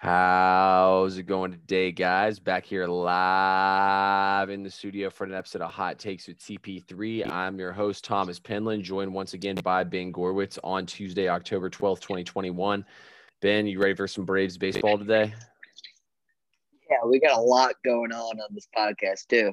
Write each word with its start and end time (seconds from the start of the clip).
How's 0.00 1.18
it 1.18 1.24
going 1.24 1.52
today, 1.52 1.92
guys? 1.92 2.38
Back 2.38 2.64
here 2.64 2.86
live 2.86 4.48
in 4.48 4.62
the 4.62 4.70
studio 4.70 5.10
for 5.10 5.24
an 5.24 5.34
episode 5.34 5.60
of 5.60 5.70
Hot 5.72 5.98
Takes 5.98 6.26
with 6.26 6.38
TP3. 6.38 7.30
I'm 7.30 7.58
your 7.58 7.70
host, 7.70 8.02
Thomas 8.02 8.40
Penland, 8.40 8.82
joined 8.82 9.12
once 9.12 9.34
again 9.34 9.56
by 9.56 9.84
Ben 9.84 10.10
Gorwitz 10.10 10.58
on 10.64 10.86
Tuesday, 10.86 11.28
October 11.28 11.68
12th, 11.68 12.00
2021. 12.00 12.82
Ben, 13.42 13.66
you 13.66 13.78
ready 13.78 13.92
for 13.92 14.08
some 14.08 14.24
Braves 14.24 14.56
baseball 14.56 14.96
today? 14.96 15.34
Yeah, 16.90 17.06
we 17.06 17.20
got 17.20 17.36
a 17.36 17.42
lot 17.42 17.74
going 17.84 18.10
on 18.10 18.40
on 18.40 18.48
this 18.54 18.68
podcast, 18.74 19.26
too. 19.28 19.52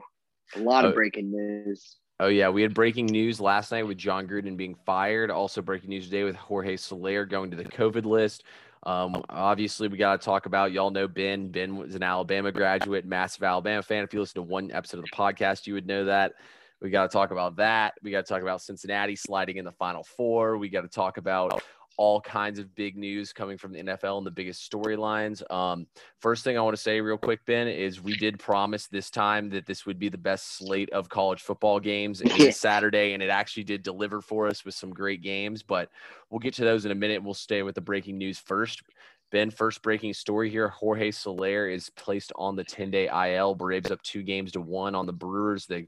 A 0.55 0.61
lot 0.61 0.85
of 0.85 0.93
oh. 0.93 0.95
breaking 0.95 1.29
news. 1.29 1.97
Oh 2.21 2.27
yeah, 2.27 2.47
we 2.47 2.61
had 2.61 2.73
breaking 2.73 3.07
news 3.07 3.41
last 3.41 3.71
night 3.71 3.85
with 3.85 3.97
Jon 3.97 4.27
Gruden 4.27 4.55
being 4.55 4.75
fired. 4.85 5.29
Also 5.29 5.61
breaking 5.61 5.89
news 5.89 6.05
today 6.05 6.23
with 6.23 6.35
Jorge 6.35 6.77
Soler 6.77 7.25
going 7.25 7.51
to 7.51 7.57
the 7.57 7.65
COVID 7.65 8.05
list. 8.05 8.43
Um, 8.83 9.23
obviously, 9.29 9.87
we 9.87 9.97
got 9.97 10.19
to 10.19 10.25
talk 10.25 10.45
about 10.45 10.71
y'all 10.71 10.91
know 10.91 11.07
Ben. 11.07 11.49
Ben 11.49 11.75
was 11.75 11.95
an 11.95 12.03
Alabama 12.03 12.51
graduate, 12.51 13.05
massive 13.05 13.43
Alabama 13.43 13.81
fan. 13.81 14.03
If 14.03 14.13
you 14.13 14.19
listen 14.19 14.35
to 14.35 14.43
one 14.43 14.71
episode 14.71 14.99
of 14.99 15.05
the 15.05 15.15
podcast, 15.15 15.67
you 15.67 15.73
would 15.73 15.87
know 15.87 16.05
that. 16.05 16.33
We 16.81 16.91
got 16.91 17.03
to 17.03 17.09
talk 17.09 17.31
about 17.31 17.55
that. 17.55 17.95
We 18.03 18.11
got 18.11 18.25
to 18.25 18.31
talk 18.31 18.41
about 18.41 18.61
Cincinnati 18.61 19.15
sliding 19.15 19.57
in 19.57 19.65
the 19.65 19.71
Final 19.71 20.03
Four. 20.03 20.57
We 20.57 20.69
got 20.69 20.81
to 20.81 20.87
talk 20.87 21.17
about 21.17 21.63
all 21.97 22.21
kinds 22.21 22.59
of 22.59 22.73
big 22.75 22.95
news 22.95 23.33
coming 23.33 23.57
from 23.57 23.73
the 23.73 23.81
NFL 23.81 24.19
and 24.19 24.25
the 24.25 24.31
biggest 24.31 24.71
storylines. 24.71 25.43
Um, 25.51 25.87
first 26.19 26.43
thing 26.43 26.57
I 26.57 26.61
want 26.61 26.75
to 26.75 26.81
say, 26.81 27.01
real 27.01 27.17
quick, 27.17 27.43
Ben, 27.45 27.67
is 27.67 28.01
we 28.01 28.15
did 28.15 28.39
promise 28.39 28.87
this 28.87 29.09
time 29.09 29.49
that 29.49 29.65
this 29.65 29.85
would 29.85 29.97
be 29.97 30.07
the 30.07 30.17
best 30.17 30.57
slate 30.57 30.91
of 30.91 31.09
college 31.09 31.41
football 31.41 31.79
games. 31.79 32.21
It 32.21 32.37
was 32.37 32.59
Saturday, 32.59 33.13
and 33.13 33.23
it 33.23 33.29
actually 33.29 33.63
did 33.63 33.83
deliver 33.83 34.21
for 34.21 34.47
us 34.47 34.63
with 34.63 34.75
some 34.75 34.91
great 34.91 35.21
games. 35.21 35.63
But 35.63 35.89
we'll 36.29 36.39
get 36.39 36.53
to 36.55 36.63
those 36.63 36.85
in 36.85 36.91
a 36.91 36.95
minute. 36.95 37.23
We'll 37.23 37.33
stay 37.33 37.63
with 37.63 37.75
the 37.75 37.81
breaking 37.81 38.17
news 38.17 38.37
first. 38.37 38.83
Ben, 39.31 39.49
first 39.49 39.81
breaking 39.81 40.13
story 40.13 40.49
here. 40.49 40.69
Jorge 40.69 41.11
Soler 41.11 41.67
is 41.67 41.89
placed 41.89 42.31
on 42.35 42.55
the 42.55 42.63
10 42.63 42.91
day 42.91 43.07
IL. 43.07 43.55
Braves 43.55 43.91
up 43.91 44.01
two 44.03 44.23
games 44.23 44.51
to 44.53 44.61
one 44.61 44.95
on 44.95 45.05
the 45.05 45.13
Brewers. 45.13 45.65
The 45.65 45.87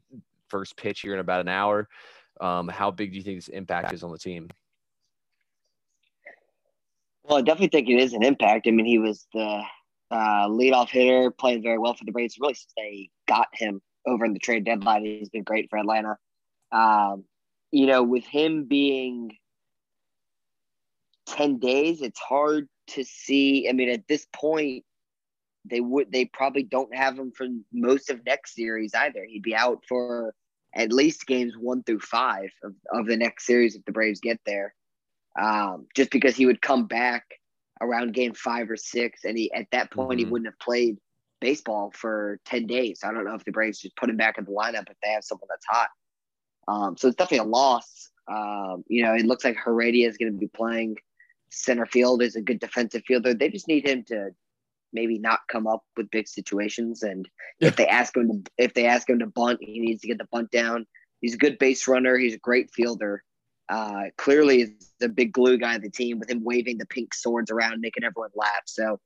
first 0.49 0.75
pitch 0.75 1.01
here 1.01 1.13
in 1.13 1.19
about 1.19 1.41
an 1.41 1.47
hour. 1.47 1.87
Um, 2.41 2.67
how 2.67 2.91
big 2.91 3.11
do 3.11 3.17
you 3.17 3.23
think 3.23 3.37
this 3.37 3.47
impact 3.49 3.93
is 3.93 4.03
on 4.03 4.11
the 4.11 4.17
team? 4.17 4.49
Well, 7.29 7.37
I 7.37 7.41
definitely 7.43 7.67
think 7.67 7.89
it 7.89 8.01
is 8.01 8.13
an 8.13 8.23
impact. 8.23 8.65
I 8.67 8.71
mean, 8.71 8.87
he 8.87 8.97
was 8.97 9.27
the 9.33 9.61
uh, 10.09 10.47
leadoff 10.47 10.89
hitter, 10.89 11.29
playing 11.29 11.61
very 11.61 11.77
well 11.77 11.93
for 11.93 12.03
the 12.03 12.11
Braves. 12.11 12.37
Really, 12.41 12.55
since 12.55 12.73
they 12.75 13.09
got 13.27 13.47
him 13.53 13.81
over 14.07 14.25
in 14.25 14.33
the 14.33 14.39
trade 14.39 14.65
deadline, 14.65 15.05
he's 15.05 15.29
been 15.29 15.43
great 15.43 15.69
for 15.69 15.77
Atlanta. 15.77 16.17
Um, 16.71 17.25
you 17.71 17.85
know, 17.85 18.01
with 18.01 18.25
him 18.25 18.65
being 18.65 19.37
ten 21.27 21.59
days, 21.59 22.01
it's 22.01 22.19
hard 22.19 22.67
to 22.87 23.03
see. 23.03 23.69
I 23.69 23.73
mean, 23.73 23.89
at 23.89 24.07
this 24.07 24.25
point, 24.33 24.83
they 25.65 25.81
would 25.81 26.11
they 26.11 26.25
probably 26.25 26.63
don't 26.63 26.95
have 26.95 27.19
him 27.19 27.31
for 27.37 27.45
most 27.71 28.09
of 28.09 28.25
next 28.25 28.55
series 28.55 28.95
either. 28.95 29.23
He'd 29.23 29.43
be 29.43 29.53
out 29.53 29.83
for 29.87 30.33
at 30.73 30.91
least 30.91 31.27
games 31.27 31.53
one 31.55 31.83
through 31.83 31.99
five 31.99 32.49
of, 32.63 32.73
of 32.91 33.05
the 33.05 33.17
next 33.17 33.45
series 33.45 33.75
if 33.75 33.85
the 33.85 33.91
Braves 33.91 34.19
get 34.19 34.39
there 34.47 34.73
um, 35.39 35.87
just 35.95 36.11
because 36.11 36.35
he 36.35 36.45
would 36.45 36.61
come 36.61 36.85
back 36.85 37.23
around 37.81 38.13
game 38.13 38.33
five 38.33 38.69
or 38.69 38.77
six, 38.77 39.23
and 39.23 39.37
he 39.37 39.51
at 39.53 39.67
that 39.71 39.91
point 39.91 40.19
mm-hmm. 40.19 40.27
he 40.27 40.31
wouldn't 40.31 40.47
have 40.47 40.59
played 40.59 40.97
baseball 41.39 41.91
for 41.95 42.39
ten 42.45 42.67
days. 42.67 43.01
I 43.03 43.13
don't 43.13 43.25
know 43.25 43.35
if 43.35 43.45
the 43.45 43.51
Braves 43.51 43.79
just 43.79 43.95
put 43.95 44.09
him 44.09 44.17
back 44.17 44.37
in 44.37 44.45
the 44.45 44.51
lineup 44.51 44.89
if 44.89 44.97
they 45.01 45.11
have 45.11 45.23
someone 45.23 45.47
that's 45.49 45.65
hot. 45.65 45.89
Um, 46.67 46.97
so 46.97 47.07
it's 47.07 47.17
definitely 47.17 47.47
a 47.47 47.51
loss. 47.51 48.09
Um, 48.27 48.83
you 48.87 49.03
know, 49.03 49.13
it 49.13 49.25
looks 49.25 49.43
like 49.43 49.57
Heredia 49.57 50.07
is 50.07 50.17
going 50.17 50.31
to 50.31 50.37
be 50.37 50.47
playing 50.47 50.97
center 51.49 51.85
field 51.85 52.21
Is 52.21 52.35
a 52.35 52.41
good 52.41 52.59
defensive 52.59 53.03
fielder. 53.07 53.33
They 53.33 53.49
just 53.49 53.67
need 53.67 53.87
him 53.87 54.03
to 54.07 54.29
maybe 54.93 55.17
not 55.17 55.39
come 55.51 55.67
up 55.67 55.83
with 55.97 56.11
big 56.11 56.27
situations. 56.27 57.03
And 57.03 57.27
if 57.59 57.75
they 57.75 57.87
ask 57.87 58.15
him 58.15 58.27
to, 58.27 58.51
if 58.57 58.73
they 58.73 58.85
ask 58.85 59.09
him 59.09 59.19
to 59.19 59.27
bunt, 59.27 59.59
he 59.61 59.79
needs 59.79 60.01
to 60.01 60.07
get 60.07 60.17
the 60.17 60.27
bunt 60.31 60.51
down. 60.51 60.85
He's 61.21 61.35
a 61.35 61.37
good 61.37 61.57
base 61.59 61.87
runner. 61.87 62.17
He's 62.17 62.35
a 62.35 62.39
great 62.39 62.71
fielder 62.71 63.23
uh, 63.69 64.03
clearly 64.17 64.61
is 64.61 64.91
the 64.99 65.09
big 65.09 65.31
glue 65.31 65.57
guy 65.57 65.75
of 65.75 65.81
the 65.81 65.89
team 65.89 66.19
with 66.19 66.29
him 66.29 66.43
waving 66.43 66.77
the 66.77 66.85
pink 66.87 67.13
swords 67.13 67.51
around, 67.51 67.79
making 67.81 68.03
everyone 68.03 68.31
laugh. 68.35 68.63
So, 68.65 68.99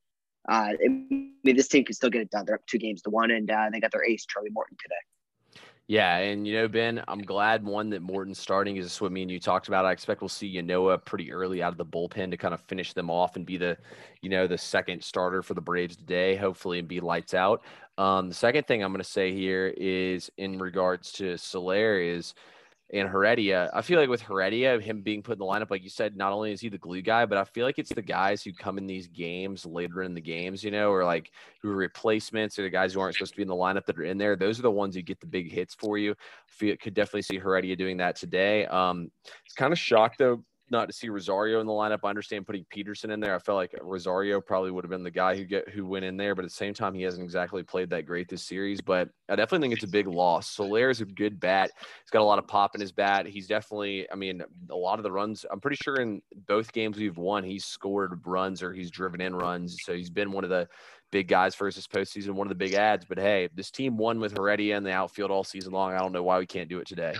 uh, 0.50 0.72
I 0.74 0.88
mean, 0.88 1.34
this 1.44 1.68
team 1.68 1.84
can 1.84 1.94
still 1.94 2.10
get 2.10 2.22
it 2.22 2.32
done. 2.32 2.46
They're 2.46 2.56
up 2.56 2.66
two 2.66 2.78
games 2.78 3.02
to 3.04 3.10
one, 3.10 3.32
and 3.32 3.50
uh, 3.50 3.70
they 3.72 3.80
got 3.80 3.92
their 3.92 4.06
ace, 4.06 4.26
Charlie 4.26 4.50
Morton, 4.52 4.78
today. 4.82 5.56
Yeah, 5.88 6.16
and 6.16 6.48
you 6.48 6.54
know, 6.54 6.70
Ben, 6.70 7.04
I'm 7.10 7.22
glad 7.22 7.66
one 7.66 7.90
that 7.90 8.02
Morton's 8.02 8.40
starting 8.40 8.78
is 8.78 9.02
what 9.02 9.12
me 9.12 9.24
and 9.24 9.30
you 9.30 9.38
talked 9.38 9.68
about. 9.68 9.84
I 9.84 9.92
expect 9.92 10.22
we'll 10.22 10.30
see 10.30 10.56
Ynoa 10.56 11.04
pretty 11.04 11.30
early 11.34 11.62
out 11.62 11.74
of 11.74 11.78
the 11.78 11.86
bullpen 11.86 12.32
to 12.32 12.38
kind 12.38 12.54
of 12.54 12.62
finish 12.62 12.94
them 12.94 13.10
off 13.10 13.36
and 13.36 13.46
be 13.46 13.58
the, 13.58 13.78
you 14.22 14.30
know, 14.30 14.48
the 14.48 14.58
second 14.58 15.04
starter 15.04 15.44
for 15.44 15.56
the 15.56 15.62
Braves 15.62 15.98
today, 15.98 16.38
hopefully, 16.38 16.80
and 16.80 16.88
be 16.88 17.02
lights 17.02 17.34
out. 17.34 17.66
Um, 17.98 18.30
the 18.30 18.34
second 18.34 18.66
thing 18.66 18.82
I'm 18.82 18.94
going 18.94 19.04
to 19.04 19.10
say 19.10 19.34
here 19.34 19.74
is 19.76 20.32
in 20.38 20.58
regards 20.58 21.12
to 21.14 21.38
Soler 21.38 22.00
is– 22.00 22.34
and 22.94 23.10
Heredia. 23.10 23.72
I 23.74 23.82
feel 23.82 24.00
like 24.00 24.08
with 24.08 24.22
Heredia, 24.22 24.80
him 24.80 25.02
being 25.02 25.24
put 25.24 25.34
in 25.34 25.40
the 25.40 25.46
lineup, 25.46 25.72
like 25.72 25.84
you 25.84 25.90
said, 25.90 26.16
not 26.16 26.32
only 26.32 26.52
is 26.52 26.62
he 26.62 26.70
the 26.70 26.78
glue 26.78 27.02
guy, 27.02 27.26
but 27.26 27.40
I 27.40 27.44
feel 27.44 27.66
like 27.66 27.80
it's 27.80 27.92
the 27.92 28.04
guys 28.04 28.44
who 28.44 28.54
come 28.54 28.78
in 28.78 28.86
these 28.86 29.08
games 29.08 29.66
later 29.66 30.04
in 30.04 30.14
the 30.14 30.22
games, 30.22 30.64
you 30.64 30.70
know, 30.70 30.92
or 30.92 31.04
like 31.04 31.32
who 31.62 31.72
are 31.72 31.76
replacements 31.76 32.60
or 32.60 32.62
the 32.62 32.70
guys 32.70 32.94
who 32.94 33.00
aren't 33.00 33.16
supposed 33.16 33.34
to 33.34 33.38
be 33.38 33.42
in 33.42 33.48
the 33.48 33.56
lineup 33.56 33.86
that 33.86 33.98
are 33.98 34.04
in 34.04 34.20
there. 34.20 34.36
Those 34.36 34.60
are 34.60 34.64
the 34.64 34.72
ones 34.72 34.96
who 34.96 35.02
get 35.02 35.20
the 35.20 35.26
big 35.26 35.52
hits 35.52 35.74
for 35.74 35.98
you. 35.98 36.12
I 36.12 36.16
feel, 36.48 36.78
could 36.78 36.94
definitely 36.94 37.24
see 37.24 37.40
Heredia 37.40 37.76
doing 37.76 37.98
that 37.98 38.16
today. 38.16 38.68
Um, 38.68 39.12
it's 39.46 39.56
kind 39.56 39.74
of 39.74 39.80
shocked 39.80 40.20
though 40.20 40.44
not 40.74 40.88
to 40.88 40.94
see 40.94 41.08
Rosario 41.08 41.62
in 41.62 41.68
the 41.68 41.72
lineup. 41.72 42.00
I 42.04 42.10
understand 42.10 42.46
putting 42.46 42.66
Pederson 42.66 43.12
in 43.12 43.22
there. 43.22 43.34
I 43.34 43.40
felt 43.40 43.56
like 43.56 43.74
Rosario 43.82 44.42
probably 44.42 44.72
would 44.72 44.84
have 44.84 44.90
been 44.90 45.04
the 45.04 45.12
guy 45.12 45.38
who 45.38 45.46
get 45.46 45.70
who 45.70 45.86
went 45.86 46.04
in 46.04 46.18
there, 46.18 46.36
but 46.36 46.44
at 46.44 46.52
the 46.52 46.56
same 46.56 46.74
time, 46.74 46.94
he 46.94 47.04
hasn't 47.04 47.24
exactly 47.24 47.64
played 47.64 47.90
that 47.92 48.06
great 48.06 48.28
this 48.28 48.44
series. 48.44 48.82
But 48.82 49.10
I 49.30 49.38
definitely 49.38 49.66
think 49.66 49.76
it's 49.76 49.90
a 49.90 49.92
big 49.92 50.08
loss. 50.08 50.50
Soler 50.50 50.90
is 50.90 51.00
a 51.00 51.06
good 51.06 51.40
bat. 51.40 51.72
He's 51.80 52.10
got 52.12 52.22
a 52.22 52.26
lot 52.26 52.40
of 52.40 52.48
pop 52.48 52.76
in 52.76 52.82
his 52.82 52.92
bat. 52.92 53.26
He's 53.26 53.48
definitely, 53.48 54.06
I 54.12 54.16
mean, 54.16 54.44
a 54.70 54.76
lot 54.76 55.00
of 55.00 55.04
the 55.04 55.12
runs. 55.12 55.46
I'm 55.50 55.62
pretty 55.62 55.78
sure 55.82 55.96
in 55.96 56.22
both 56.48 56.74
games 56.74 56.98
we've 56.98 57.18
won, 57.18 57.44
he's 57.44 57.64
scored 57.64 58.20
runs 58.26 58.62
or 58.62 58.74
he's 58.74 58.92
driven 58.92 59.22
in 59.22 59.34
runs. 59.34 59.78
So 59.84 59.94
he's 59.94 60.10
been 60.10 60.32
one 60.32 60.44
of 60.44 60.50
the 60.50 60.68
big 61.12 61.28
guys 61.28 61.54
for 61.54 61.72
this 61.72 61.88
postseason, 61.88 62.32
one 62.32 62.48
of 62.48 62.50
the 62.50 62.56
big 62.56 62.74
ads. 62.74 63.06
But 63.06 63.20
hey, 63.20 63.48
this 63.54 63.72
team 63.72 63.96
won 63.98 64.20
with 64.20 64.36
Heredia 64.36 64.76
in 64.76 64.84
the 64.84 64.92
outfield 64.92 65.32
all 65.32 65.44
season 65.44 65.72
long. 65.72 65.94
I 65.94 66.00
don't 66.00 66.12
know 66.12 66.24
why 66.24 66.40
we 66.40 66.48
can't 66.48 66.68
do 66.68 66.80
it 66.80 66.88
today. 66.88 67.14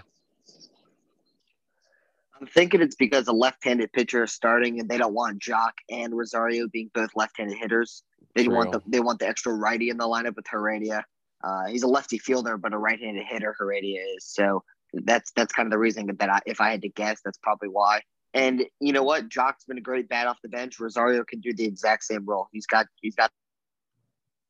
I'm 2.40 2.48
thinking 2.48 2.82
it's 2.82 2.96
because 2.96 3.28
a 3.28 3.34
left-handed 3.34 3.94
pitcher 3.94 4.24
is 4.24 4.34
starting, 4.34 4.80
and 4.80 4.90
they 4.90 4.98
don't 4.98 5.14
want 5.14 5.42
Joc 5.42 5.72
and 5.90 6.16
Rosario 6.16 6.68
being 6.68 6.90
both 6.94 7.12
left-handed 7.16 7.58
hitters. 7.58 8.04
They 8.36 8.46
True. 8.46 8.56
want 8.56 8.72
the 8.72 8.82
they 8.88 9.00
want 9.00 9.20
the 9.20 9.28
extra 9.28 9.54
righty 9.54 9.90
in 9.90 9.98
the 9.98 10.06
lineup 10.06 10.36
with 10.36 10.48
Heredia. 10.50 11.06
Uh, 11.44 11.66
he's 11.68 11.84
a 11.84 11.88
lefty 11.88 12.18
fielder, 12.18 12.58
but 12.58 12.74
a 12.74 12.78
right-handed 12.78 13.26
hitter. 13.30 13.56
Heredia 13.58 14.02
is 14.18 14.26
so 14.26 14.64
that's 14.94 15.32
that's 15.36 15.54
kind 15.54 15.68
of 15.68 15.72
the 15.72 15.78
reason 15.78 16.08
that 16.20 16.30
I, 16.30 16.40
if 16.46 16.60
I 16.60 16.72
had 16.72 16.82
to 16.82 16.90
guess, 16.90 17.22
that's 17.24 17.38
probably 17.38 17.70
why. 17.70 18.02
And 18.34 18.64
you 18.80 18.94
know 18.94 19.04
what, 19.04 19.30
Joc's 19.30 19.66
been 19.66 19.78
a 19.78 19.82
great 19.82 20.10
bat 20.10 20.28
off 20.28 20.40
the 20.42 20.50
bench. 20.50 20.80
Rosario 20.80 21.24
can 21.24 21.40
do 21.40 21.54
the 21.54 21.66
exact 21.66 22.04
same 22.04 22.26
role. 22.26 22.48
He's 22.52 22.66
got 22.66 22.88
he's 23.02 23.16
got 23.16 23.32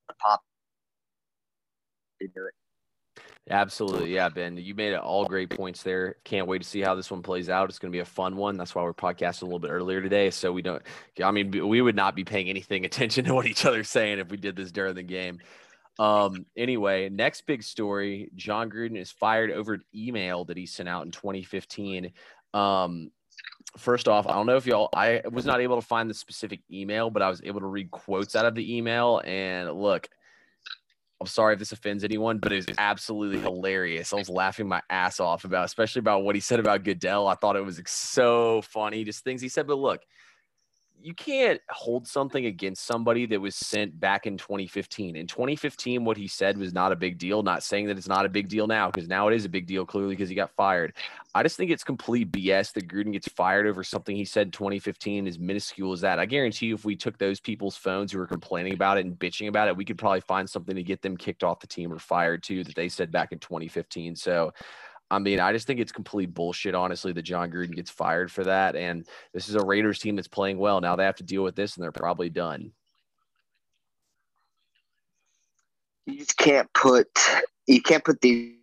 the 0.07 0.15
pop 0.21 0.41
to 2.21 2.27
do 2.27 2.45
it. 2.45 2.53
Absolutely. 3.49 4.13
Yeah, 4.13 4.29
Ben, 4.29 4.55
you 4.55 4.73
made 4.73 4.93
all 4.93 5.25
great 5.25 5.49
points 5.49 5.83
there. 5.83 6.15
Can't 6.23 6.47
wait 6.47 6.61
to 6.61 6.67
see 6.67 6.79
how 6.79 6.95
this 6.95 7.11
one 7.11 7.21
plays 7.21 7.49
out. 7.49 7.69
It's 7.69 7.77
going 7.77 7.91
to 7.91 7.95
be 7.95 7.99
a 7.99 8.05
fun 8.05 8.37
one. 8.37 8.55
That's 8.55 8.73
why 8.73 8.83
we're 8.83 8.93
podcasting 8.93 9.41
a 9.41 9.45
little 9.45 9.59
bit 9.59 9.71
earlier 9.71 10.01
today. 10.01 10.29
So 10.29 10.53
we 10.53 10.61
don't, 10.61 10.81
I 11.21 11.31
mean, 11.31 11.51
we 11.67 11.81
would 11.81 11.95
not 11.95 12.15
be 12.15 12.23
paying 12.23 12.49
anything 12.49 12.85
attention 12.85 13.25
to 13.25 13.33
what 13.33 13.45
each 13.45 13.65
other's 13.65 13.89
saying 13.89 14.19
if 14.19 14.29
we 14.29 14.37
did 14.37 14.55
this 14.55 14.71
during 14.71 14.95
the 14.95 15.03
game. 15.03 15.39
Um, 15.99 16.45
anyway, 16.55 17.09
next 17.09 17.45
big 17.45 17.63
story 17.63 18.31
Jon 18.35 18.69
Gruden 18.69 18.97
is 18.97 19.11
fired 19.11 19.51
over 19.51 19.73
an 19.73 19.83
email 19.93 20.45
that 20.45 20.57
he 20.57 20.65
sent 20.65 20.89
out 20.89 21.05
in 21.05 21.11
2015. 21.11 22.13
Um, 22.53 23.11
first 23.77 24.07
off, 24.07 24.25
I 24.25 24.33
don't 24.33 24.45
know 24.45 24.55
if 24.55 24.65
y'all, 24.65 24.89
I 24.95 25.21
was 25.29 25.45
not 25.45 25.59
able 25.59 25.79
to 25.79 25.85
find 25.85 26.09
the 26.09 26.15
specific 26.15 26.61
email, 26.71 27.09
but 27.09 27.21
I 27.21 27.29
was 27.29 27.41
able 27.43 27.59
to 27.59 27.67
read 27.67 27.91
quotes 27.91 28.35
out 28.35 28.45
of 28.45 28.55
the 28.55 28.77
email. 28.77 29.21
And 29.23 29.71
look, 29.73 30.09
I'm 31.23 31.27
sorry 31.27 31.53
if 31.53 31.59
this 31.59 31.71
offends 31.71 32.03
anyone, 32.03 32.37
but 32.37 32.51
it 32.51 32.57
was 32.57 32.75
absolutely 32.77 33.39
hilarious. 33.39 34.11
I 34.11 34.17
was 34.17 34.27
laughing 34.27 34.67
my 34.67 34.81
ass 34.89 35.21
off 35.21 35.45
about, 35.45 35.63
especially 35.63 36.01
about 36.01 36.25
what 36.25 36.35
he 36.35 36.41
said 36.41 36.59
about 36.59 36.83
Goodell. 36.83 37.29
I 37.29 37.35
thought 37.35 37.55
it 37.55 37.63
was 37.63 37.81
so 37.85 38.61
funny, 38.61 39.05
just 39.05 39.23
things 39.23 39.41
he 39.41 39.47
said. 39.47 39.65
But 39.65 39.77
look, 39.77 40.01
you 41.03 41.13
can't 41.13 41.59
hold 41.69 42.07
something 42.07 42.45
against 42.45 42.85
somebody 42.85 43.25
that 43.25 43.39
was 43.39 43.55
sent 43.55 43.99
back 43.99 44.25
in 44.25 44.37
2015. 44.37 45.17
In 45.17 45.27
2015, 45.27 46.05
what 46.05 46.15
he 46.15 46.27
said 46.29 46.57
was 46.57 46.73
not 46.73 46.93
a 46.93 46.95
big 46.95 47.17
deal. 47.17 47.43
Not 47.43 47.61
saying 47.61 47.87
that 47.87 47.97
it's 47.97 48.07
not 48.07 48.25
a 48.25 48.29
big 48.29 48.47
deal 48.47 48.67
now, 48.67 48.89
because 48.89 49.09
now 49.09 49.27
it 49.27 49.35
is 49.35 49.43
a 49.43 49.49
big 49.49 49.67
deal, 49.67 49.85
clearly, 49.85 50.15
because 50.15 50.29
he 50.29 50.35
got 50.35 50.55
fired. 50.55 50.93
I 51.35 51.43
just 51.43 51.57
think 51.57 51.71
it's 51.71 51.83
complete 51.83 52.31
BS 52.31 52.71
that 52.73 52.87
Gruden 52.87 53.11
gets 53.11 53.27
fired 53.27 53.67
over 53.67 53.83
something 53.83 54.15
he 54.15 54.23
said 54.23 54.47
in 54.47 54.51
2015 54.51 55.27
as 55.27 55.37
minuscule 55.37 55.91
as 55.91 56.01
that. 56.01 56.19
I 56.19 56.25
guarantee 56.25 56.67
you, 56.67 56.75
if 56.75 56.85
we 56.85 56.95
took 56.95 57.17
those 57.17 57.41
people's 57.41 57.75
phones 57.75 58.13
who 58.13 58.19
were 58.19 58.27
complaining 58.27 58.73
about 58.73 58.97
it 58.97 59.05
and 59.05 59.19
bitching 59.19 59.49
about 59.49 59.67
it, 59.67 59.75
we 59.75 59.83
could 59.83 59.97
probably 59.97 60.21
find 60.21 60.49
something 60.49 60.75
to 60.75 60.83
get 60.83 61.01
them 61.01 61.17
kicked 61.17 61.43
off 61.43 61.59
the 61.59 61.67
team 61.67 61.91
or 61.91 61.99
fired 61.99 62.43
too 62.43 62.63
that 62.63 62.75
they 62.75 62.87
said 62.87 63.11
back 63.11 63.33
in 63.33 63.39
2015. 63.39 64.15
So 64.15 64.53
I 65.11 65.19
mean, 65.19 65.39
I 65.39 65.53
just 65.53 65.67
think 65.67 65.79
it's 65.79 65.91
complete 65.91 66.33
bullshit, 66.33 66.73
honestly, 66.73 67.13
that 67.13 67.21
Jon 67.21 67.51
Gruden 67.51 67.75
gets 67.75 67.91
fired 67.91 68.31
for 68.31 68.43
that. 68.45 68.75
And 68.75 69.07
this 69.33 69.47
is 69.47 69.55
a 69.55 69.63
Raiders 69.63 69.99
team 69.99 70.15
that's 70.15 70.27
playing 70.27 70.57
well. 70.57 70.81
Now 70.81 70.95
they 70.95 71.03
have 71.03 71.17
to 71.17 71.23
deal 71.23 71.43
with 71.43 71.55
this 71.55 71.75
and 71.75 71.83
they're 71.83 71.91
probably 71.91 72.29
done. 72.29 72.71
you 76.05 76.17
just 76.17 76.37
can't 76.37 76.71
put 76.73 77.07
you 77.67 77.81
can't 77.81 78.03
put 78.03 78.21
these 78.21 78.55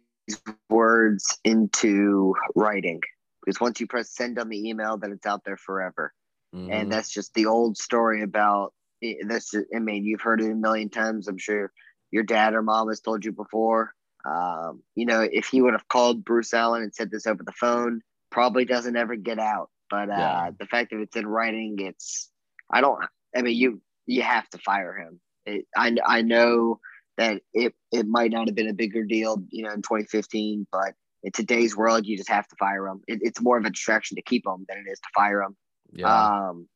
words 0.69 1.39
into 1.45 2.35
writing 2.55 3.01
because 3.41 3.61
once 3.61 3.81
you 3.81 3.87
press 3.87 4.15
send 4.15 4.39
on 4.39 4.49
the 4.49 4.69
email, 4.69 4.99
then 4.99 5.13
it's 5.13 5.27
out 5.27 5.45
there 5.45 5.57
forever. 5.57 6.13
Mm-hmm. 6.55 6.71
And 6.71 6.93
that's 6.93 7.11
just 7.11 7.33
the 7.35 7.47
old 7.47 7.79
story 7.79 8.23
about 8.23 8.75
this. 9.01 9.55
I 9.75 9.79
mean, 9.79 10.05
you've 10.05 10.21
heard 10.21 10.41
it 10.41 10.51
a 10.51 10.55
million 10.55 10.91
times. 10.91 11.27
I'm 11.27 11.39
sure 11.39 11.73
your 12.11 12.23
dad 12.23 12.55
or 12.55 12.63
mom 12.63 12.89
has 12.89 13.01
told 13.01 13.25
you 13.25 13.33
before. 13.33 13.95
Um, 14.25 14.83
you 14.95 15.07
know, 15.07 15.21
if 15.21 15.47
he 15.47 15.63
would 15.63 15.73
have 15.73 15.89
called 15.89 16.25
Bruce 16.25 16.53
Allen 16.55 16.83
and 16.83 16.95
said 16.95 17.11
this 17.11 17.27
over 17.27 17.43
the 17.43 17.53
phone, 17.53 18.03
probably 18.31 18.65
doesn't 18.65 18.97
ever 18.97 19.17
get 19.17 19.39
out. 19.39 19.71
But 19.89 20.11
uh, 20.11 20.17
yeah. 20.17 20.51
the 20.59 20.67
fact 20.67 20.91
that 20.91 21.01
it's 21.01 21.17
in 21.17 21.27
writing, 21.27 21.77
it's 21.81 22.31
I 22.71 22.81
don't. 22.81 23.05
I 23.35 23.43
mean, 23.43 23.57
you 23.57 23.81
you 24.07 24.23
have 24.23 24.49
to 24.51 24.59
fire 24.59 24.95
him. 24.95 25.21
It, 25.47 25.67
I 25.77 25.97
I 26.07 26.23
know 26.23 26.81
that 27.17 27.43
it 27.53 27.75
it 27.93 28.07
might 28.07 28.31
not 28.31 28.47
have 28.47 28.55
been 28.55 28.69
a 28.69 28.75
bigger 28.75 29.05
deal, 29.05 29.43
you 29.51 29.65
know, 29.65 29.73
in 29.73 29.83
2015, 29.83 30.67
but 30.71 30.95
in 31.23 31.33
today's 31.33 31.77
world, 31.77 32.07
you 32.07 32.17
just 32.17 32.31
have 32.31 32.49
to 32.49 32.57
fire 32.57 32.87
him. 32.87 33.03
It, 33.07 33.21
it's 33.23 33.41
more 33.41 33.59
of 33.59 33.65
a 33.65 33.71
distraction 33.71 34.17
to 34.17 34.23
keep 34.23 34.47
him 34.47 34.65
than 34.69 34.79
it 34.79 34.91
is 34.91 34.99
to 35.01 35.09
fire 35.15 35.43
him. 35.43 35.57
Yeah. 35.93 36.49
Um, 36.49 36.69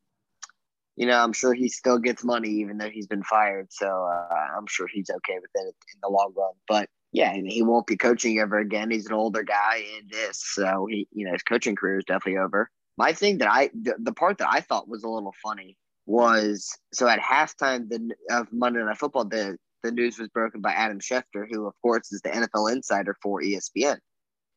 you 0.97 1.06
know, 1.06 1.19
I'm 1.19 1.32
sure 1.32 1.55
he 1.55 1.69
still 1.69 1.99
gets 1.99 2.23
money 2.23 2.49
even 2.49 2.79
though 2.79 2.90
he's 2.90 3.06
been 3.06 3.23
fired. 3.23 3.69
So 3.70 3.87
uh, 3.87 4.35
I'm 4.56 4.67
sure 4.67 4.87
he's 4.87 5.11
okay 5.11 5.38
with 5.40 5.50
it 5.55 5.75
in 5.94 6.00
the 6.02 6.08
long 6.08 6.32
run. 6.37 6.52
But 6.69 6.88
yeah, 7.14 7.32
and 7.32 7.49
he 7.49 7.62
won't 7.62 7.87
be 7.87 7.96
coaching 7.96 8.40
ever 8.40 8.58
again. 8.58 8.90
He's 8.90 9.06
an 9.06 9.12
older 9.12 9.44
guy 9.44 9.84
in 9.99 10.08
this, 10.11 10.43
so 10.44 10.88
he, 10.90 11.06
you 11.12 11.25
know, 11.25 11.32
his 11.32 11.44
coaching 11.44 11.76
career 11.76 11.99
is 11.99 12.05
definitely 12.05 12.38
over. 12.38 12.69
My 12.96 13.12
thing 13.12 13.38
that 13.38 13.49
I, 13.49 13.70
the, 13.72 13.94
the 14.00 14.12
part 14.12 14.38
that 14.38 14.49
I 14.50 14.61
thought 14.61 14.88
was 14.88 15.05
a 15.05 15.08
little 15.08 15.34
funny 15.40 15.78
was 16.06 16.69
so 16.93 17.06
at 17.06 17.20
halftime 17.20 17.88
the, 17.88 18.11
of 18.31 18.52
Monday 18.52 18.81
Night 18.81 18.99
Football, 18.99 19.26
the 19.26 19.56
the 19.84 19.93
news 19.93 20.19
was 20.19 20.28
broken 20.31 20.61
by 20.61 20.72
Adam 20.72 20.99
Schefter, 20.99 21.46
who 21.49 21.66
of 21.69 21.75
course 21.82 22.11
is 22.11 22.20
the 22.22 22.31
NFL 22.31 22.72
insider 22.72 23.16
for 23.22 23.40
ESPN. 23.40 23.99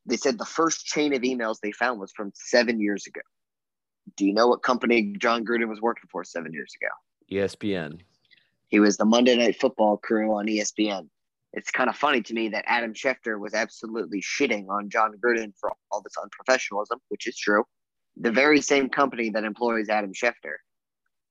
They 0.08 0.18
said 0.18 0.40
the 0.40 0.46
first 0.46 0.86
chain 0.86 1.14
of 1.14 1.22
emails 1.22 1.58
they 1.62 1.74
found 1.74 2.00
was 2.00 2.12
from 2.14 2.32
seven 2.34 2.80
years 2.80 3.06
ago. 3.06 3.22
Do 4.16 4.26
you 4.26 4.34
know 4.34 4.48
what 4.48 4.64
company 4.64 5.14
Jon 5.20 5.46
Gruden 5.46 5.68
was 5.68 5.82
working 5.82 6.08
for 6.12 6.24
seven 6.24 6.54
years 6.54 6.74
ago? 6.82 6.90
ESPN. 7.40 8.00
He 8.70 8.80
was 8.80 8.98
the 8.98 9.06
Monday 9.06 9.36
Night 9.36 9.60
Football 9.60 9.98
crew 9.98 10.34
on 10.34 10.48
ESPN. 10.48 11.10
It's 11.58 11.72
kind 11.72 11.90
of 11.90 11.96
funny 11.96 12.22
to 12.22 12.34
me 12.36 12.50
that 12.50 12.66
Adam 12.68 12.94
Schefter 12.94 13.40
was 13.40 13.56
absolutely 13.56 14.22
shitting 14.22 14.68
on 14.70 14.92
Jon 14.92 15.14
Gruden 15.18 15.54
for 15.60 15.74
all 15.92 16.04
this 16.04 16.14
unprofessionalism, 16.16 17.00
which 17.10 17.26
is 17.26 17.36
true. 17.36 17.64
The 18.16 18.32
very 18.32 18.62
same 18.62 18.90
company 18.90 19.32
that 19.32 19.44
employs 19.44 19.90
Adam 19.90 20.14
Schefter 20.14 20.58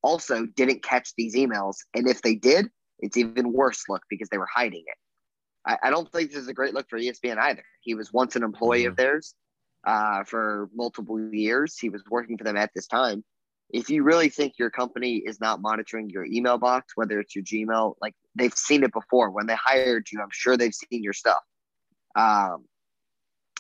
also 0.02 0.44
didn't 0.56 0.82
catch 0.82 1.12
these 1.17 1.37
emails. 1.37 1.76
And 1.94 2.08
if 2.08 2.23
they 2.23 2.34
did, 2.34 2.67
it's 2.99 3.17
even 3.17 3.52
worse 3.52 3.84
look 3.88 4.02
because 4.11 4.28
they 4.28 4.38
were 4.38 4.49
hiding 4.52 4.82
it. 4.84 4.99
I, 5.64 5.88
I 5.88 5.90
don't 5.90 6.11
think 6.11 6.32
this 6.32 6.43
is 6.43 6.49
a 6.49 6.55
great 6.55 6.75
look 6.75 6.88
for 6.90 6.99
ESPN 6.99 7.38
either. 7.38 7.62
He 7.82 7.94
was 7.94 8.12
once 8.12 8.34
an 8.34 8.43
employee 8.43 8.81
mm-hmm. 8.82 8.90
of 8.90 8.96
theirs 8.96 9.32
uh, 9.87 10.25
for 10.25 10.69
multiple 10.75 11.20
years. 11.32 11.78
He 11.78 11.88
was 11.88 12.02
working 12.11 12.37
for 12.37 12.43
them 12.43 12.56
at 12.56 12.70
this 12.75 12.88
time. 12.88 13.23
If 13.71 13.91
you 13.91 14.05
really 14.05 14.29
think 14.29 14.55
your 14.59 14.71
company 14.71 15.17
is 15.17 15.41
not 15.41 15.61
monitoring 15.61 16.09
your 16.11 16.25
email 16.25 16.57
box, 16.57 16.93
whether 16.95 17.19
it's 17.19 17.35
your 17.35 17.45
Gmail, 17.45 17.95
like 18.01 18.15
they've 18.35 18.55
seen 18.55 18.85
it 18.85 18.93
before 18.93 19.31
when 19.31 19.47
they 19.47 19.57
hired 19.57 20.07
you, 20.13 20.21
I'm 20.21 20.29
sure 20.31 20.57
they've 20.57 20.75
seen 20.75 21.03
your 21.03 21.13
stuff. 21.13 21.43
Um, 22.15 22.65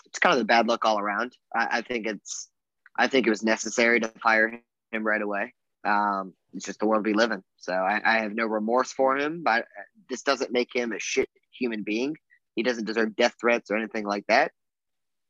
it's 0.06 0.18
kind 0.18 0.32
of 0.32 0.38
the 0.38 0.44
bad 0.44 0.68
luck 0.68 0.84
all 0.84 0.98
around. 0.98 1.36
I, 1.54 1.78
I 1.78 1.82
think 1.82 2.06
it's, 2.06 2.48
I 2.96 3.08
think 3.08 3.26
it 3.26 3.30
was 3.30 3.42
necessary 3.42 4.00
to 4.00 4.08
fire 4.22 4.60
him 4.92 5.04
right 5.04 5.20
away. 5.20 5.52
Um, 5.84 6.32
it's 6.54 6.64
just 6.64 6.80
the 6.80 6.86
world 6.86 7.04
we 7.04 7.12
live 7.12 7.32
in. 7.32 7.42
So 7.56 7.72
I, 7.72 8.00
I 8.04 8.18
have 8.20 8.32
no 8.32 8.46
remorse 8.46 8.92
for 8.92 9.16
him, 9.16 9.42
but 9.44 9.66
this 10.08 10.22
doesn't 10.22 10.52
make 10.52 10.70
him 10.74 10.92
a 10.92 10.98
shit 10.98 11.28
human 11.50 11.82
being. 11.82 12.16
He 12.54 12.62
doesn't 12.62 12.86
deserve 12.86 13.16
death 13.16 13.34
threats 13.40 13.70
or 13.70 13.76
anything 13.76 14.06
like 14.06 14.24
that. 14.28 14.52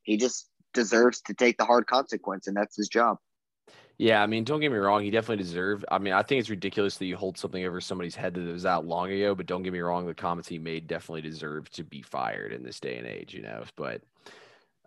He 0.02 0.16
just 0.16 0.48
deserves 0.72 1.20
to 1.22 1.34
take 1.34 1.58
the 1.58 1.64
hard 1.64 1.86
consequence, 1.86 2.46
and 2.46 2.56
that's 2.56 2.76
his 2.76 2.88
job. 2.88 3.16
Yeah, 3.98 4.22
I 4.22 4.26
mean, 4.26 4.44
don't 4.44 4.60
get 4.60 4.70
me 4.70 4.76
wrong. 4.76 5.02
He 5.02 5.10
definitely 5.10 5.42
deserved. 5.42 5.86
I 5.90 5.98
mean, 5.98 6.12
I 6.12 6.22
think 6.22 6.40
it's 6.40 6.50
ridiculous 6.50 6.98
that 6.98 7.06
you 7.06 7.16
hold 7.16 7.38
something 7.38 7.64
over 7.64 7.80
somebody's 7.80 8.14
head 8.14 8.34
that 8.34 8.44
was 8.44 8.66
out 8.66 8.86
long 8.86 9.10
ago. 9.10 9.34
But 9.34 9.46
don't 9.46 9.62
get 9.62 9.72
me 9.72 9.80
wrong, 9.80 10.06
the 10.06 10.14
comments 10.14 10.48
he 10.48 10.58
made 10.58 10.86
definitely 10.86 11.22
deserve 11.22 11.70
to 11.70 11.84
be 11.84 12.02
fired 12.02 12.52
in 12.52 12.62
this 12.62 12.78
day 12.78 12.98
and 12.98 13.06
age. 13.06 13.32
You 13.32 13.42
know, 13.42 13.64
but 13.74 14.02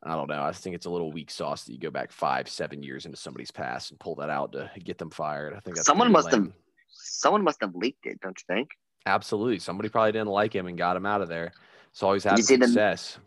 I 0.04 0.16
don't 0.16 0.30
know. 0.30 0.44
I 0.44 0.52
think 0.52 0.76
it's 0.76 0.86
a 0.86 0.92
little 0.92 1.12
weak 1.12 1.32
sauce 1.32 1.64
that 1.64 1.74
you 1.74 1.80
go 1.80 1.90
back 1.90 2.12
five, 2.12 2.48
seven 2.48 2.84
years 2.84 3.06
into 3.06 3.18
somebody's 3.18 3.52
past 3.52 3.90
and 3.90 4.00
pull 4.00 4.16
that 4.16 4.30
out 4.30 4.52
to 4.52 4.70
get 4.84 5.00
them 5.00 5.10
fired. 5.10 5.56
I 5.56 5.60
think 5.60 5.78
someone 5.78 6.12
must 6.12 6.32
lame. 6.32 6.46
have 6.46 6.54
someone 6.90 7.44
must 7.44 7.62
have 7.62 7.76
leaked 7.76 8.06
it, 8.06 8.20
don't 8.22 8.38
you 8.40 8.56
think? 8.56 8.70
Absolutely. 9.06 9.60
Somebody 9.60 9.90
probably 9.90 10.12
didn't 10.12 10.28
like 10.28 10.54
him 10.54 10.68
and 10.68 10.78
got 10.78 10.96
him 10.96 11.06
out 11.06 11.22
of 11.22 11.30
there. 11.30 11.52
So 11.94 12.06
always 12.06 12.24
having 12.24 12.44
success. 12.44 13.16
The, 13.16 13.22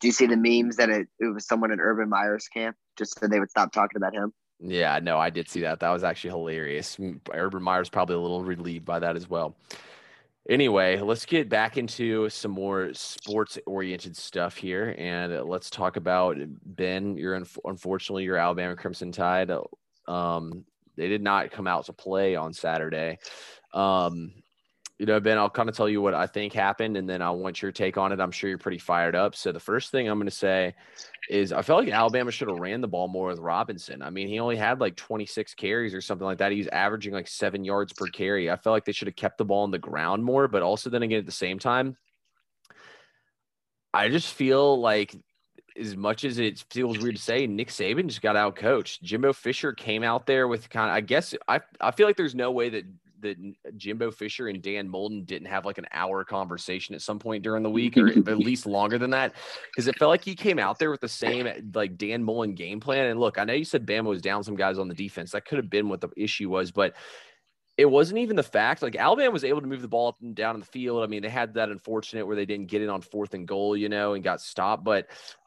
do 0.00 0.08
you 0.08 0.12
see 0.12 0.26
the 0.26 0.36
memes 0.36 0.76
that 0.76 0.88
it, 0.88 1.08
it 1.20 1.34
was 1.34 1.46
someone 1.46 1.70
in 1.70 1.80
Urban 1.80 2.08
Meyer's 2.08 2.48
camp 2.48 2.76
just 2.96 3.18
so 3.18 3.26
they 3.26 3.38
would 3.38 3.50
stop 3.50 3.72
talking 3.72 3.96
about 3.96 4.14
him? 4.14 4.32
Yeah, 4.60 4.98
no, 5.00 5.18
I 5.18 5.30
did 5.30 5.48
see 5.48 5.60
that. 5.60 5.80
That 5.80 5.90
was 5.90 6.02
actually 6.02 6.30
hilarious. 6.30 6.98
Urban 7.32 7.62
Meyer's 7.62 7.88
probably 7.90 8.16
a 8.16 8.20
little 8.20 8.42
relieved 8.42 8.84
by 8.84 8.98
that 8.98 9.16
as 9.16 9.28
well. 9.28 9.56
Anyway, 10.48 10.98
let's 10.98 11.26
get 11.26 11.48
back 11.48 11.76
into 11.76 12.28
some 12.30 12.50
more 12.50 12.92
sports 12.94 13.58
oriented 13.66 14.16
stuff 14.16 14.56
here. 14.56 14.94
And 14.98 15.44
let's 15.48 15.68
talk 15.70 15.96
about 15.96 16.36
Ben. 16.64 17.16
You're 17.16 17.40
unfortunately 17.64 18.24
your 18.24 18.36
Alabama 18.38 18.74
Crimson 18.74 19.12
Tide. 19.12 19.50
Um, 20.08 20.64
they 20.96 21.08
did 21.08 21.22
not 21.22 21.50
come 21.50 21.66
out 21.66 21.84
to 21.86 21.92
play 21.92 22.34
on 22.34 22.52
Saturday. 22.52 23.18
Um, 23.74 24.32
you 24.98 25.06
know, 25.06 25.20
Ben, 25.20 25.38
I'll 25.38 25.48
kind 25.48 25.68
of 25.68 25.76
tell 25.76 25.88
you 25.88 26.02
what 26.02 26.12
I 26.12 26.26
think 26.26 26.52
happened, 26.52 26.96
and 26.96 27.08
then 27.08 27.22
I 27.22 27.30
want 27.30 27.62
your 27.62 27.70
take 27.70 27.96
on 27.96 28.10
it. 28.10 28.20
I'm 28.20 28.32
sure 28.32 28.50
you're 28.50 28.58
pretty 28.58 28.78
fired 28.78 29.14
up. 29.14 29.36
So 29.36 29.52
the 29.52 29.60
first 29.60 29.92
thing 29.92 30.08
I'm 30.08 30.18
going 30.18 30.28
to 30.28 30.34
say 30.34 30.74
is 31.30 31.52
I 31.52 31.62
felt 31.62 31.84
like 31.84 31.92
Alabama 31.92 32.32
should 32.32 32.48
have 32.48 32.58
ran 32.58 32.80
the 32.80 32.88
ball 32.88 33.06
more 33.06 33.28
with 33.28 33.38
Robinson. 33.38 34.02
I 34.02 34.10
mean, 34.10 34.26
he 34.26 34.40
only 34.40 34.56
had 34.56 34.80
like 34.80 34.96
26 34.96 35.54
carries 35.54 35.94
or 35.94 36.00
something 36.00 36.24
like 36.24 36.38
that. 36.38 36.50
He 36.50 36.58
was 36.58 36.66
averaging 36.68 37.12
like 37.12 37.28
seven 37.28 37.64
yards 37.64 37.92
per 37.92 38.08
carry. 38.08 38.50
I 38.50 38.56
felt 38.56 38.74
like 38.74 38.84
they 38.84 38.92
should 38.92 39.06
have 39.06 39.14
kept 39.16 39.38
the 39.38 39.44
ball 39.44 39.62
on 39.62 39.70
the 39.70 39.78
ground 39.78 40.24
more, 40.24 40.48
but 40.48 40.62
also 40.62 40.90
then 40.90 41.04
again 41.04 41.20
at 41.20 41.26
the 41.26 41.32
same 41.32 41.60
time, 41.60 41.96
I 43.94 44.08
just 44.08 44.34
feel 44.34 44.80
like 44.80 45.14
as 45.78 45.96
much 45.96 46.24
as 46.24 46.38
it 46.40 46.64
feels 46.70 46.98
weird 46.98 47.14
to 47.16 47.22
say, 47.22 47.46
Nick 47.46 47.68
Saban 47.68 48.08
just 48.08 48.20
got 48.20 48.34
out 48.34 48.56
coached. 48.56 49.00
Jimbo 49.04 49.32
Fisher 49.32 49.72
came 49.72 50.02
out 50.02 50.26
there 50.26 50.48
with 50.48 50.68
kind 50.70 50.90
of, 50.90 50.96
I 50.96 51.02
guess, 51.02 51.36
I, 51.46 51.60
I 51.80 51.92
feel 51.92 52.08
like 52.08 52.16
there's 52.16 52.34
no 52.34 52.50
way 52.50 52.68
that 52.70 52.84
that 53.20 53.36
Jimbo 53.76 54.10
Fisher 54.10 54.48
and 54.48 54.62
Dan 54.62 54.88
Mullen 54.88 55.24
didn't 55.24 55.48
have 55.48 55.64
like 55.64 55.78
an 55.78 55.86
hour 55.92 56.24
conversation 56.24 56.94
at 56.94 57.02
some 57.02 57.18
point 57.18 57.42
during 57.42 57.62
the 57.62 57.70
week, 57.70 57.96
or 57.96 58.08
at 58.08 58.26
least 58.38 58.66
longer 58.66 58.98
than 58.98 59.10
that, 59.10 59.34
because 59.70 59.88
it 59.88 59.98
felt 59.98 60.10
like 60.10 60.24
he 60.24 60.34
came 60.34 60.58
out 60.58 60.78
there 60.78 60.90
with 60.90 61.00
the 61.00 61.08
same 61.08 61.46
eh, 61.46 61.60
like 61.74 61.96
Dan 61.96 62.22
Mullen 62.22 62.54
game 62.54 62.80
plan. 62.80 63.06
And 63.06 63.20
look, 63.20 63.38
I 63.38 63.44
know 63.44 63.52
you 63.52 63.64
said 63.64 63.86
Bama 63.86 64.04
was 64.04 64.22
down 64.22 64.44
some 64.44 64.56
guys 64.56 64.78
on 64.78 64.88
the 64.88 64.94
defense. 64.94 65.32
That 65.32 65.44
could 65.44 65.58
have 65.58 65.70
been 65.70 65.88
what 65.88 66.00
the 66.00 66.10
issue 66.16 66.50
was, 66.50 66.70
but 66.70 66.94
it 67.78 67.88
wasn't 67.88 68.18
even 68.18 68.34
the 68.34 68.42
fact 68.42 68.82
like 68.82 68.96
Alabama 68.96 69.30
was 69.30 69.44
able 69.44 69.60
to 69.60 69.66
move 69.68 69.82
the 69.82 69.88
ball 69.88 70.08
up 70.08 70.16
and 70.20 70.34
down 70.34 70.56
in 70.56 70.60
the 70.60 70.66
field. 70.66 71.04
I 71.04 71.06
mean, 71.06 71.22
they 71.22 71.28
had 71.28 71.54
that 71.54 71.70
unfortunate 71.70 72.26
where 72.26 72.34
they 72.34 72.44
didn't 72.44 72.66
get 72.66 72.82
it 72.82 72.88
on 72.88 73.00
fourth 73.00 73.34
and 73.34 73.46
goal, 73.46 73.76
you 73.76 73.88
know, 73.88 74.14
and 74.14 74.24
got 74.24 74.40
stopped. 74.40 74.82
But 74.82 75.06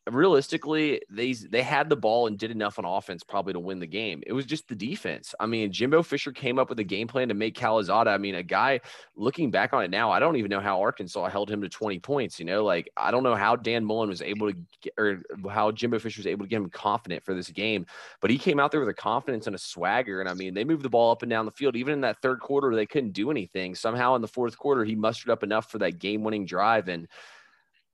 realistically, 0.09 1.01
they 1.09 1.33
they 1.33 1.61
had 1.61 1.87
the 1.87 1.95
ball 1.95 2.27
and 2.27 2.37
did 2.37 2.49
enough 2.49 2.79
on 2.79 2.85
offense 2.85 3.23
probably 3.23 3.53
to 3.53 3.59
win 3.59 3.79
the 3.79 3.87
game. 3.87 4.23
It 4.25 4.33
was 4.33 4.45
just 4.45 4.67
the 4.67 4.75
defense. 4.75 5.35
I 5.39 5.45
mean, 5.45 5.71
Jimbo 5.71 6.01
Fisher 6.01 6.31
came 6.31 6.57
up 6.57 6.69
with 6.69 6.79
a 6.79 6.83
game 6.83 7.07
plan 7.07 7.27
to 7.27 7.35
make 7.35 7.55
Calzada. 7.55 8.09
I 8.09 8.17
mean, 8.17 8.35
a 8.35 8.43
guy 8.43 8.79
looking 9.15 9.51
back 9.51 9.73
on 9.73 9.83
it 9.83 9.91
now, 9.91 10.11
I 10.11 10.19
don't 10.19 10.37
even 10.37 10.49
know 10.49 10.59
how 10.59 10.81
Arkansas 10.81 11.29
held 11.29 11.51
him 11.51 11.61
to 11.61 11.69
20 11.69 11.99
points. 11.99 12.39
You 12.39 12.45
know, 12.45 12.63
like 12.63 12.89
I 12.97 13.11
don't 13.11 13.23
know 13.23 13.35
how 13.35 13.55
Dan 13.55 13.85
Mullen 13.85 14.09
was 14.09 14.23
able 14.23 14.51
to 14.51 14.57
get, 14.81 14.93
or 14.97 15.21
how 15.49 15.71
Jimbo 15.71 15.99
Fisher 15.99 16.19
was 16.19 16.27
able 16.27 16.45
to 16.45 16.49
get 16.49 16.57
him 16.57 16.69
confident 16.69 17.23
for 17.23 17.35
this 17.35 17.49
game, 17.49 17.85
but 18.21 18.31
he 18.31 18.39
came 18.39 18.59
out 18.59 18.71
there 18.71 18.79
with 18.79 18.89
a 18.89 18.93
confidence 18.93 19.45
and 19.45 19.55
a 19.55 19.59
swagger. 19.59 20.19
And 20.19 20.29
I 20.29 20.33
mean, 20.33 20.55
they 20.55 20.63
moved 20.63 20.83
the 20.83 20.89
ball 20.89 21.11
up 21.11 21.21
and 21.21 21.29
down 21.29 21.45
the 21.45 21.51
field. 21.51 21.75
Even 21.75 21.93
in 21.93 22.01
that 22.01 22.21
third 22.21 22.39
quarter, 22.39 22.75
they 22.75 22.87
couldn't 22.87 23.13
do 23.13 23.29
anything. 23.29 23.75
Somehow 23.75 24.15
in 24.15 24.21
the 24.21 24.27
fourth 24.27 24.57
quarter, 24.57 24.83
he 24.83 24.95
mustered 24.95 25.29
up 25.29 25.43
enough 25.43 25.69
for 25.69 25.77
that 25.77 25.99
game 25.99 26.23
winning 26.23 26.45
drive 26.45 26.87
and 26.87 27.07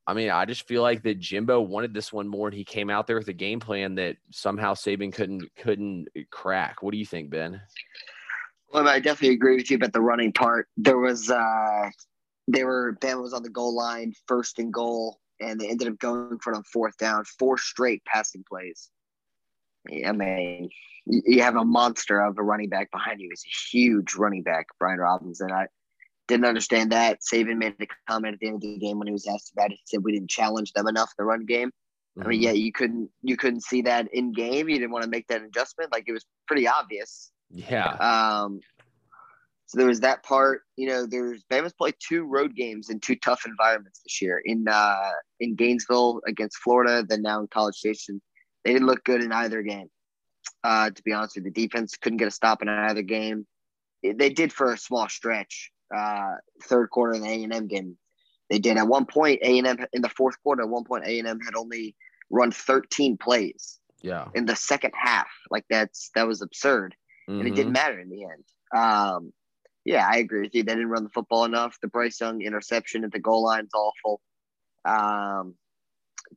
I 0.07 0.13
mean, 0.13 0.29
I 0.29 0.45
just 0.45 0.65
feel 0.67 0.81
like 0.81 1.03
that 1.03 1.19
Jimbo 1.19 1.59
wanted 1.59 1.93
this 1.93 2.13
one 2.13 2.29
more, 2.29 2.47
and 2.47 2.55
he 2.55 2.63
came 2.63 2.89
out 2.89 3.07
there 3.07 3.17
with 3.17 3.27
a 3.27 3.33
game 3.33 3.59
plan 3.59 3.95
that 3.95 4.15
somehow 4.31 4.73
Saban 4.73 5.13
couldn't 5.13 5.43
couldn't 5.57 6.07
crack. 6.31 6.81
What 6.81 6.91
do 6.91 6.97
you 6.97 7.05
think, 7.05 7.29
Ben? 7.29 7.61
Well, 8.71 8.87
I 8.87 8.99
definitely 8.99 9.35
agree 9.35 9.57
with 9.57 9.69
you 9.69 9.75
about 9.75 9.91
the 9.91 10.01
running 10.01 10.31
part. 10.31 10.69
There 10.77 10.97
was 10.97 11.29
uh 11.29 11.89
they 12.47 12.63
were 12.63 12.93
Ben 13.01 13.21
was 13.21 13.33
on 13.33 13.43
the 13.43 13.49
goal 13.49 13.75
line, 13.75 14.13
first 14.27 14.59
and 14.59 14.71
goal, 14.73 15.19
and 15.41 15.59
they 15.59 15.69
ended 15.69 15.89
up 15.89 15.99
going 15.99 16.39
for 16.39 16.53
it 16.53 16.55
on 16.55 16.63
fourth 16.63 16.95
down, 16.97 17.25
four 17.37 17.57
straight 17.57 18.03
passing 18.05 18.45
plays. 18.47 18.89
I 20.05 20.13
mean, 20.13 20.69
you 21.05 21.41
have 21.41 21.55
a 21.55 21.65
monster 21.65 22.21
of 22.21 22.37
a 22.37 22.43
running 22.43 22.69
back 22.69 22.91
behind 22.91 23.19
you. 23.19 23.29
He's 23.29 23.43
a 23.45 23.77
huge 23.77 24.15
running 24.15 24.43
back, 24.43 24.67
Brian 24.79 24.99
Robinson. 24.99 25.49
And 25.49 25.55
I 25.55 25.67
didn't 26.27 26.45
understand 26.45 26.91
that. 26.91 27.19
Saban 27.21 27.57
made 27.57 27.75
a 27.79 27.87
comment 28.09 28.33
at 28.33 28.39
the 28.39 28.47
end 28.47 28.55
of 28.55 28.61
the 28.61 28.77
game 28.77 28.99
when 28.99 29.07
he 29.07 29.13
was 29.13 29.27
asked 29.27 29.51
about 29.53 29.71
it. 29.71 29.79
He 29.79 29.83
said 29.85 30.03
we 30.03 30.11
didn't 30.11 30.29
challenge 30.29 30.73
them 30.73 30.87
enough 30.87 31.11
the 31.17 31.23
run 31.23 31.45
game. 31.45 31.69
Mm-hmm. 31.69 32.21
I 32.21 32.27
mean, 32.27 32.39
mm-hmm. 32.39 32.43
yeah, 32.45 32.51
you 32.51 32.71
couldn't 32.71 33.09
you 33.21 33.37
couldn't 33.37 33.63
see 33.63 33.81
that 33.83 34.07
in 34.13 34.33
game. 34.33 34.69
You 34.69 34.77
didn't 34.79 34.91
want 34.91 35.03
to 35.03 35.09
make 35.09 35.27
that 35.27 35.43
adjustment. 35.43 35.91
Like 35.91 36.05
it 36.07 36.13
was 36.13 36.25
pretty 36.47 36.67
obvious. 36.67 37.31
Yeah. 37.49 37.91
Um, 37.91 38.59
So 39.67 39.77
there 39.77 39.87
was 39.87 39.99
that 39.99 40.23
part. 40.23 40.61
You 40.77 40.87
know, 40.87 41.05
there's 41.05 41.43
Bama's 41.51 41.73
played 41.73 41.95
two 41.99 42.23
road 42.23 42.55
games 42.55 42.89
in 42.89 42.99
two 43.01 43.17
tough 43.17 43.45
environments 43.45 43.99
this 43.99 44.21
year. 44.21 44.41
In 44.45 44.65
uh, 44.67 45.11
in 45.39 45.55
Gainesville 45.55 46.21
against 46.25 46.57
Florida, 46.57 47.05
then 47.07 47.21
now 47.21 47.41
in 47.41 47.47
College 47.47 47.75
Station. 47.75 48.21
They 48.63 48.73
didn't 48.73 48.87
look 48.87 49.03
good 49.03 49.21
in 49.21 49.31
either 49.31 49.61
game. 49.61 49.89
Uh, 50.63 50.89
to 50.89 51.03
be 51.03 51.13
honest 51.13 51.35
with 51.35 51.45
you, 51.45 51.51
the 51.51 51.67
defense 51.67 51.95
couldn't 51.95 52.17
get 52.17 52.27
a 52.27 52.31
stop 52.31 52.61
in 52.61 52.69
either 52.69 53.01
game. 53.01 53.45
They 54.03 54.29
did 54.29 54.51
for 54.51 54.73
a 54.73 54.77
small 54.77 55.07
stretch. 55.07 55.71
Uh, 55.95 56.35
third 56.63 56.89
quarter 56.89 57.13
in 57.13 57.21
the 57.21 57.29
A 57.29 57.43
and 57.43 57.53
M 57.53 57.67
game, 57.67 57.97
they 58.49 58.59
did. 58.59 58.77
At 58.77 58.87
one 58.87 59.05
point, 59.05 59.39
A 59.41 59.57
and 59.57 59.67
M 59.67 59.77
in 59.93 60.01
the 60.01 60.09
fourth 60.09 60.41
quarter. 60.43 60.63
At 60.63 60.69
one 60.69 60.83
point, 60.83 61.05
A 61.05 61.19
and 61.19 61.27
M 61.27 61.39
had 61.39 61.55
only 61.55 61.95
run 62.29 62.51
13 62.51 63.17
plays. 63.17 63.79
Yeah. 64.01 64.27
In 64.35 64.45
the 64.45 64.55
second 64.55 64.93
half, 64.95 65.27
like 65.49 65.65
that's 65.69 66.11
that 66.13 66.27
was 66.27 66.41
absurd, 66.41 66.95
mm-hmm. 67.29 67.39
and 67.39 67.47
it 67.47 67.55
didn't 67.55 67.73
mm-hmm. 67.73 67.85
matter 67.85 67.99
in 67.99 68.09
the 68.09 68.23
end. 68.23 68.43
Um, 68.75 69.33
yeah, 69.85 70.07
I 70.09 70.17
agree 70.17 70.41
with 70.41 70.53
you. 70.53 70.63
They 70.63 70.73
didn't 70.73 70.89
run 70.89 71.05
the 71.05 71.09
football 71.09 71.45
enough. 71.45 71.77
The 71.81 71.87
Bryce 71.87 72.19
Young 72.19 72.41
interception 72.41 73.03
at 73.05 73.11
the 73.11 73.19
goal 73.19 73.43
line 73.43 73.65
is 73.65 73.73
awful. 73.73 74.21
Um, 74.85 75.55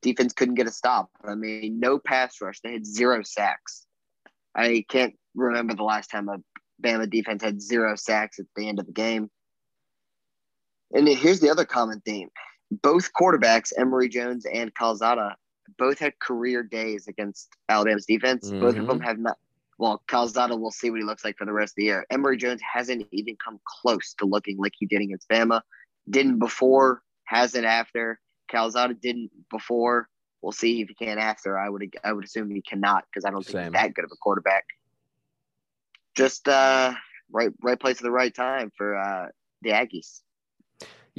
defense 0.00 0.32
couldn't 0.32 0.54
get 0.54 0.68
a 0.68 0.72
stop. 0.72 1.10
I 1.24 1.34
mean, 1.34 1.80
no 1.80 1.98
pass 1.98 2.40
rush. 2.40 2.60
They 2.60 2.72
had 2.72 2.86
zero 2.86 3.22
sacks. 3.22 3.86
I 4.54 4.84
can't 4.88 5.14
remember 5.34 5.74
the 5.74 5.82
last 5.82 6.10
time 6.10 6.28
a 6.28 6.38
Bama 6.82 7.10
defense 7.10 7.42
had 7.42 7.60
zero 7.60 7.96
sacks 7.96 8.38
at 8.38 8.46
the 8.56 8.68
end 8.68 8.78
of 8.78 8.86
the 8.86 8.92
game. 8.92 9.30
And 10.92 11.08
here's 11.08 11.40
the 11.40 11.50
other 11.50 11.64
common 11.64 12.00
theme: 12.00 12.30
both 12.82 13.10
quarterbacks, 13.18 13.72
Emory 13.76 14.08
Jones 14.08 14.46
and 14.46 14.74
Calzada, 14.74 15.36
both 15.78 15.98
had 15.98 16.18
career 16.18 16.62
days 16.62 17.06
against 17.08 17.48
Alabama's 17.68 18.06
defense. 18.06 18.48
Mm-hmm. 18.48 18.60
Both 18.60 18.76
of 18.76 18.86
them 18.86 18.98
mm-hmm. 18.98 19.06
have 19.06 19.18
not 19.18 19.38
well, 19.80 20.02
Calzada, 20.08 20.54
we'll 20.54 20.70
see 20.70 20.90
what 20.90 21.00
he 21.00 21.06
looks 21.06 21.24
like 21.24 21.38
for 21.38 21.46
the 21.46 21.54
rest 21.54 21.72
of 21.72 21.76
the 21.76 21.84
year. 21.84 22.04
Emory 22.10 22.36
Jones 22.36 22.60
hasn't 22.60 23.06
even 23.12 23.34
come 23.42 23.58
close 23.64 24.12
to 24.18 24.26
looking 24.26 24.58
like 24.58 24.74
he 24.78 24.84
did 24.84 25.00
against 25.00 25.26
Bama. 25.26 25.62
Didn't 26.10 26.38
before, 26.38 27.00
hasn't 27.24 27.64
after. 27.64 28.20
Calzada 28.48 28.92
didn't 28.92 29.30
before. 29.50 30.06
We'll 30.42 30.52
see 30.52 30.82
if 30.82 30.88
he 30.88 30.94
can 30.94 31.18
after. 31.18 31.58
I 31.58 31.70
would 31.70 31.96
I 32.04 32.12
would 32.12 32.26
assume 32.26 32.50
he 32.50 32.60
cannot 32.60 33.04
because 33.06 33.24
I 33.24 33.30
don't 33.30 33.42
Same. 33.42 33.54
think 33.54 33.64
he's 33.64 33.72
that 33.72 33.94
good 33.94 34.04
of 34.04 34.10
a 34.12 34.16
quarterback. 34.16 34.64
Just 36.14 36.46
uh, 36.46 36.92
right 37.32 37.50
right 37.62 37.80
place 37.80 37.96
at 37.96 38.02
the 38.02 38.10
right 38.10 38.34
time 38.34 38.70
for 38.76 38.96
uh, 38.96 39.28
the 39.62 39.70
Aggies. 39.70 40.20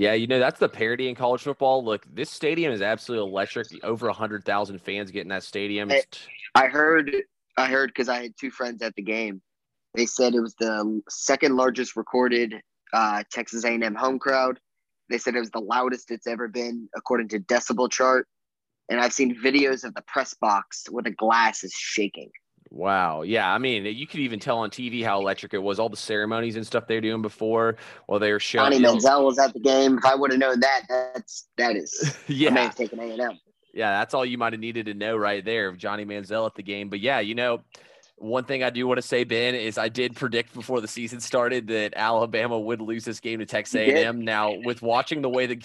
Yeah, 0.01 0.13
you 0.13 0.25
know 0.25 0.39
that's 0.39 0.59
the 0.59 0.67
parity 0.67 1.09
in 1.09 1.15
college 1.15 1.43
football. 1.43 1.85
Look, 1.85 2.07
this 2.11 2.31
stadium 2.31 2.73
is 2.73 2.81
absolutely 2.81 3.29
electric. 3.29 3.67
Over 3.83 4.09
hundred 4.09 4.43
thousand 4.43 4.81
fans 4.81 5.11
get 5.11 5.21
in 5.21 5.27
that 5.27 5.43
stadium. 5.43 5.91
I 6.55 6.65
heard 6.65 7.15
I 7.55 7.67
heard 7.67 7.91
because 7.91 8.09
I 8.09 8.23
had 8.23 8.33
two 8.35 8.49
friends 8.49 8.81
at 8.81 8.95
the 8.95 9.03
game. 9.03 9.43
They 9.93 10.07
said 10.07 10.33
it 10.33 10.39
was 10.39 10.55
the 10.55 11.03
second 11.07 11.55
largest 11.55 11.95
recorded 11.95 12.55
uh, 12.91 13.23
Texas 13.31 13.63
A&M 13.63 13.93
home 13.93 14.17
crowd. 14.17 14.59
They 15.11 15.19
said 15.19 15.35
it 15.35 15.39
was 15.39 15.51
the 15.51 15.59
loudest 15.59 16.09
it's 16.09 16.25
ever 16.25 16.47
been 16.47 16.89
according 16.95 17.27
to 17.29 17.39
Decibel 17.39 17.91
Chart. 17.91 18.27
And 18.89 18.99
I've 18.99 19.13
seen 19.13 19.39
videos 19.39 19.83
of 19.83 19.93
the 19.93 20.01
press 20.07 20.33
box 20.33 20.87
where 20.89 21.03
the 21.03 21.11
glass 21.11 21.63
is 21.63 21.73
shaking. 21.73 22.31
Wow. 22.71 23.23
Yeah. 23.23 23.53
I 23.53 23.57
mean, 23.57 23.85
you 23.85 24.07
could 24.07 24.21
even 24.21 24.39
tell 24.39 24.59
on 24.59 24.69
TV 24.69 25.03
how 25.03 25.19
electric 25.19 25.53
it 25.53 25.61
was. 25.61 25.77
All 25.77 25.89
the 25.89 25.97
ceremonies 25.97 26.55
and 26.55 26.65
stuff 26.65 26.87
they 26.87 26.95
were 26.95 27.01
doing 27.01 27.21
before 27.21 27.75
while 28.07 28.19
they 28.19 28.31
were 28.31 28.39
showing. 28.39 28.71
Johnny 28.71 28.85
Manziel 28.85 29.25
was 29.25 29.37
at 29.37 29.53
the 29.53 29.59
game. 29.59 29.97
If 29.97 30.05
I 30.05 30.15
would 30.15 30.31
have 30.31 30.39
known 30.39 30.59
that, 30.61 30.83
that's 30.87 31.47
that 31.57 31.75
is 31.75 32.17
yeah. 32.27 32.49
man 32.49 32.71
taking 32.71 32.99
A 32.99 33.11
and 33.11 33.21
M 33.21 33.39
yeah, 33.73 33.99
that's 33.99 34.13
all 34.13 34.25
you 34.25 34.37
might 34.37 34.53
have 34.53 34.59
needed 34.59 34.87
to 34.87 34.93
know 34.93 35.15
right 35.15 35.43
there. 35.43 35.67
Of 35.67 35.77
Johnny 35.77 36.05
Manziel 36.05 36.45
at 36.45 36.55
the 36.55 36.63
game. 36.63 36.89
But 36.89 36.99
yeah, 36.99 37.19
you 37.19 37.35
know, 37.35 37.61
one 38.21 38.43
thing 38.43 38.63
I 38.63 38.69
do 38.69 38.85
want 38.87 38.99
to 38.99 39.01
say, 39.01 39.23
Ben, 39.23 39.55
is 39.55 39.77
I 39.77 39.89
did 39.89 40.15
predict 40.15 40.53
before 40.53 40.79
the 40.79 40.87
season 40.87 41.19
started 41.19 41.67
that 41.67 41.93
Alabama 41.95 42.59
would 42.59 42.79
lose 42.79 43.03
this 43.03 43.19
game 43.19 43.39
to 43.39 43.45
Texas 43.45 43.75
A&M. 43.75 44.23
Now, 44.23 44.53
with 44.63 44.81
watching 44.81 45.21
the 45.21 45.29
way 45.29 45.47
the 45.47 45.55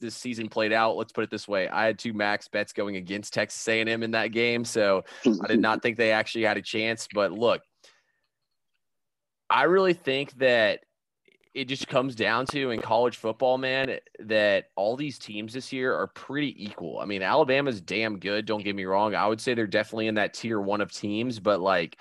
this 0.00 0.14
season 0.14 0.48
played 0.48 0.72
out, 0.72 0.96
let's 0.96 1.12
put 1.12 1.24
it 1.24 1.30
this 1.30 1.48
way: 1.48 1.68
I 1.68 1.86
had 1.86 1.98
two 1.98 2.12
max 2.12 2.46
bets 2.46 2.72
going 2.72 2.96
against 2.96 3.34
Texas 3.34 3.66
A&M 3.66 4.02
in 4.02 4.12
that 4.12 4.28
game, 4.28 4.64
so 4.64 5.04
I 5.26 5.48
did 5.48 5.60
not 5.60 5.82
think 5.82 5.96
they 5.96 6.12
actually 6.12 6.44
had 6.44 6.56
a 6.56 6.62
chance. 6.62 7.08
But 7.12 7.32
look, 7.32 7.62
I 9.50 9.64
really 9.64 9.94
think 9.94 10.32
that 10.38 10.80
it 11.54 11.66
just 11.66 11.86
comes 11.86 12.16
down 12.16 12.46
to 12.46 12.70
in 12.70 12.80
college 12.80 13.16
football, 13.16 13.58
man, 13.58 13.98
that 14.18 14.66
all 14.74 14.96
these 14.96 15.18
teams 15.18 15.52
this 15.52 15.72
year 15.72 15.94
are 15.94 16.08
pretty 16.08 16.54
equal. 16.62 16.98
I 16.98 17.04
mean, 17.04 17.22
Alabama's 17.22 17.80
damn 17.80 18.18
good. 18.18 18.44
Don't 18.44 18.64
get 18.64 18.74
me 18.74 18.84
wrong. 18.84 19.14
I 19.14 19.28
would 19.28 19.40
say 19.40 19.54
they're 19.54 19.68
definitely 19.68 20.08
in 20.08 20.16
that 20.16 20.34
tier 20.34 20.60
one 20.60 20.80
of 20.80 20.90
teams, 20.90 21.38
but 21.38 21.60
like 21.60 22.00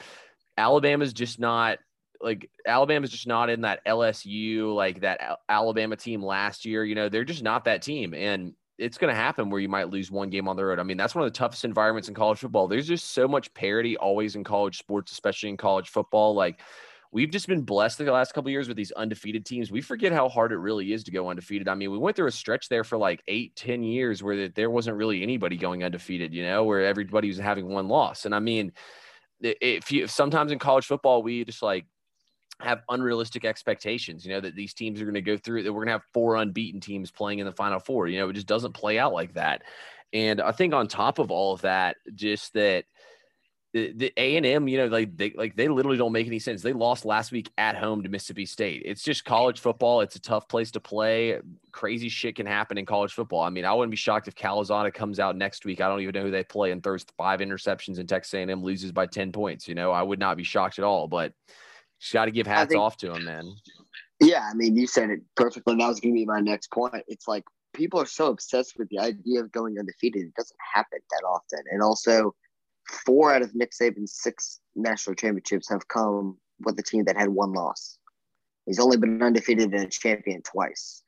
Alabama's 0.58 1.14
just 1.14 1.40
not 1.40 1.78
like 2.20 2.50
Alabama's 2.66 3.12
just 3.12 3.28
not 3.28 3.50
in 3.52 3.62
that 3.62 3.86
LSU, 3.86 4.74
like 4.74 5.02
that 5.02 5.40
Alabama 5.48 5.96
team 5.98 6.24
last 6.24 6.66
year. 6.66 6.84
You 6.84 6.96
know, 6.96 7.10
they're 7.10 7.24
just 7.24 7.44
not 7.44 7.66
that 7.66 7.84
team. 7.84 8.16
And 8.16 8.54
it's 8.80 8.98
going 8.98 9.14
to 9.14 9.20
happen 9.20 9.52
where 9.52 9.62
you 9.62 9.70
might 9.70 9.90
lose 9.90 10.10
one 10.10 10.30
game 10.32 10.48
on 10.48 10.56
the 10.56 10.66
road. 10.66 10.80
I 10.80 10.84
mean, 10.84 10.98
that's 10.98 11.14
one 11.14 11.24
of 11.26 11.32
the 11.32 11.38
toughest 11.38 11.64
environments 11.64 12.08
in 12.08 12.16
college 12.16 12.40
football. 12.40 12.68
There's 12.68 12.88
just 12.88 13.12
so 13.12 13.28
much 13.28 13.54
parity 13.54 13.98
always 13.98 14.36
in 14.36 14.44
college 14.44 14.80
sports, 14.80 15.12
especially 15.12 15.50
in 15.50 15.58
college 15.58 15.90
football. 15.90 16.34
Like, 16.34 16.62
we've 17.14 17.30
just 17.30 17.48
been 17.48 17.62
blessed 17.62 18.00
the 18.00 18.12
last 18.12 18.34
couple 18.34 18.50
years 18.50 18.68
with 18.68 18.76
these 18.76 18.92
undefeated 18.94 19.46
teams. 19.46 19.72
We 19.72 19.82
forget 19.82 20.12
how 20.12 20.28
hard 20.28 20.52
it 20.52 20.58
really 20.58 20.92
is 20.94 21.04
to 21.04 21.12
go 21.12 21.30
undefeated. 21.30 21.70
I 21.70 21.76
mean, 21.76 21.92
we 21.92 21.98
went 22.00 22.16
through 22.16 22.28
a 22.28 22.32
stretch 22.32 22.70
there 22.70 22.84
for 22.84 22.98
like 22.98 23.22
eight, 23.28 23.56
ten 23.56 23.84
years 23.84 24.24
where 24.24 24.50
there 24.50 24.72
wasn't 24.72 24.98
really 24.98 25.22
anybody 25.22 25.56
going 25.56 25.84
undefeated, 25.84 26.34
you 26.34 26.44
know, 26.44 26.64
where 26.64 26.84
everybody 26.84 27.28
was 27.28 27.38
having 27.38 27.70
one 27.70 27.88
loss. 27.88 28.26
And 28.26 28.34
I 28.34 28.40
mean, 28.40 28.72
if 29.42 29.92
you 29.92 30.08
sometimes 30.08 30.52
in 30.52 30.58
college 30.58 30.86
football, 30.86 31.22
we 31.22 31.46
just 31.46 31.62
like 31.62 31.86
have 32.60 32.82
unrealistic 32.90 33.46
expectations, 33.46 34.26
you 34.26 34.32
know, 34.32 34.42
that 34.42 34.56
these 34.56 34.74
teams 34.74 35.00
are 35.00 35.06
going 35.06 35.14
to 35.14 35.22
go 35.22 35.38
through, 35.38 35.64
that 35.64 35.72
we're 35.72 35.86
going 35.86 35.88
to 35.88 35.94
have 35.94 36.06
four 36.14 36.38
unbeaten 36.38 36.82
teams 36.82 37.12
playing 37.12 37.40
in 37.40 37.46
the 37.46 37.52
final 37.52 37.80
four. 37.80 38.08
You 38.08 38.20
know, 38.20 38.30
it 38.30 38.34
just 38.34 38.48
doesn't 38.48 38.74
play 38.74 38.98
out 38.98 39.14
like 39.14 39.36
that. 39.36 39.62
And 40.14 40.42
I 40.42 40.52
think 40.52 40.74
on 40.74 40.88
top 40.88 41.20
of 41.20 41.30
all 41.30 41.54
of 41.54 41.62
that, 41.62 41.98
just 42.16 42.54
that 42.54 42.86
the 43.74 44.14
A 44.18 44.38
and 44.38 44.46
M, 44.46 44.68
you 44.68 44.78
know, 44.78 44.86
like 44.86 45.18
they 45.18 45.34
like 45.36 45.56
they 45.56 45.68
literally 45.68 45.98
don't 45.98 46.12
make 46.12 46.28
any 46.28 46.38
sense. 46.38 46.62
They 46.62 46.74
lost 46.74 47.06
last 47.06 47.32
week 47.32 47.52
at 47.58 47.76
home 47.76 48.04
to 48.04 48.10
Mississippi 48.10 48.46
State. 48.46 48.84
It's 48.86 49.02
just 49.02 49.26
college 49.26 49.60
football. 49.60 50.02
It's 50.02 50.16
a 50.16 50.22
tough 50.22 50.48
place 50.48 50.70
to 50.72 50.80
play. 50.80 51.40
Crazy 51.72 52.08
shit 52.08 52.36
can 52.36 52.46
happen 52.46 52.78
in 52.78 52.86
college 52.86 53.14
football. 53.14 53.42
I 53.42 53.50
mean, 53.50 53.66
I 53.66 53.74
wouldn't 53.74 53.90
be 53.90 53.98
shocked 53.98 54.28
if 54.28 54.36
Calzada 54.36 54.92
comes 54.92 55.20
out 55.20 55.36
next 55.36 55.66
week. 55.66 55.82
I 55.82 55.88
don't 55.88 56.02
even 56.02 56.14
know 56.14 56.22
who 56.22 56.30
they 56.30 56.44
play 56.44 56.72
and 56.72 56.84
throws 56.84 57.04
five 57.18 57.40
interceptions 57.40 57.98
and 57.98 58.08
Texas 58.08 58.36
A&M 58.36 58.62
loses 58.62 58.92
by 58.92 59.08
ten 59.08 59.32
points. 59.32 59.68
You 59.68 59.74
know, 59.74 59.92
I 59.92 60.04
would 60.04 60.20
not 60.20 60.38
be 60.38 60.44
shocked 60.44 60.78
at 60.78 60.86
all. 60.86 61.08
But 61.08 61.34
just 62.00 62.14
got 62.14 62.26
to 62.26 62.32
give 62.32 62.46
hats 62.46 62.70
think, 62.70 62.80
off 62.80 62.98
to 62.98 63.12
him, 63.12 63.26
man. 63.26 63.56
Yeah, 64.20 64.48
I 64.48 64.54
mean, 64.54 64.78
you 64.78 64.86
said 64.86 65.10
it 65.10 65.22
perfectly. 65.36 65.76
That 65.78 65.88
was 65.88 66.00
going 66.00 66.14
to 66.14 66.20
be 66.20 66.26
my 66.26 66.42
next 66.42 66.70
point. 66.72 67.04
It's 67.08 67.28
like 67.28 67.44
people 67.74 68.00
are 68.00 68.06
so 68.06 68.28
obsessed 68.28 68.78
with 68.78 68.88
the 68.90 69.00
idea 69.00 69.42
of 69.42 69.52
going 69.52 69.80
undefeated. 69.80 70.28
It 70.28 70.36
doesn't 70.36 70.60
happen 70.76 71.00
that 71.10 71.24
often, 71.28 71.64
and 71.72 71.82
also 71.82 72.36
four 72.88 73.34
out 73.34 73.42
of 73.42 73.56
Nick 73.56 73.72
Saban's 73.72 74.14
six 74.14 74.60
national 74.76 75.16
championships 75.16 75.70
have 75.70 75.88
come 75.88 76.38
with 76.60 76.80
a 76.80 76.84
team 76.84 77.06
that 77.06 77.18
had 77.18 77.30
one 77.30 77.54
loss. 77.54 77.98
He's 78.66 78.80
only 78.80 78.98
been 78.98 79.22
undefeated 79.22 79.74
and 79.74 79.86
a 79.86 79.90
champion 79.90 80.42
twice. 80.42 81.04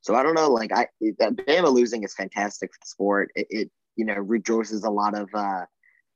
So 0.00 0.14
I 0.14 0.22
don't 0.22 0.34
know. 0.34 0.48
Like 0.48 0.72
I, 0.72 0.86
that 1.18 1.36
Bama 1.36 1.72
losing 1.72 2.02
is 2.02 2.14
fantastic 2.14 2.70
for 2.72 2.78
the 2.80 2.86
sport. 2.86 3.30
It, 3.34 3.46
it 3.50 3.70
you 3.96 4.04
know 4.04 4.14
rejoices 4.14 4.84
a 4.84 4.90
lot 4.90 5.16
of 5.16 5.28
uh, 5.34 5.64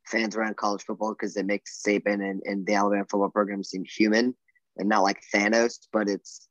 fans 0.07 0.37
around 0.37 0.57
college 0.57 0.83
football 0.83 1.15
because 1.15 1.37
it 1.37 1.47
makes 1.47 1.83
Saban 1.83 2.23
and, 2.29 2.43
and 2.45 2.67
the 2.67 2.75
Alabama 2.75 3.05
football 3.11 3.31
program 3.31 3.65
seem 3.65 3.85
human 3.85 4.35
and 4.77 4.89
not 4.89 5.03
like 5.03 5.23
Thanos. 5.35 5.79
But 5.93 6.09
it's 6.09 6.49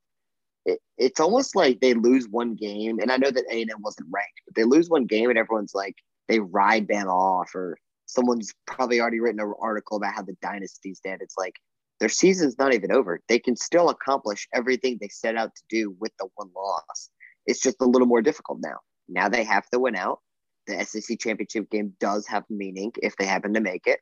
it, 0.65 0.79
it's 0.97 1.19
almost 1.19 1.55
like 1.55 1.79
they 1.79 1.93
lose 1.93 2.27
one 2.27 2.55
game, 2.55 2.99
and 2.99 3.11
I 3.11 3.17
know 3.17 3.31
that 3.31 3.45
A 3.51 3.61
and 3.61 3.71
M 3.71 3.81
wasn't 3.81 4.09
ranked, 4.11 4.41
but 4.45 4.55
they 4.55 4.63
lose 4.63 4.89
one 4.89 5.05
game, 5.05 5.29
and 5.29 5.37
everyone's 5.37 5.75
like 5.75 5.95
they 6.27 6.39
ride 6.39 6.87
Bama 6.87 7.13
off 7.13 7.53
or 7.55 7.77
someone's 8.07 8.53
probably 8.65 8.99
already 8.99 9.19
written 9.19 9.39
an 9.39 9.53
article 9.61 9.97
about 9.97 10.13
how 10.13 10.23
the 10.23 10.35
dynasty's 10.41 10.99
dead. 10.99 11.19
It's 11.21 11.37
like 11.37 11.53
their 11.99 12.09
season's 12.09 12.57
not 12.57 12.73
even 12.73 12.91
over. 12.91 13.21
They 13.27 13.39
can 13.39 13.55
still 13.55 13.89
accomplish 13.89 14.47
everything 14.53 14.97
they 14.99 15.09
set 15.09 15.35
out 15.35 15.53
to 15.55 15.61
do 15.69 15.95
with 15.99 16.11
the 16.17 16.27
one 16.35 16.49
loss. 16.55 17.09
It's 17.45 17.61
just 17.61 17.77
a 17.81 17.85
little 17.85 18.07
more 18.07 18.21
difficult 18.21 18.59
now. 18.61 18.77
Now 19.07 19.29
they 19.29 19.43
have 19.43 19.69
to 19.69 19.79
win 19.79 19.95
out. 19.95 20.19
The 20.67 20.83
SEC 20.83 21.19
championship 21.19 21.69
game 21.69 21.93
does 21.99 22.27
have 22.27 22.43
meaning 22.49 22.91
if 23.01 23.15
they 23.15 23.25
happen 23.25 23.53
to 23.53 23.61
make 23.61 23.87
it. 23.87 23.99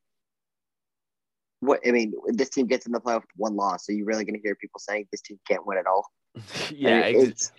What 1.59 1.79
I 1.87 1.91
mean, 1.91 2.13
this 2.27 2.49
team 2.49 2.67
gets 2.67 2.85
in 2.85 2.91
the 2.91 2.99
playoff 2.99 3.21
with 3.21 3.29
one 3.37 3.55
loss. 3.55 3.85
So 3.85 3.91
you 3.91 4.05
really 4.05 4.25
going 4.25 4.35
to 4.35 4.41
hear 4.41 4.55
people 4.55 4.79
saying 4.79 5.07
this 5.11 5.21
team 5.21 5.39
can't 5.47 5.65
win 5.65 5.77
at 5.77 5.87
all? 5.87 6.07
yeah, 6.71 7.01
I 7.01 7.13
mean, 7.13 7.27
it's, 7.27 7.51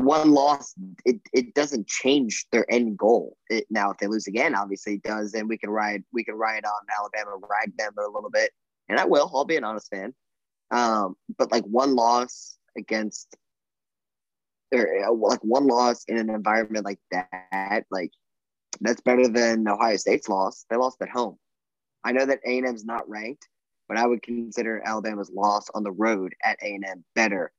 one 0.00 0.32
loss, 0.32 0.74
it, 1.04 1.20
it 1.32 1.54
doesn't 1.54 1.86
change 1.86 2.46
their 2.50 2.70
end 2.70 2.98
goal. 2.98 3.36
It, 3.50 3.66
now, 3.70 3.90
if 3.90 3.98
they 3.98 4.06
lose 4.06 4.26
again, 4.26 4.54
obviously 4.54 4.94
it 4.94 5.02
does. 5.02 5.34
And 5.34 5.48
we 5.48 5.58
can 5.58 5.70
ride, 5.70 6.02
we 6.12 6.24
can 6.24 6.34
ride 6.34 6.64
on 6.64 6.72
Alabama, 6.98 7.36
ride 7.48 7.72
them 7.76 7.92
a 7.98 8.10
little 8.10 8.30
bit, 8.30 8.50
and 8.88 8.98
I 8.98 9.04
will. 9.04 9.30
I'll 9.34 9.44
be 9.44 9.56
an 9.56 9.64
honest 9.64 9.90
fan. 9.90 10.14
Um, 10.70 11.16
but 11.36 11.52
like 11.52 11.64
one 11.64 11.94
loss 11.94 12.56
against, 12.76 13.36
or 14.72 15.04
uh, 15.04 15.12
like 15.12 15.40
one 15.42 15.66
loss 15.66 16.04
in 16.08 16.16
an 16.16 16.30
environment 16.30 16.84
like 16.84 17.00
that, 17.10 17.84
like 17.90 18.10
that's 18.80 19.02
better 19.02 19.28
than 19.28 19.68
Ohio 19.68 19.96
State's 19.96 20.28
loss. 20.28 20.64
They 20.70 20.76
lost 20.76 21.02
at 21.02 21.10
home. 21.10 21.36
I 22.04 22.12
know 22.12 22.24
that 22.26 22.40
A 22.46 22.58
and 22.58 22.66
M's 22.66 22.84
not 22.84 23.08
ranked, 23.08 23.46
but 23.88 23.96
I 23.96 24.06
would 24.06 24.22
consider 24.22 24.82
Alabama's 24.84 25.30
loss 25.30 25.68
on 25.74 25.82
the 25.82 25.92
road 25.92 26.34
at 26.42 26.58
A&M 26.62 27.04
better 27.14 27.52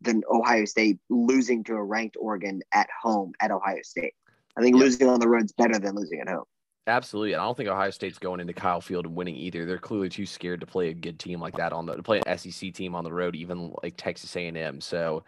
than 0.00 0.22
Ohio 0.30 0.64
State 0.64 0.98
losing 1.08 1.64
to 1.64 1.74
a 1.74 1.82
ranked 1.82 2.16
Oregon 2.18 2.62
at 2.72 2.88
home 3.02 3.32
at 3.40 3.50
Ohio 3.50 3.82
State. 3.82 4.14
I 4.56 4.62
think 4.62 4.76
losing 4.76 5.08
on 5.08 5.20
the 5.20 5.28
road 5.28 5.44
is 5.44 5.52
better 5.52 5.78
than 5.78 5.94
losing 5.94 6.20
at 6.20 6.28
home. 6.28 6.44
Absolutely. 6.88 7.34
I 7.34 7.44
don't 7.44 7.56
think 7.56 7.68
Ohio 7.68 7.90
State's 7.90 8.18
going 8.18 8.40
into 8.40 8.54
Kyle 8.54 8.80
Field 8.80 9.04
and 9.04 9.14
winning 9.14 9.36
either. 9.36 9.66
They're 9.66 9.78
clearly 9.78 10.08
too 10.08 10.24
scared 10.24 10.60
to 10.60 10.66
play 10.66 10.88
a 10.88 10.94
good 10.94 11.18
team 11.18 11.38
like 11.38 11.54
that 11.56 11.72
on 11.72 11.84
the 11.84 11.94
to 11.94 12.02
play 12.02 12.20
an 12.24 12.38
SEC 12.38 12.72
team 12.72 12.94
on 12.94 13.04
the 13.04 13.12
road, 13.12 13.36
even 13.36 13.74
like 13.82 13.94
Texas 13.98 14.34
A&M. 14.34 14.80
So 14.80 15.22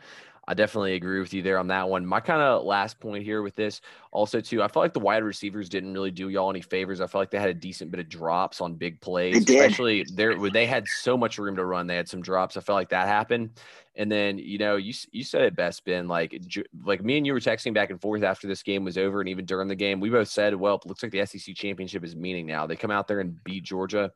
I 0.49 0.55
definitely 0.55 0.95
agree 0.95 1.21
with 1.21 1.33
you 1.33 1.43
there 1.43 1.59
on 1.59 1.69
that 1.69 1.89
one. 1.89 2.05
My 2.05 2.19
kind 2.19 2.41
of 2.41 2.65
last 2.65 2.99
point 2.99 3.23
here 3.23 3.43
with 3.43 3.55
this, 3.55 3.81
also 4.11 4.41
too, 4.41 4.63
I 4.63 4.69
felt 4.69 4.85
like 4.85 4.95
the 4.95 5.01
wide 5.01 5.23
receivers 5.23 5.69
didn't 5.69 5.93
really 5.93 6.11
do 6.11 6.29
y'all 6.29 6.51
any 6.51 6.63
favors. 6.63 7.01
I 7.01 7.07
felt 7.07 7.23
like 7.23 7.31
they 7.31 7.39
had 7.39 7.51
a 7.51 7.55
decent 7.55 7.91
bit 7.91 8.01
of 8.01 8.09
drops 8.09 8.61
on 8.61 8.75
big 8.75 9.01
plays, 9.01 9.37
especially 9.37 10.05
there 10.15 10.37
where 10.39 10.51
they 10.51 10.67
had 10.67 10.89
so 10.89 11.17
much 11.17 11.39
room 11.39 11.57
to 11.57 11.65
run. 11.65 11.87
They 11.87 11.97
had 11.97 12.09
some 12.09 12.23
drops. 12.23 12.57
I 12.57 12.61
felt 12.61 12.77
like 12.77 12.89
that 12.89 13.07
happened. 13.07 13.51
And 13.97 14.11
then 14.11 14.39
you 14.39 14.59
know 14.59 14.77
you 14.77 14.95
you 15.13 15.25
said 15.25 15.43
it 15.43 15.55
best, 15.55 15.85
Ben. 15.85 16.09
Like 16.09 16.41
like 16.85 17.05
me 17.05 17.19
and 17.19 17.27
you 17.27 17.33
were 17.33 17.41
texting 17.41 17.75
back 17.75 17.91
and 17.91 18.01
forth 18.01 18.23
after 18.23 18.47
this 18.47 18.63
game 18.63 18.83
was 18.83 18.97
over, 18.97 19.21
and 19.21 19.29
even 19.29 19.45
during 19.45 19.69
the 19.69 19.75
game, 19.75 20.01
we 20.01 20.11
both 20.11 20.29
said, 20.29 20.55
"Well, 20.55 20.77
it 20.77 20.87
looks 20.87 21.03
like 21.03 21.13
the 21.13 21.27
SEC 21.27 21.55
championship 21.55 22.03
is 22.03 22.17
meaning 22.17 22.47
now." 22.47 22.67
They 22.67 22.77
come 22.77 22.91
out 22.91 23.09
there 23.09 23.21
and 23.21 23.43
beat 23.45 23.65
Georgia. 23.65 24.11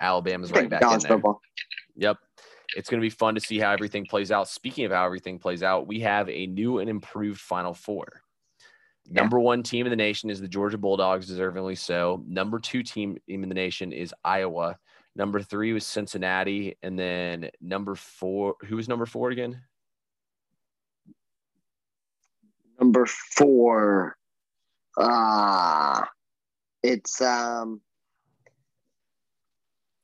Alabama's 0.00 0.50
right 0.50 0.68
back 0.68 0.82
in 0.82 0.88
there. 0.88 0.98
Football. 1.00 1.40
Yep 1.96 2.18
it's 2.76 2.88
going 2.88 3.00
to 3.00 3.04
be 3.04 3.10
fun 3.10 3.34
to 3.34 3.40
see 3.40 3.58
how 3.58 3.72
everything 3.72 4.04
plays 4.06 4.30
out. 4.30 4.48
Speaking 4.48 4.84
of 4.84 4.92
how 4.92 5.04
everything 5.04 5.38
plays 5.38 5.62
out, 5.62 5.86
we 5.86 6.00
have 6.00 6.28
a 6.28 6.46
new 6.46 6.78
and 6.78 6.88
improved 6.90 7.40
Final 7.40 7.74
Four. 7.74 8.22
Yeah. 9.06 9.20
Number 9.20 9.38
one 9.38 9.62
team 9.62 9.86
in 9.86 9.90
the 9.90 9.96
nation 9.96 10.30
is 10.30 10.40
the 10.40 10.48
Georgia 10.48 10.78
Bulldogs, 10.78 11.30
deservingly 11.30 11.76
so. 11.76 12.22
Number 12.26 12.58
two 12.58 12.82
team 12.82 13.18
in 13.28 13.48
the 13.48 13.54
nation 13.54 13.92
is 13.92 14.14
Iowa. 14.24 14.78
Number 15.16 15.40
three 15.40 15.72
was 15.72 15.86
Cincinnati, 15.86 16.76
and 16.82 16.98
then 16.98 17.50
number 17.60 17.94
four. 17.94 18.56
Who 18.66 18.76
was 18.76 18.88
number 18.88 19.06
four 19.06 19.30
again? 19.30 19.60
Number 22.80 23.06
four. 23.06 24.16
Ah, 24.98 26.02
uh, 26.02 26.06
it's 26.82 27.20
um. 27.20 27.80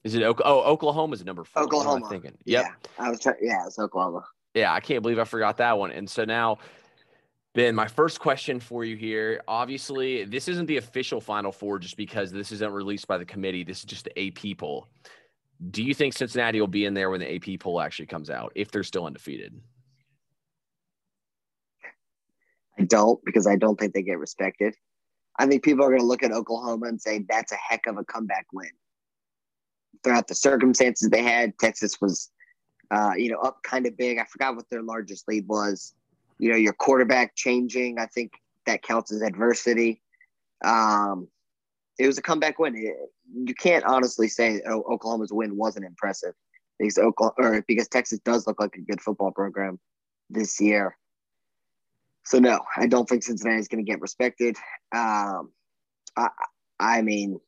Is 0.03 0.15
it 0.15 0.23
oh 0.23 0.35
Oklahoma 0.35 1.15
is 1.15 1.25
number 1.25 1.45
four? 1.45 1.65
Oklahoma. 1.65 2.07
I'm 2.07 2.11
thinking. 2.11 2.37
Yep. 2.45 2.65
Yeah, 2.65 3.05
I 3.05 3.11
was. 3.11 3.21
Trying, 3.21 3.37
yeah, 3.43 3.67
it's 3.67 3.79
Oklahoma. 3.79 4.25
Yeah, 4.55 4.73
I 4.73 4.81
can't 4.81 5.03
believe 5.03 5.19
I 5.19 5.25
forgot 5.25 5.59
that 5.59 5.79
one. 5.79 5.93
And 5.93 6.09
so 6.09 6.25
now, 6.25 6.59
Ben, 7.55 7.75
my 7.75 7.87
first 7.87 8.19
question 8.19 8.61
for 8.61 8.85
you 8.85 8.97
here. 8.97 9.43
Obviously, 9.47 10.25
this 10.25 10.49
isn't 10.49 10.67
the 10.67 10.79
official 10.79 11.21
Final 11.21 11.53
Four 11.53 11.79
just 11.79 11.97
because 11.97 12.33
this 12.33 12.51
isn't 12.51 12.73
released 12.73 13.07
by 13.09 13.19
the 13.19 13.27
committee. 13.27 13.63
This 13.63 13.79
is 13.79 13.85
just 13.85 14.05
the 14.07 14.29
AP 14.29 14.57
poll. 14.57 14.89
Do 15.71 15.83
you 15.83 15.93
think 15.93 16.15
Cincinnati 16.15 16.61
will 16.61 16.69
be 16.69 16.87
in 16.87 16.95
there 16.95 17.11
when 17.11 17.21
the 17.21 17.35
AP 17.35 17.61
poll 17.61 17.81
actually 17.83 18.07
comes 18.07 18.31
out 18.31 18.53
if 18.55 18.71
they're 18.71 18.83
still 18.83 19.05
undefeated? 19.05 19.61
I 22.79 22.85
don't 22.85 23.23
because 23.27 23.47
I 23.47 23.57
don't 23.57 23.79
think 23.79 23.93
they 23.93 24.03
get 24.03 24.19
respected. 24.19 24.75
I 25.39 25.47
think 25.47 25.63
people 25.63 25.85
are 25.85 25.91
going 25.91 26.01
to 26.01 26.07
look 26.07 26.23
at 26.23 26.33
Oklahoma 26.33 26.87
and 26.87 27.01
say 27.01 27.27
that's 27.29 27.53
a 27.53 27.57
heck 27.57 27.87
of 27.87 27.99
a 27.99 28.05
comeback 28.05 28.47
win 28.55 28.71
throughout 30.03 30.29
the 30.29 30.35
circumstances 30.35 31.09
they 31.09 31.23
had. 31.23 31.59
Texas 31.59 32.01
was, 32.01 32.31
uh, 32.91 33.13
you 33.17 33.31
know, 33.31 33.39
up 33.39 33.63
kind 33.63 33.87
of 33.87 33.97
big. 33.97 34.19
I 34.19 34.25
forgot 34.25 34.57
what 34.57 34.69
their 34.71 34.83
largest 34.83 35.29
lead 35.29 35.47
was. 35.47 35.95
You 36.39 36.51
know, 36.51 36.57
your 36.57 36.73
quarterback 36.73 37.37
changing, 37.37 37.99
I 37.99 38.07
think 38.07 38.33
that 38.67 38.83
counts 38.83 39.13
as 39.13 39.23
adversity. 39.23 40.01
Um, 40.65 41.29
it 41.99 42.07
was 42.07 42.19
a 42.19 42.23
comeback 42.23 42.59
win. 42.59 42.75
You 42.75 43.55
can't 43.55 43.85
honestly 43.85 44.29
say 44.29 44.63
oh, 44.67 44.83
Oklahoma's 44.91 45.33
win 45.33 45.57
wasn't 45.57 45.85
impressive 45.85 46.35
because 46.79 46.99
Oklahoma 46.99 47.35
or 47.39 47.65
because 47.69 47.89
Texas 47.89 48.21
does 48.21 48.47
look 48.47 48.59
like 48.59 48.75
a 48.77 48.81
good 48.81 49.01
football 49.01 49.31
program 49.31 49.79
this 50.31 50.61
year. 50.61 50.97
So 52.25 52.39
no, 52.39 52.61
I 52.77 52.87
don't 52.87 53.09
think 53.09 53.23
Cincinnati 53.23 53.61
is 53.61 53.69
going 53.69 53.85
to 53.85 53.91
get 53.91 54.01
respected. 54.01 54.57
Um, 54.95 55.53
I, 56.17 56.29
I 56.79 57.03
mean, 57.03 57.39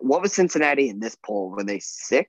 what 0.00 0.22
was 0.22 0.32
Cincinnati 0.32 0.88
in 0.88 1.00
this 1.00 1.16
poll? 1.16 1.50
Were 1.50 1.64
they 1.64 1.78
six? 1.78 2.28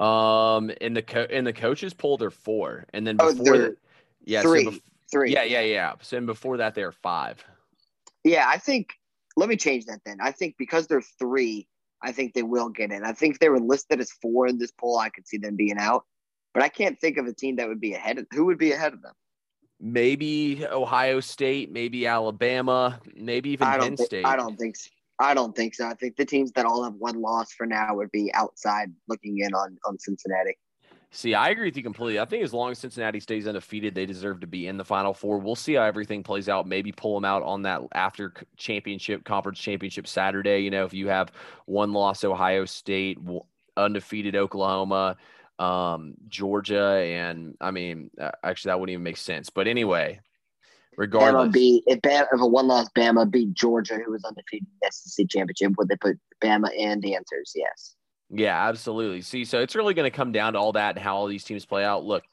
Um, 0.00 0.70
in 0.80 0.94
the 0.94 1.02
co- 1.02 1.26
in 1.30 1.44
the 1.44 1.52
coaches 1.52 1.94
poll, 1.94 2.16
they're 2.16 2.30
four, 2.30 2.86
and 2.92 3.06
then 3.06 3.16
oh, 3.20 3.32
before, 3.32 3.54
oh, 3.54 3.74
yeah, 4.24 4.42
three, 4.42 4.64
so 4.64 4.70
bef- 4.70 4.80
three, 5.12 5.32
yeah, 5.32 5.44
yeah, 5.44 5.60
yeah. 5.60 5.92
So 6.02 6.20
before 6.20 6.56
that, 6.56 6.74
they're 6.74 6.92
five. 6.92 7.44
Yeah, 8.24 8.44
I 8.48 8.58
think. 8.58 8.94
Let 9.34 9.48
me 9.48 9.56
change 9.56 9.86
that 9.86 10.00
then. 10.04 10.18
I 10.20 10.30
think 10.30 10.56
because 10.58 10.88
they're 10.88 11.00
three, 11.00 11.66
I 12.02 12.12
think 12.12 12.34
they 12.34 12.42
will 12.42 12.68
get 12.68 12.90
in. 12.90 13.02
I 13.02 13.12
think 13.12 13.34
if 13.34 13.40
they 13.40 13.48
were 13.48 13.60
listed 13.60 13.98
as 13.98 14.10
four 14.10 14.46
in 14.46 14.58
this 14.58 14.70
poll, 14.70 14.98
I 14.98 15.08
could 15.08 15.26
see 15.26 15.38
them 15.38 15.56
being 15.56 15.78
out. 15.78 16.04
But 16.52 16.62
I 16.62 16.68
can't 16.68 17.00
think 17.00 17.16
of 17.16 17.26
a 17.26 17.32
team 17.32 17.56
that 17.56 17.66
would 17.66 17.80
be 17.80 17.94
ahead 17.94 18.18
of 18.18 18.26
who 18.30 18.44
would 18.46 18.58
be 18.58 18.72
ahead 18.72 18.92
of 18.92 19.00
them. 19.00 19.14
Maybe 19.80 20.66
Ohio 20.70 21.20
State, 21.20 21.72
maybe 21.72 22.06
Alabama, 22.06 23.00
maybe 23.16 23.50
even 23.50 23.68
Penn 23.68 23.96
State. 23.96 24.26
I 24.26 24.36
don't 24.36 24.58
think 24.58 24.76
so. 24.76 24.90
I 25.18 25.34
don't 25.34 25.54
think 25.54 25.74
so. 25.74 25.86
I 25.86 25.94
think 25.94 26.16
the 26.16 26.24
teams 26.24 26.52
that 26.52 26.66
all 26.66 26.82
have 26.84 26.94
one 26.94 27.20
loss 27.20 27.52
for 27.52 27.66
now 27.66 27.94
would 27.94 28.10
be 28.10 28.32
outside 28.34 28.92
looking 29.08 29.38
in 29.38 29.54
on 29.54 29.78
on 29.84 29.98
Cincinnati. 29.98 30.56
See, 31.14 31.34
I 31.34 31.50
agree 31.50 31.66
with 31.66 31.76
you 31.76 31.82
completely. 31.82 32.18
I 32.18 32.24
think 32.24 32.42
as 32.42 32.54
long 32.54 32.70
as 32.70 32.78
Cincinnati 32.78 33.20
stays 33.20 33.46
undefeated, 33.46 33.94
they 33.94 34.06
deserve 34.06 34.40
to 34.40 34.46
be 34.46 34.66
in 34.66 34.78
the 34.78 34.84
Final 34.84 35.12
Four. 35.12 35.38
We'll 35.38 35.54
see 35.54 35.74
how 35.74 35.82
everything 35.82 36.22
plays 36.22 36.48
out. 36.48 36.66
Maybe 36.66 36.90
pull 36.90 37.14
them 37.14 37.26
out 37.26 37.42
on 37.42 37.62
that 37.62 37.82
after 37.92 38.32
championship, 38.56 39.22
conference 39.22 39.58
championship 39.58 40.06
Saturday. 40.06 40.60
You 40.60 40.70
know, 40.70 40.86
if 40.86 40.94
you 40.94 41.08
have 41.08 41.30
one 41.66 41.92
loss, 41.92 42.24
Ohio 42.24 42.64
State, 42.64 43.18
undefeated 43.76 44.36
Oklahoma, 44.36 45.18
um, 45.58 46.14
Georgia, 46.28 47.02
and 47.04 47.58
I 47.60 47.72
mean, 47.72 48.10
uh, 48.18 48.30
actually, 48.42 48.70
that 48.70 48.80
wouldn't 48.80 48.94
even 48.94 49.04
make 49.04 49.18
sense. 49.18 49.50
But 49.50 49.68
anyway, 49.68 50.18
Regardless, 50.96 51.48
Bama 51.48 51.52
beat 51.52 51.84
if, 51.86 52.00
Bama, 52.00 52.26
if 52.32 52.40
a 52.40 52.46
one 52.46 52.66
loss 52.66 52.88
Bama 52.96 53.30
beat 53.30 53.54
Georgia, 53.54 53.98
who 54.04 54.12
was 54.12 54.24
undefeated 54.24 54.68
in 54.68 54.78
the 54.82 54.90
SEC 54.92 55.28
championship, 55.28 55.72
would 55.78 55.88
they 55.88 55.96
put 55.96 56.18
Bama 56.42 56.72
in? 56.74 57.00
The 57.00 57.14
answer 57.14 57.36
is 57.42 57.52
yes. 57.54 57.94
Yeah, 58.30 58.68
absolutely. 58.68 59.20
See, 59.22 59.44
so 59.44 59.60
it's 59.60 59.74
really 59.74 59.94
going 59.94 60.10
to 60.10 60.16
come 60.16 60.32
down 60.32 60.54
to 60.54 60.58
all 60.58 60.72
that 60.72 60.96
and 60.96 61.04
how 61.04 61.16
all 61.16 61.26
these 61.26 61.44
teams 61.44 61.66
play 61.66 61.84
out. 61.84 62.04
Look, 62.04 62.24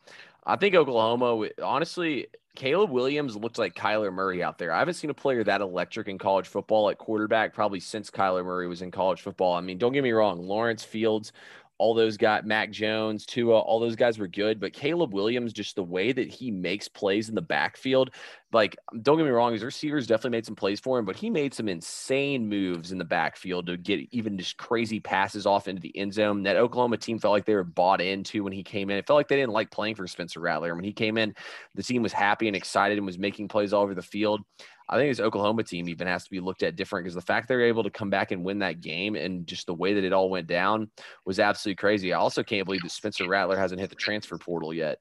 I 0.45 0.55
think 0.55 0.75
Oklahoma, 0.75 1.49
honestly, 1.61 2.27
Caleb 2.55 2.89
Williams 2.89 3.35
looks 3.35 3.59
like 3.59 3.75
Kyler 3.75 4.11
Murray 4.11 4.41
out 4.41 4.57
there. 4.57 4.71
I 4.71 4.79
haven't 4.79 4.93
seen 4.95 5.09
a 5.09 5.13
player 5.13 5.43
that 5.43 5.61
electric 5.61 6.07
in 6.07 6.17
college 6.17 6.47
football 6.47 6.89
at 6.89 6.97
quarterback 6.97 7.53
probably 7.53 7.81
since 7.81 8.09
Kyler 8.09 8.45
Murray 8.45 8.67
was 8.67 8.81
in 8.81 8.91
college 8.91 9.21
football. 9.21 9.53
I 9.53 9.61
mean, 9.61 9.77
don't 9.77 9.93
get 9.93 10.03
me 10.03 10.11
wrong, 10.11 10.41
Lawrence 10.41 10.83
Fields 10.83 11.33
all 11.79 11.93
those 11.93 12.17
guys, 12.17 12.43
Mac 12.43 12.71
Jones, 12.71 13.25
Tua, 13.25 13.57
all 13.57 13.79
those 13.79 13.95
guys 13.95 14.19
were 14.19 14.27
good. 14.27 14.59
But 14.59 14.73
Caleb 14.73 15.13
Williams, 15.13 15.53
just 15.53 15.75
the 15.75 15.83
way 15.83 16.11
that 16.11 16.27
he 16.27 16.51
makes 16.51 16.87
plays 16.87 17.29
in 17.29 17.35
the 17.35 17.41
backfield, 17.41 18.11
like, 18.51 18.75
don't 19.01 19.17
get 19.17 19.25
me 19.25 19.29
wrong, 19.29 19.53
his 19.53 19.63
receivers 19.63 20.07
definitely 20.07 20.31
made 20.31 20.45
some 20.45 20.55
plays 20.55 20.79
for 20.79 20.97
him, 20.97 21.05
but 21.05 21.15
he 21.15 21.29
made 21.29 21.53
some 21.53 21.69
insane 21.69 22.47
moves 22.47 22.91
in 22.91 22.97
the 22.97 23.05
backfield 23.05 23.67
to 23.67 23.77
get 23.77 24.07
even 24.11 24.37
just 24.37 24.57
crazy 24.57 24.99
passes 24.99 25.45
off 25.45 25.67
into 25.67 25.81
the 25.81 25.95
end 25.95 26.13
zone. 26.13 26.43
That 26.43 26.57
Oklahoma 26.57 26.97
team 26.97 27.19
felt 27.19 27.33
like 27.33 27.45
they 27.45 27.53
were 27.53 27.63
bought 27.63 28.01
into 28.01 28.43
when 28.43 28.53
he 28.53 28.63
came 28.63 28.89
in. 28.89 28.97
It 28.97 29.05
felt 29.05 29.17
like 29.17 29.27
they 29.27 29.35
didn't 29.35 29.53
like 29.53 29.69
playing 29.69 29.95
for 29.95 30.07
Spencer 30.07 30.39
Rattler. 30.39 30.73
When 30.73 30.83
he 30.83 30.93
came 30.93 31.17
in, 31.17 31.35
the 31.75 31.83
team 31.83 32.01
was 32.01 32.13
happy 32.13 32.47
and 32.47 32.55
excited 32.55 32.97
and 32.97 33.05
was 33.05 33.19
making 33.19 33.49
plays 33.49 33.71
all 33.71 33.83
over 33.83 33.93
the 33.93 34.01
field. 34.01 34.41
I 34.89 34.97
think 34.97 35.11
this 35.11 35.19
Oklahoma 35.19 35.63
team 35.63 35.87
even 35.87 36.07
has 36.07 36.23
to 36.23 36.31
be 36.31 36.39
looked 36.39 36.63
at 36.63 36.75
different 36.75 37.05
because 37.05 37.13
the 37.13 37.21
fact 37.21 37.47
they're 37.47 37.61
able 37.61 37.83
to 37.83 37.91
come 37.91 38.09
back 38.09 38.31
and 38.31 38.43
win 38.43 38.59
that 38.59 38.81
game 38.81 39.15
and 39.15 39.45
just 39.45 39.67
the 39.67 39.73
way 39.75 39.93
that 39.93 40.03
it 40.03 40.13
all 40.13 40.31
went 40.31 40.47
down 40.47 40.89
was 41.25 41.39
absolutely 41.39 41.75
crazy. 41.75 42.11
I 42.11 42.17
also 42.17 42.41
can't 42.41 42.65
believe 42.65 42.81
that 42.81 42.89
Spencer 42.89 43.27
Rattler 43.27 43.57
hasn't 43.57 43.79
hit 43.79 43.91
the 43.91 43.95
transfer 43.95 44.39
portal 44.39 44.73
yet. 44.73 44.97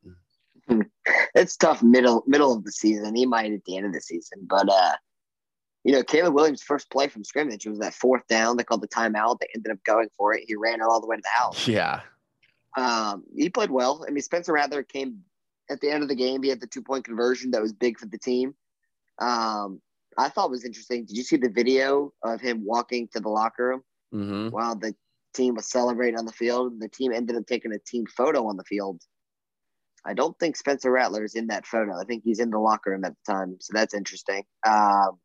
It's 1.34 1.56
tough 1.56 1.82
middle 1.82 2.24
middle 2.26 2.52
of 2.52 2.64
the 2.64 2.72
season. 2.72 3.14
He 3.14 3.24
might 3.24 3.52
at 3.52 3.64
the 3.64 3.76
end 3.76 3.86
of 3.86 3.92
the 3.92 4.00
season, 4.00 4.40
but 4.42 4.68
uh, 4.68 4.94
you 5.84 5.92
know, 5.92 6.02
Caleb 6.02 6.34
Williams' 6.34 6.62
first 6.62 6.90
play 6.90 7.08
from 7.08 7.24
scrimmage 7.24 7.66
was 7.66 7.78
that 7.78 7.94
fourth 7.94 8.26
down. 8.28 8.56
They 8.56 8.64
called 8.64 8.82
the 8.82 8.88
timeout. 8.88 9.38
They 9.40 9.48
ended 9.54 9.72
up 9.72 9.82
going 9.84 10.08
for 10.16 10.34
it. 10.34 10.44
He 10.46 10.56
ran 10.56 10.80
it 10.80 10.84
all 10.84 11.00
the 11.00 11.06
way 11.06 11.16
to 11.16 11.22
the 11.22 11.28
house. 11.28 11.68
Yeah. 11.68 12.00
Um, 12.76 13.24
he 13.36 13.48
played 13.48 13.70
well. 13.70 14.04
I 14.06 14.10
mean, 14.10 14.22
Spencer 14.22 14.52
Rattler 14.52 14.82
came 14.82 15.20
at 15.70 15.80
the 15.80 15.90
end 15.90 16.02
of 16.02 16.08
the 16.08 16.14
game. 16.14 16.42
He 16.42 16.48
had 16.48 16.60
the 16.60 16.66
two 16.66 16.82
point 16.82 17.04
conversion 17.04 17.50
that 17.52 17.62
was 17.62 17.72
big 17.72 17.98
for 17.98 18.06
the 18.06 18.18
team. 18.18 18.54
Um, 19.18 19.80
I 20.16 20.28
thought 20.28 20.50
was 20.50 20.64
interesting. 20.64 21.04
Did 21.04 21.16
you 21.16 21.22
see 21.22 21.36
the 21.36 21.48
video 21.48 22.12
of 22.22 22.40
him 22.40 22.64
walking 22.64 23.08
to 23.12 23.20
the 23.20 23.28
locker 23.28 23.68
room 23.68 23.82
mm-hmm. 24.12 24.48
while 24.48 24.74
the 24.74 24.94
team 25.34 25.54
was 25.54 25.70
celebrating 25.70 26.18
on 26.18 26.26
the 26.26 26.32
field? 26.32 26.80
The 26.80 26.88
team 26.88 27.12
ended 27.12 27.36
up 27.36 27.46
taking 27.46 27.72
a 27.72 27.78
team 27.78 28.04
photo 28.06 28.46
on 28.46 28.56
the 28.56 28.64
field. 28.64 29.00
I 30.04 30.14
don't 30.14 30.38
think 30.38 30.56
Spencer 30.56 30.90
Rattler 30.90 31.24
is 31.24 31.34
in 31.34 31.48
that 31.48 31.66
photo. 31.66 32.00
I 32.00 32.04
think 32.04 32.22
he's 32.24 32.40
in 32.40 32.50
the 32.50 32.58
locker 32.58 32.90
room 32.90 33.04
at 33.04 33.14
the 33.14 33.32
time, 33.32 33.56
so 33.60 33.72
that's 33.74 33.94
interesting. 33.94 34.44
Um, 34.66 35.18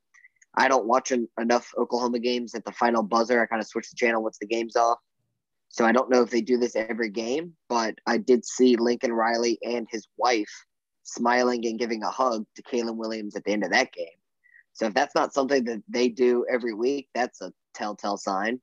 I 0.55 0.67
don't 0.67 0.85
watch 0.85 1.11
en- 1.11 1.29
enough 1.39 1.71
Oklahoma 1.77 2.19
games 2.19 2.53
at 2.55 2.65
the 2.65 2.71
final 2.71 3.03
buzzer. 3.03 3.41
I 3.41 3.45
kind 3.45 3.61
of 3.61 3.67
switch 3.67 3.89
the 3.89 3.95
channel 3.95 4.23
once 4.23 4.37
the 4.39 4.47
game's 4.47 4.75
off. 4.75 4.99
So 5.69 5.85
I 5.85 5.91
don't 5.91 6.11
know 6.11 6.21
if 6.21 6.29
they 6.29 6.41
do 6.41 6.57
this 6.57 6.75
every 6.75 7.09
game, 7.09 7.53
but 7.67 7.95
I 8.05 8.17
did 8.17 8.45
see 8.45 8.75
Lincoln 8.75 9.11
Riley 9.11 9.57
and 9.63 9.87
his 9.89 10.07
wife 10.17 10.65
smiling 11.01 11.65
and 11.65 11.79
giving 11.79 12.03
a 12.03 12.11
hug 12.11 12.45
to 12.55 12.61
Caleb 12.61 12.97
Williams 12.97 13.35
at 13.35 13.43
the 13.43 13.51
end 13.51 13.63
of 13.63 13.71
that 13.71 13.91
game. 13.91 14.05
So 14.73 14.85
if 14.85 14.93
that's 14.93 15.15
not 15.15 15.33
something 15.33 15.63
that 15.65 15.83
they 15.87 16.09
do 16.09 16.45
every 16.51 16.73
week, 16.73 17.09
that's 17.15 17.41
a 17.41 17.51
telltale 17.73 18.17
sign. 18.17 18.59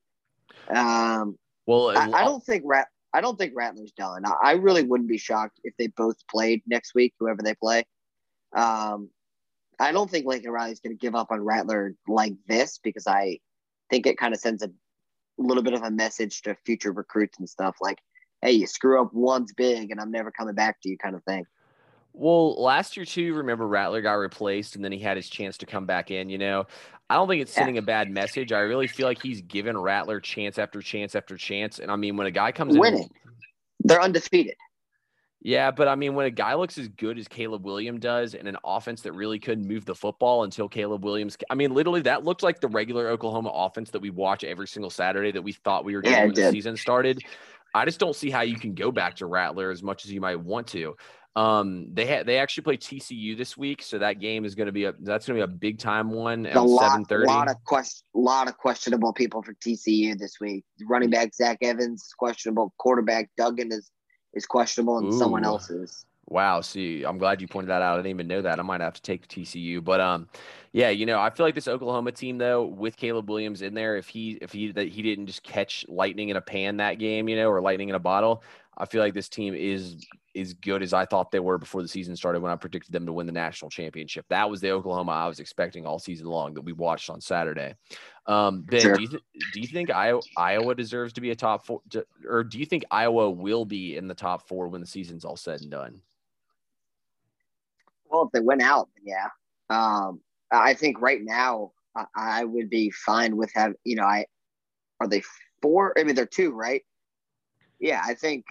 Um, 0.69 1.37
Well, 1.65 1.89
I, 1.89 2.09
I 2.13 2.23
don't 2.23 2.43
think 2.43 2.63
Rat. 2.65 2.87
I 3.13 3.21
don't 3.21 3.37
think 3.37 3.53
Rattler's 3.55 3.91
done. 3.91 4.23
I, 4.41 4.53
really 4.53 4.83
wouldn't 4.83 5.09
be 5.09 5.17
shocked 5.17 5.59
if 5.63 5.73
they 5.77 5.87
both 5.87 6.15
played 6.29 6.61
next 6.65 6.95
week, 6.95 7.13
whoever 7.19 7.41
they 7.41 7.55
play. 7.55 7.83
Um, 8.55 9.09
I 9.79 9.91
don't 9.91 10.09
think 10.09 10.25
Lincoln 10.25 10.51
Riley's 10.51 10.79
going 10.79 10.95
to 10.95 11.01
give 11.01 11.15
up 11.15 11.31
on 11.31 11.41
Rattler 11.41 11.95
like 12.07 12.33
this 12.47 12.79
because 12.81 13.07
I 13.07 13.39
think 13.89 14.07
it 14.07 14.17
kind 14.17 14.33
of 14.33 14.39
sends 14.39 14.63
a 14.63 14.71
little 15.37 15.63
bit 15.63 15.73
of 15.73 15.81
a 15.81 15.91
message 15.91 16.41
to 16.43 16.55
future 16.65 16.91
recruits 16.91 17.39
and 17.39 17.49
stuff 17.49 17.75
like, 17.81 17.97
hey, 18.41 18.51
you 18.51 18.67
screw 18.67 19.01
up 19.01 19.13
once 19.13 19.53
big 19.53 19.91
and 19.91 19.99
I'm 19.99 20.11
never 20.11 20.31
coming 20.31 20.55
back 20.55 20.79
to 20.81 20.89
you 20.89 20.97
kind 20.97 21.15
of 21.15 21.23
thing. 21.23 21.45
Well, 22.13 22.61
last 22.61 22.97
year 22.97 23.05
too, 23.05 23.33
remember 23.33 23.67
Rattler 23.67 24.01
got 24.01 24.13
replaced 24.13 24.75
and 24.75 24.83
then 24.83 24.91
he 24.91 24.99
had 24.99 25.17
his 25.17 25.29
chance 25.29 25.57
to 25.59 25.65
come 25.65 25.85
back 25.85 26.11
in, 26.11 26.29
you 26.29 26.37
know. 26.37 26.65
I 27.09 27.15
don't 27.15 27.27
think 27.27 27.41
it's 27.41 27.51
sending 27.51 27.77
a 27.77 27.81
bad 27.81 28.09
message. 28.09 28.53
I 28.53 28.59
really 28.59 28.87
feel 28.87 29.05
like 29.05 29.21
he's 29.21 29.41
given 29.41 29.77
Rattler 29.77 30.21
chance 30.21 30.57
after 30.57 30.81
chance 30.81 31.13
after 31.13 31.35
chance. 31.35 31.79
And 31.79 31.91
I 31.91 31.97
mean, 31.97 32.15
when 32.15 32.27
a 32.27 32.31
guy 32.31 32.53
comes 32.53 32.77
winning, 32.77 33.03
in, 33.03 33.09
they're 33.83 34.01
undefeated. 34.01 34.55
Yeah, 35.43 35.71
but 35.71 35.87
I 35.87 35.95
mean, 35.95 36.13
when 36.13 36.27
a 36.27 36.31
guy 36.31 36.53
looks 36.53 36.77
as 36.77 36.87
good 36.87 37.17
as 37.17 37.27
Caleb 37.27 37.65
Williams 37.65 37.99
does 37.99 38.35
in 38.35 38.45
an 38.45 38.57
offense 38.63 39.01
that 39.01 39.13
really 39.13 39.39
couldn't 39.39 39.67
move 39.67 39.85
the 39.85 39.95
football 39.95 40.43
until 40.43 40.69
Caleb 40.69 41.03
Williams, 41.03 41.35
I 41.49 41.55
mean, 41.55 41.73
literally, 41.73 42.01
that 42.01 42.23
looked 42.23 42.43
like 42.43 42.61
the 42.61 42.67
regular 42.67 43.09
Oklahoma 43.09 43.49
offense 43.49 43.89
that 43.89 44.01
we 44.01 44.11
watch 44.11 44.43
every 44.43 44.67
single 44.67 44.91
Saturday 44.91 45.31
that 45.31 45.41
we 45.41 45.53
thought 45.53 45.83
we 45.83 45.95
were 45.95 46.01
getting 46.01 46.17
yeah, 46.17 46.25
when 46.25 46.35
did. 46.35 46.45
the 46.45 46.51
season 46.51 46.77
started. 46.77 47.23
I 47.73 47.85
just 47.85 47.99
don't 47.99 48.15
see 48.15 48.29
how 48.29 48.41
you 48.41 48.55
can 48.55 48.75
go 48.75 48.91
back 48.91 49.15
to 49.15 49.25
Rattler 49.25 49.71
as 49.71 49.81
much 49.81 50.05
as 50.05 50.11
you 50.11 50.21
might 50.21 50.39
want 50.39 50.67
to. 50.67 50.95
Um, 51.35 51.87
they 51.93 52.05
had 52.05 52.25
they 52.25 52.39
actually 52.39 52.63
play 52.63 52.77
TCU 52.77 53.37
this 53.37 53.55
week, 53.55 53.81
so 53.81 53.97
that 53.99 54.19
game 54.19 54.43
is 54.43 54.53
going 54.53 54.65
to 54.65 54.73
be 54.73 54.85
a 54.85 54.93
that's 54.99 55.25
going 55.25 55.39
to 55.39 55.47
be 55.47 55.53
a 55.53 55.55
big 55.55 55.79
time 55.79 56.11
one 56.11 56.45
at 56.45 56.53
seven 56.53 57.05
thirty. 57.05 57.23
A 57.23 57.27
lot 57.27 57.49
of 57.49 57.55
quest, 57.63 58.03
lot 58.13 58.49
of 58.49 58.57
questionable 58.57 59.13
people 59.13 59.41
for 59.41 59.53
TCU 59.53 60.17
this 60.17 60.39
week. 60.41 60.65
Running 60.87 61.09
back 61.09 61.33
Zach 61.33 61.59
Evans 61.61 62.03
is 62.03 62.13
questionable. 62.17 62.73
Quarterback 62.77 63.29
Duggan 63.37 63.71
is 63.71 63.91
is 64.33 64.45
questionable, 64.45 64.97
and 64.97 65.13
Ooh. 65.13 65.17
someone 65.17 65.45
else's. 65.45 66.05
Wow. 66.27 66.61
See, 66.61 67.03
I'm 67.03 67.17
glad 67.17 67.41
you 67.41 67.47
pointed 67.47 67.71
that 67.71 67.81
out. 67.81 67.95
I 67.95 67.97
didn't 67.97 68.11
even 68.11 68.27
know 68.27 68.41
that. 68.41 68.57
I 68.57 68.61
might 68.61 68.79
have 68.79 68.93
to 68.93 69.01
take 69.01 69.27
TCU, 69.27 69.83
but 69.83 69.99
um, 69.99 70.29
yeah, 70.71 70.89
you 70.89 71.05
know, 71.05 71.19
I 71.19 71.29
feel 71.29 71.45
like 71.45 71.55
this 71.55 71.67
Oklahoma 71.67 72.13
team 72.13 72.37
though, 72.37 72.63
with 72.63 72.95
Caleb 72.95 73.29
Williams 73.29 73.61
in 73.61 73.73
there, 73.73 73.97
if 73.97 74.07
he 74.07 74.37
if 74.41 74.53
he 74.53 74.71
that 74.71 74.87
he 74.87 75.01
didn't 75.01 75.27
just 75.27 75.43
catch 75.43 75.85
lightning 75.89 76.29
in 76.29 76.37
a 76.37 76.41
pan 76.41 76.77
that 76.77 76.99
game, 76.99 77.27
you 77.27 77.35
know, 77.35 77.49
or 77.49 77.61
lightning 77.61 77.89
in 77.89 77.95
a 77.95 77.99
bottle, 77.99 78.43
I 78.81 78.85
feel 78.85 78.99
like 78.99 79.13
this 79.13 79.29
team 79.29 79.53
is 79.53 80.07
as 80.35 80.55
good 80.55 80.81
as 80.81 80.91
I 80.91 81.05
thought 81.05 81.29
they 81.29 81.39
were 81.39 81.59
before 81.59 81.83
the 81.83 81.87
season 81.87 82.15
started 82.15 82.41
when 82.41 82.51
I 82.51 82.55
predicted 82.55 82.91
them 82.91 83.05
to 83.05 83.13
win 83.13 83.27
the 83.27 83.31
national 83.31 83.69
championship. 83.69 84.25
That 84.29 84.49
was 84.49 84.59
the 84.59 84.71
Oklahoma 84.71 85.11
I 85.11 85.27
was 85.27 85.39
expecting 85.39 85.85
all 85.85 85.99
season 85.99 86.25
long 86.25 86.55
that 86.55 86.61
we 86.61 86.73
watched 86.73 87.11
on 87.11 87.21
Saturday. 87.21 87.75
Um, 88.25 88.63
ben, 88.63 88.81
sure. 88.81 88.95
do 88.95 89.03
you 89.03 89.07
th- 89.07 89.23
do 89.53 89.59
you 89.61 89.67
think 89.67 89.91
Iowa, 89.91 90.21
Iowa 90.35 90.73
deserves 90.73 91.13
to 91.13 91.21
be 91.21 91.29
a 91.29 91.35
top 91.35 91.63
four, 91.63 91.81
or 92.27 92.43
do 92.43 92.57
you 92.57 92.65
think 92.65 92.83
Iowa 92.89 93.29
will 93.29 93.65
be 93.65 93.97
in 93.97 94.07
the 94.07 94.15
top 94.15 94.47
four 94.47 94.67
when 94.67 94.81
the 94.81 94.87
season's 94.87 95.25
all 95.25 95.37
said 95.37 95.61
and 95.61 95.69
done? 95.69 96.01
Well, 98.09 98.23
if 98.23 98.31
they 98.31 98.39
went 98.39 98.63
out, 98.63 98.89
yeah. 99.03 99.27
Um, 99.69 100.21
I 100.51 100.73
think 100.73 100.99
right 100.99 101.21
now 101.21 101.73
I, 101.95 102.05
I 102.15 102.45
would 102.45 102.71
be 102.71 102.89
fine 102.89 103.37
with 103.37 103.51
having. 103.53 103.77
You 103.83 103.97
know, 103.97 104.05
I 104.05 104.25
are 104.99 105.07
they 105.07 105.21
four? 105.61 105.93
I 105.99 106.03
mean, 106.03 106.15
they're 106.15 106.25
two, 106.25 106.51
right? 106.51 106.81
Yeah, 107.79 108.01
I 108.03 108.15
think 108.15 108.45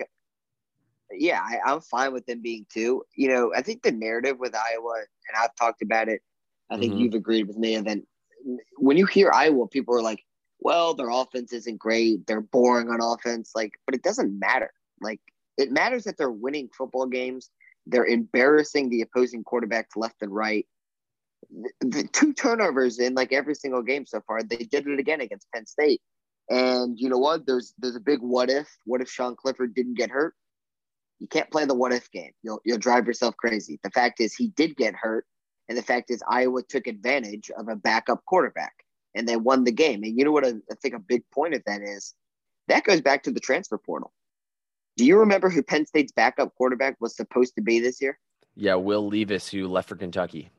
yeah, 1.12 1.42
I, 1.42 1.72
am 1.72 1.80
fine 1.80 2.12
with 2.12 2.26
them 2.26 2.42
being 2.42 2.66
two. 2.72 3.04
You 3.14 3.28
know, 3.28 3.52
I 3.56 3.62
think 3.62 3.82
the 3.82 3.92
narrative 3.92 4.38
with 4.38 4.54
Iowa, 4.54 4.94
and 5.28 5.36
I've 5.36 5.54
talked 5.56 5.82
about 5.82 6.08
it. 6.08 6.22
I 6.70 6.78
think 6.78 6.92
mm-hmm. 6.92 7.02
you've 7.02 7.14
agreed 7.14 7.48
with 7.48 7.58
me. 7.58 7.74
And 7.74 7.86
then 7.86 8.06
when 8.76 8.96
you 8.96 9.06
hear 9.06 9.30
Iowa, 9.32 9.66
people 9.66 9.94
are 9.94 10.02
like, 10.02 10.22
"Well, 10.60 10.94
their 10.94 11.10
offense 11.10 11.52
isn't 11.52 11.78
great. 11.78 12.26
They're 12.26 12.40
boring 12.40 12.88
on 12.90 13.00
offense." 13.02 13.52
Like, 13.54 13.72
but 13.86 13.94
it 13.94 14.02
doesn't 14.02 14.38
matter. 14.38 14.70
Like, 15.00 15.20
it 15.56 15.72
matters 15.72 16.04
that 16.04 16.16
they're 16.16 16.30
winning 16.30 16.68
football 16.76 17.06
games. 17.06 17.50
They're 17.86 18.06
embarrassing 18.06 18.88
the 18.88 19.02
opposing 19.02 19.44
quarterbacks 19.44 19.96
left 19.96 20.22
and 20.22 20.32
right. 20.32 20.66
The, 21.50 21.88
the 21.88 22.08
two 22.12 22.32
turnovers 22.32 22.98
in 22.98 23.14
like 23.14 23.32
every 23.32 23.54
single 23.54 23.82
game 23.82 24.06
so 24.06 24.20
far. 24.26 24.42
They 24.42 24.58
did 24.58 24.86
it 24.86 25.00
again 25.00 25.20
against 25.20 25.50
Penn 25.52 25.66
State. 25.66 26.00
And 26.50 26.98
you 26.98 27.08
know 27.08 27.18
what? 27.18 27.46
There's 27.46 27.74
there's 27.78 27.96
a 27.96 28.00
big 28.00 28.20
what 28.20 28.50
if. 28.50 28.68
What 28.84 29.00
if 29.00 29.10
Sean 29.10 29.36
Clifford 29.36 29.74
didn't 29.74 29.94
get 29.94 30.10
hurt? 30.10 30.34
You 31.20 31.28
can't 31.28 31.50
play 31.50 31.66
the 31.66 31.74
what 31.74 31.92
if 31.92 32.10
game. 32.10 32.32
You'll 32.42 32.60
you'll 32.64 32.78
drive 32.78 33.06
yourself 33.06 33.36
crazy. 33.36 33.78
The 33.82 33.90
fact 33.90 34.20
is 34.20 34.34
he 34.34 34.48
did 34.48 34.76
get 34.76 34.94
hurt, 34.94 35.26
and 35.68 35.78
the 35.78 35.82
fact 35.82 36.10
is 36.10 36.22
Iowa 36.28 36.62
took 36.62 36.86
advantage 36.86 37.50
of 37.56 37.68
a 37.68 37.76
backup 37.76 38.24
quarterback 38.24 38.72
and 39.14 39.28
they 39.28 39.36
won 39.36 39.64
the 39.64 39.72
game. 39.72 40.02
And 40.02 40.16
you 40.16 40.24
know 40.24 40.32
what 40.32 40.46
I, 40.46 40.54
I 40.70 40.74
think 40.80 40.94
a 40.94 40.98
big 40.98 41.22
point 41.30 41.54
of 41.54 41.62
that 41.66 41.82
is? 41.82 42.14
That 42.68 42.84
goes 42.84 43.00
back 43.00 43.24
to 43.24 43.30
the 43.30 43.40
transfer 43.40 43.78
portal. 43.78 44.12
Do 44.96 45.04
you 45.04 45.18
remember 45.18 45.48
who 45.48 45.62
Penn 45.62 45.86
State's 45.86 46.12
backup 46.12 46.54
quarterback 46.54 46.96
was 47.00 47.16
supposed 47.16 47.54
to 47.56 47.62
be 47.62 47.80
this 47.80 48.00
year? 48.00 48.18
Yeah, 48.54 48.74
Will 48.74 49.08
Levis, 49.08 49.48
who 49.48 49.66
left 49.68 49.88
for 49.88 49.96
Kentucky. 49.96 50.50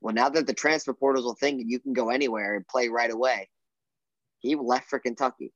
Well, 0.00 0.14
now 0.14 0.28
that 0.28 0.46
the 0.46 0.54
transfer 0.54 0.92
portal 0.92 1.24
is 1.24 1.32
a 1.32 1.34
thing 1.34 1.60
and 1.60 1.70
you 1.70 1.80
can 1.80 1.92
go 1.92 2.10
anywhere 2.10 2.54
and 2.54 2.66
play 2.66 2.88
right 2.88 3.10
away, 3.10 3.48
he 4.38 4.54
left 4.54 4.88
for 4.88 4.98
Kentucky. 4.98 5.52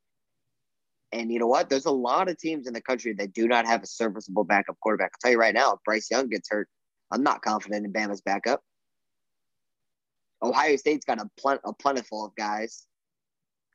And 1.12 1.32
you 1.32 1.38
know 1.38 1.46
what? 1.46 1.70
There's 1.70 1.86
a 1.86 1.90
lot 1.90 2.28
of 2.28 2.38
teams 2.38 2.66
in 2.66 2.74
the 2.74 2.82
country 2.82 3.14
that 3.14 3.32
do 3.32 3.48
not 3.48 3.66
have 3.66 3.82
a 3.82 3.86
serviceable 3.86 4.44
backup 4.44 4.78
quarterback. 4.80 5.12
I'll 5.14 5.18
tell 5.22 5.32
you 5.32 5.38
right 5.38 5.54
now, 5.54 5.72
if 5.72 5.78
Bryce 5.84 6.10
Young 6.10 6.28
gets 6.28 6.48
hurt, 6.50 6.68
I'm 7.10 7.22
not 7.22 7.40
confident 7.40 7.86
in 7.86 7.92
Bama's 7.92 8.20
backup. 8.20 8.62
Ohio 10.42 10.76
State's 10.76 11.04
got 11.04 11.18
a, 11.18 11.28
plen- 11.38 11.60
a 11.64 11.72
plentiful 11.72 12.24
of 12.24 12.34
guys. 12.36 12.86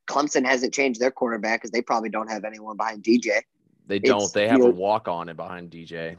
Clemson 0.07 0.45
hasn't 0.45 0.73
changed 0.73 0.99
their 0.99 1.11
quarterback 1.11 1.61
because 1.61 1.71
they 1.71 1.81
probably 1.81 2.09
don't 2.09 2.29
have 2.29 2.43
anyone 2.43 2.77
behind 2.77 3.03
DJ. 3.03 3.41
They 3.87 3.99
don't. 3.99 4.21
It's, 4.21 4.31
they 4.31 4.47
have 4.47 4.61
a 4.61 4.69
walk 4.69 5.07
on 5.07 5.29
it 5.29 5.37
behind 5.37 5.71
DJ. 5.71 6.17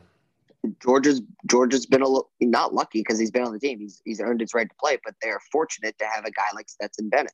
Georgia's 0.83 1.21
Georgia's 1.47 1.87
been 1.87 2.01
a 2.03 2.07
little 2.07 2.31
not 2.41 2.73
lucky 2.73 3.01
because 3.01 3.19
he's 3.19 3.31
been 3.31 3.43
on 3.43 3.53
the 3.53 3.59
team. 3.59 3.79
He's 3.79 4.01
he's 4.05 4.21
earned 4.21 4.41
his 4.41 4.55
right 4.55 4.69
to 4.69 4.75
play, 4.81 4.99
but 5.05 5.15
they're 5.21 5.41
fortunate 5.53 5.97
to 5.99 6.07
have 6.07 6.25
a 6.25 6.31
guy 6.31 6.47
like 6.55 6.69
Stetson 6.69 7.11
Bennett, 7.11 7.33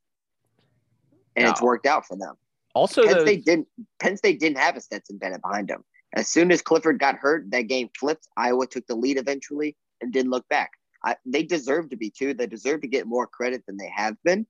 and 1.37 1.49
it's 1.49 1.63
worked 1.63 1.87
out 1.87 2.07
for 2.07 2.17
them. 2.17 2.35
Also, 2.75 3.05
Penn 3.05 3.21
State 3.21 3.45
didn't. 3.45 3.69
Penn 4.01 4.17
State 4.17 4.41
didn't 4.41 4.59
have 4.59 4.77
a 4.77 4.81
Stetson 4.81 5.19
Bennett 5.19 5.43
behind 5.43 5.71
him. 5.71 5.85
As 6.15 6.29
soon 6.29 6.51
as 6.51 6.63
Clifford 6.63 6.99
got 6.99 7.17
hurt, 7.17 7.51
that 7.51 7.63
game 7.63 7.89
flipped. 7.99 8.29
Iowa 8.37 8.67
took 8.67 8.87
the 8.87 8.97
lead 8.97 9.17
eventually 9.17 9.77
and 10.01 10.13
didn't 10.13 10.31
look 10.31 10.49
back. 10.49 10.73
I, 11.05 11.17
they 11.25 11.43
deserve 11.43 11.91
to 11.91 11.97
be 11.97 12.11
too. 12.11 12.35
They 12.35 12.47
deserve 12.47 12.83
to 12.83 12.89
get 12.89 13.07
more 13.07 13.27
credit 13.27 13.65
than 13.67 13.77
they 13.77 13.91
have 13.95 14.17
been, 14.25 14.47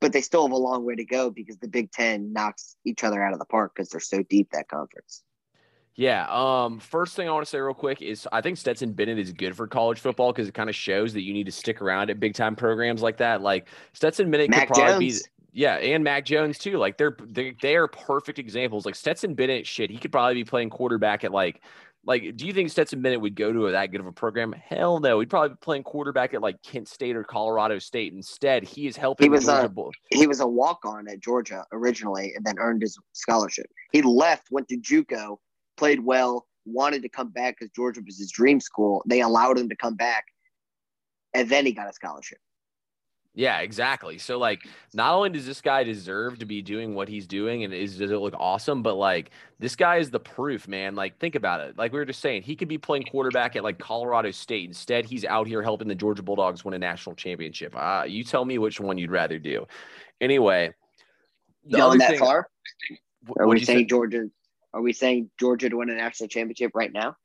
but 0.00 0.12
they 0.12 0.22
still 0.22 0.42
have 0.42 0.52
a 0.52 0.56
long 0.56 0.84
way 0.84 0.96
to 0.96 1.04
go 1.04 1.30
because 1.30 1.58
the 1.58 1.68
Big 1.68 1.92
Ten 1.92 2.32
knocks 2.32 2.76
each 2.84 3.04
other 3.04 3.22
out 3.22 3.32
of 3.32 3.38
the 3.38 3.44
park 3.44 3.72
because 3.74 3.90
they're 3.90 4.00
so 4.00 4.22
deep 4.22 4.50
that 4.52 4.68
conference. 4.68 5.22
Yeah. 5.96 6.26
Um. 6.28 6.80
First 6.80 7.14
thing 7.14 7.28
I 7.28 7.32
want 7.32 7.44
to 7.44 7.50
say 7.50 7.60
real 7.60 7.74
quick 7.74 8.02
is 8.02 8.26
I 8.32 8.40
think 8.40 8.58
Stetson 8.58 8.92
Bennett 8.92 9.18
is 9.18 9.32
good 9.32 9.56
for 9.56 9.68
college 9.68 10.00
football 10.00 10.32
because 10.32 10.48
it 10.48 10.54
kind 10.54 10.68
of 10.68 10.74
shows 10.74 11.12
that 11.12 11.22
you 11.22 11.32
need 11.32 11.46
to 11.46 11.52
stick 11.52 11.80
around 11.80 12.10
at 12.10 12.18
big 12.18 12.34
time 12.34 12.56
programs 12.56 13.00
like 13.00 13.18
that. 13.18 13.42
Like 13.42 13.68
Stetson 13.92 14.30
Bennett 14.30 14.50
Mac 14.50 14.66
could 14.66 14.74
probably 14.74 15.10
Jones. 15.10 15.22
be 15.22 15.28
yeah, 15.54 15.76
and 15.76 16.02
Mac 16.02 16.24
Jones 16.24 16.58
too. 16.58 16.78
Like 16.78 16.98
they're 16.98 17.16
they 17.24 17.54
they 17.62 17.76
are 17.76 17.86
perfect 17.86 18.40
examples. 18.40 18.84
Like 18.84 18.96
Stetson 18.96 19.34
Bennett, 19.34 19.66
shit, 19.66 19.88
he 19.88 19.98
could 19.98 20.10
probably 20.10 20.34
be 20.34 20.44
playing 20.44 20.70
quarterback 20.70 21.22
at 21.22 21.30
like 21.30 21.62
like. 22.04 22.36
Do 22.36 22.44
you 22.44 22.52
think 22.52 22.70
Stetson 22.70 23.00
Bennett 23.00 23.20
would 23.20 23.36
go 23.36 23.52
to 23.52 23.68
a, 23.68 23.70
that 23.70 23.92
good 23.92 24.00
of 24.00 24.06
a 24.06 24.12
program? 24.12 24.52
Hell 24.52 24.98
no. 24.98 25.20
He'd 25.20 25.30
probably 25.30 25.50
be 25.50 25.58
playing 25.60 25.84
quarterback 25.84 26.34
at 26.34 26.42
like 26.42 26.60
Kent 26.62 26.88
State 26.88 27.14
or 27.14 27.22
Colorado 27.22 27.78
State. 27.78 28.12
Instead, 28.12 28.64
he 28.64 28.88
is 28.88 28.96
helping. 28.96 29.26
He 29.26 29.28
was 29.28 29.46
a 29.46 29.70
he 30.10 30.26
was 30.26 30.40
a 30.40 30.46
walk 30.46 30.80
on 30.84 31.08
at 31.08 31.20
Georgia 31.20 31.64
originally, 31.70 32.32
and 32.34 32.44
then 32.44 32.56
earned 32.58 32.82
his 32.82 32.98
scholarship. 33.12 33.66
He 33.92 34.02
left, 34.02 34.48
went 34.50 34.66
to 34.70 34.76
JUCO, 34.76 35.36
played 35.76 36.04
well, 36.04 36.48
wanted 36.64 37.02
to 37.02 37.08
come 37.08 37.28
back 37.28 37.58
because 37.60 37.70
Georgia 37.76 38.00
was 38.04 38.18
his 38.18 38.32
dream 38.32 38.58
school. 38.58 39.04
They 39.06 39.20
allowed 39.20 39.56
him 39.56 39.68
to 39.68 39.76
come 39.76 39.94
back, 39.94 40.24
and 41.32 41.48
then 41.48 41.64
he 41.64 41.70
got 41.70 41.88
a 41.88 41.92
scholarship. 41.92 42.38
Yeah, 43.36 43.60
exactly. 43.60 44.18
So 44.18 44.38
like 44.38 44.66
not 44.92 45.12
only 45.12 45.30
does 45.30 45.44
this 45.44 45.60
guy 45.60 45.82
deserve 45.82 46.38
to 46.38 46.46
be 46.46 46.62
doing 46.62 46.94
what 46.94 47.08
he's 47.08 47.26
doing 47.26 47.64
and 47.64 47.74
is 47.74 47.98
does 47.98 48.12
it 48.12 48.16
look 48.16 48.34
awesome, 48.38 48.82
but 48.82 48.94
like 48.94 49.30
this 49.58 49.74
guy 49.74 49.96
is 49.96 50.10
the 50.10 50.20
proof, 50.20 50.68
man. 50.68 50.94
Like 50.94 51.18
think 51.18 51.34
about 51.34 51.60
it. 51.60 51.76
Like 51.76 51.92
we 51.92 51.98
were 51.98 52.04
just 52.04 52.20
saying, 52.20 52.42
he 52.42 52.54
could 52.54 52.68
be 52.68 52.78
playing 52.78 53.04
quarterback 53.10 53.56
at 53.56 53.64
like 53.64 53.78
Colorado 53.78 54.30
State. 54.30 54.68
Instead, 54.68 55.04
he's 55.04 55.24
out 55.24 55.48
here 55.48 55.62
helping 55.62 55.88
the 55.88 55.96
Georgia 55.96 56.22
Bulldogs 56.22 56.64
win 56.64 56.74
a 56.74 56.78
national 56.78 57.16
championship. 57.16 57.74
Uh, 57.76 58.04
you 58.06 58.22
tell 58.22 58.44
me 58.44 58.58
which 58.58 58.78
one 58.78 58.98
you'd 58.98 59.10
rather 59.10 59.40
do. 59.40 59.66
Anyway, 60.20 60.72
going 61.68 61.98
that 61.98 62.10
thing, 62.10 62.18
far? 62.20 62.48
Are 63.40 63.48
we 63.48 63.64
saying 63.64 63.80
say? 63.80 63.84
Georgia 63.84 64.28
are 64.74 64.82
we 64.82 64.92
saying 64.92 65.30
Georgia 65.38 65.70
to 65.70 65.76
win 65.76 65.88
a 65.88 65.94
national 65.94 66.28
championship 66.28 66.72
right 66.74 66.92
now? 66.92 67.16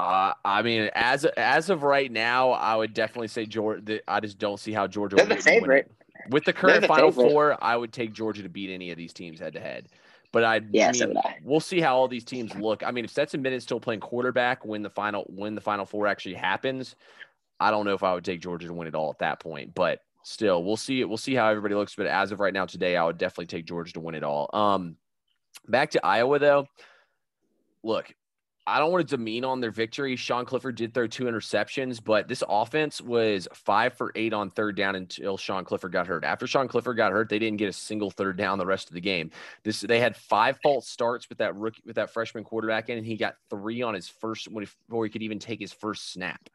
Uh, 0.00 0.32
I 0.44 0.62
mean, 0.62 0.90
as 0.94 1.24
as 1.24 1.70
of 1.70 1.82
right 1.82 2.10
now, 2.10 2.50
I 2.50 2.74
would 2.76 2.94
definitely 2.94 3.28
say 3.28 3.44
Georgia. 3.46 4.00
I 4.08 4.20
just 4.20 4.38
don't 4.38 4.58
see 4.58 4.72
how 4.72 4.86
Georgia. 4.86 5.16
They're 5.16 5.26
the 5.26 5.36
favorite. 5.36 5.90
With 6.30 6.44
the 6.44 6.52
current 6.52 6.82
the 6.82 6.86
Final 6.86 7.10
favorite. 7.10 7.30
Four, 7.30 7.58
I 7.64 7.76
would 7.76 7.92
take 7.92 8.12
Georgia 8.12 8.42
to 8.42 8.48
beat 8.48 8.70
any 8.70 8.90
of 8.90 8.96
these 8.96 9.12
teams 9.12 9.40
head 9.40 9.54
to 9.54 9.60
head. 9.60 9.88
But 10.32 10.44
I, 10.44 10.60
yeah, 10.70 10.92
mean, 10.92 10.94
so 10.94 11.12
I. 11.24 11.36
we'll 11.42 11.60
see 11.60 11.80
how 11.80 11.96
all 11.96 12.08
these 12.08 12.24
teams 12.24 12.54
look. 12.54 12.82
I 12.82 12.92
mean, 12.92 13.04
if 13.04 13.10
Stetson 13.10 13.42
Bennett 13.42 13.62
still 13.62 13.80
playing 13.80 14.00
quarterback 14.00 14.64
when 14.64 14.82
the 14.82 14.90
final 14.90 15.24
when 15.28 15.54
the 15.54 15.60
Final 15.60 15.84
Four 15.84 16.06
actually 16.06 16.34
happens, 16.34 16.94
I 17.58 17.70
don't 17.70 17.84
know 17.84 17.94
if 17.94 18.02
I 18.02 18.14
would 18.14 18.24
take 18.24 18.40
Georgia 18.40 18.68
to 18.68 18.74
win 18.74 18.88
it 18.88 18.94
all 18.94 19.10
at 19.10 19.18
that 19.18 19.40
point. 19.40 19.74
But 19.74 20.00
still, 20.22 20.64
we'll 20.64 20.76
see. 20.76 21.04
We'll 21.04 21.18
see 21.18 21.34
how 21.34 21.48
everybody 21.48 21.74
looks. 21.74 21.94
But 21.94 22.06
as 22.06 22.32
of 22.32 22.40
right 22.40 22.54
now, 22.54 22.64
today, 22.64 22.96
I 22.96 23.04
would 23.04 23.18
definitely 23.18 23.46
take 23.46 23.66
Georgia 23.66 23.92
to 23.94 24.00
win 24.00 24.14
it 24.14 24.22
all. 24.24 24.48
Um, 24.52 24.96
Back 25.68 25.90
to 25.90 26.06
Iowa, 26.06 26.38
though. 26.38 26.66
Look, 27.82 28.14
I 28.70 28.78
don't 28.78 28.92
want 28.92 29.08
to 29.08 29.16
demean 29.16 29.44
on 29.44 29.60
their 29.60 29.72
victory. 29.72 30.14
Sean 30.14 30.44
Clifford 30.44 30.76
did 30.76 30.94
throw 30.94 31.08
two 31.08 31.24
interceptions, 31.24 32.02
but 32.02 32.28
this 32.28 32.44
offense 32.48 33.00
was 33.00 33.48
five 33.52 33.94
for 33.94 34.12
eight 34.14 34.32
on 34.32 34.50
third 34.50 34.76
down 34.76 34.94
until 34.94 35.36
Sean 35.36 35.64
Clifford 35.64 35.90
got 35.90 36.06
hurt. 36.06 36.22
After 36.22 36.46
Sean 36.46 36.68
Clifford 36.68 36.96
got 36.96 37.10
hurt, 37.10 37.28
they 37.28 37.40
didn't 37.40 37.56
get 37.58 37.68
a 37.68 37.72
single 37.72 38.12
third 38.12 38.36
down 38.36 38.58
the 38.58 38.66
rest 38.66 38.88
of 38.88 38.94
the 38.94 39.00
game. 39.00 39.32
This 39.64 39.80
they 39.80 39.98
had 39.98 40.16
five 40.16 40.60
false 40.62 40.88
starts 40.88 41.28
with 41.28 41.38
that 41.38 41.56
rookie 41.56 41.82
with 41.84 41.96
that 41.96 42.10
freshman 42.10 42.44
quarterback 42.44 42.88
in, 42.88 42.98
and 42.98 43.06
he 43.06 43.16
got 43.16 43.34
three 43.50 43.82
on 43.82 43.94
his 43.94 44.08
first 44.08 44.48
before 44.54 45.04
he 45.04 45.10
could 45.10 45.22
even 45.22 45.40
take 45.40 45.58
his 45.58 45.72
first 45.72 46.12
snap. 46.12 46.48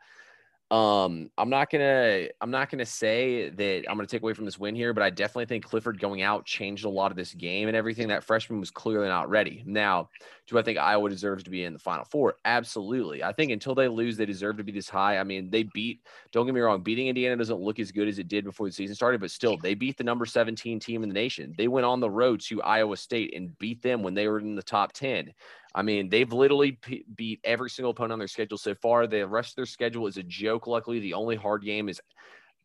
Um, 0.71 1.29
I'm 1.37 1.49
not 1.51 1.69
gonna 1.69 2.27
I'm 2.41 2.49
not 2.49 2.71
gonna 2.71 2.87
say 2.87 3.49
that 3.49 3.83
I'm 3.87 3.97
gonna 3.97 4.07
take 4.07 4.23
away 4.23 4.33
from 4.33 4.45
this 4.45 4.57
win 4.57 4.73
here, 4.73 4.93
but 4.93 5.03
I 5.03 5.11
definitely 5.11 5.45
think 5.45 5.63
Clifford 5.63 5.99
going 5.99 6.23
out 6.23 6.45
changed 6.45 6.85
a 6.85 6.89
lot 6.89 7.11
of 7.11 7.17
this 7.17 7.35
game 7.35 7.67
and 7.67 7.77
everything. 7.77 8.07
That 8.07 8.23
freshman 8.23 8.59
was 8.59 8.71
clearly 8.71 9.07
not 9.07 9.29
ready. 9.29 9.63
Now, 9.67 10.09
do 10.47 10.57
I 10.57 10.63
think 10.63 10.79
Iowa 10.79 11.07
deserves 11.07 11.43
to 11.43 11.51
be 11.51 11.65
in 11.65 11.73
the 11.73 11.79
final 11.79 12.03
four? 12.05 12.37
Absolutely. 12.45 13.23
I 13.23 13.31
think 13.31 13.51
until 13.51 13.75
they 13.75 13.87
lose, 13.87 14.17
they 14.17 14.25
deserve 14.25 14.57
to 14.57 14.63
be 14.63 14.71
this 14.71 14.89
high. 14.89 15.19
I 15.19 15.23
mean, 15.23 15.51
they 15.51 15.63
beat, 15.63 16.01
don't 16.31 16.47
get 16.47 16.55
me 16.55 16.61
wrong, 16.61 16.81
beating 16.81 17.07
Indiana 17.07 17.35
doesn't 17.35 17.61
look 17.61 17.79
as 17.79 17.91
good 17.91 18.07
as 18.07 18.17
it 18.17 18.27
did 18.27 18.43
before 18.43 18.67
the 18.67 18.73
season 18.73 18.95
started, 18.95 19.21
but 19.21 19.31
still 19.31 19.57
they 19.57 19.75
beat 19.75 19.97
the 19.97 20.03
number 20.03 20.25
17 20.25 20.79
team 20.79 21.03
in 21.03 21.09
the 21.09 21.13
nation. 21.13 21.53
They 21.57 21.67
went 21.67 21.85
on 21.85 21.99
the 21.99 22.09
road 22.09 22.41
to 22.41 22.61
Iowa 22.63 22.97
State 22.97 23.35
and 23.35 23.57
beat 23.59 23.81
them 23.81 24.01
when 24.01 24.15
they 24.15 24.27
were 24.27 24.39
in 24.39 24.55
the 24.55 24.63
top 24.63 24.93
10. 24.93 25.31
I 25.75 25.81
mean, 25.81 26.07
they've 26.07 26.31
literally 26.31 26.71
p- 26.71 27.05
beat 27.15 27.41
every 27.43 27.69
single 27.69 27.91
opponent 27.91 28.13
on 28.13 28.19
their 28.19 28.29
schedule 28.29 28.57
so 28.57 28.73
far. 28.75 29.07
The 29.07 29.27
rest 29.27 29.51
of 29.51 29.55
their 29.57 29.65
schedule 29.65 30.07
is 30.07 30.15
a 30.15 30.23
joke. 30.23 30.67
Luckily, 30.67 31.01
the 31.01 31.13
only 31.13 31.35
hard 31.35 31.63
game 31.63 31.89
is 31.89 31.99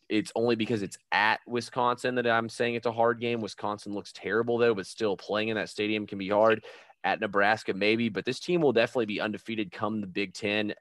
it's 0.09 0.31
only 0.37 0.55
because 0.55 0.83
it's 0.83 0.97
at 1.11 1.41
Wisconsin 1.47 2.15
that 2.15 2.27
I'm 2.29 2.49
saying 2.49 2.77
it's 2.77 2.87
a 2.87 2.93
hard 2.93 3.21
game. 3.21 3.41
Wisconsin 3.41 3.95
looks 3.95 4.13
terrible 4.13 4.59
though, 4.59 4.75
but 4.75 4.87
still 4.87 5.17
playing 5.17 5.49
in 5.49 5.57
that 5.57 5.69
stadium 5.69 6.07
can 6.07 6.19
be 6.19 6.29
hard. 6.29 6.65
At 7.03 7.19
Nebraska, 7.19 7.73
maybe, 7.73 8.11
but 8.11 8.27
this 8.27 8.41
team 8.41 8.61
will 8.61 8.75
definitely 8.75 9.07
be 9.07 9.23
undefeated 9.23 9.73
come 9.73 10.03
the 10.03 10.07
Big 10.07 10.35
Ten. 10.35 10.75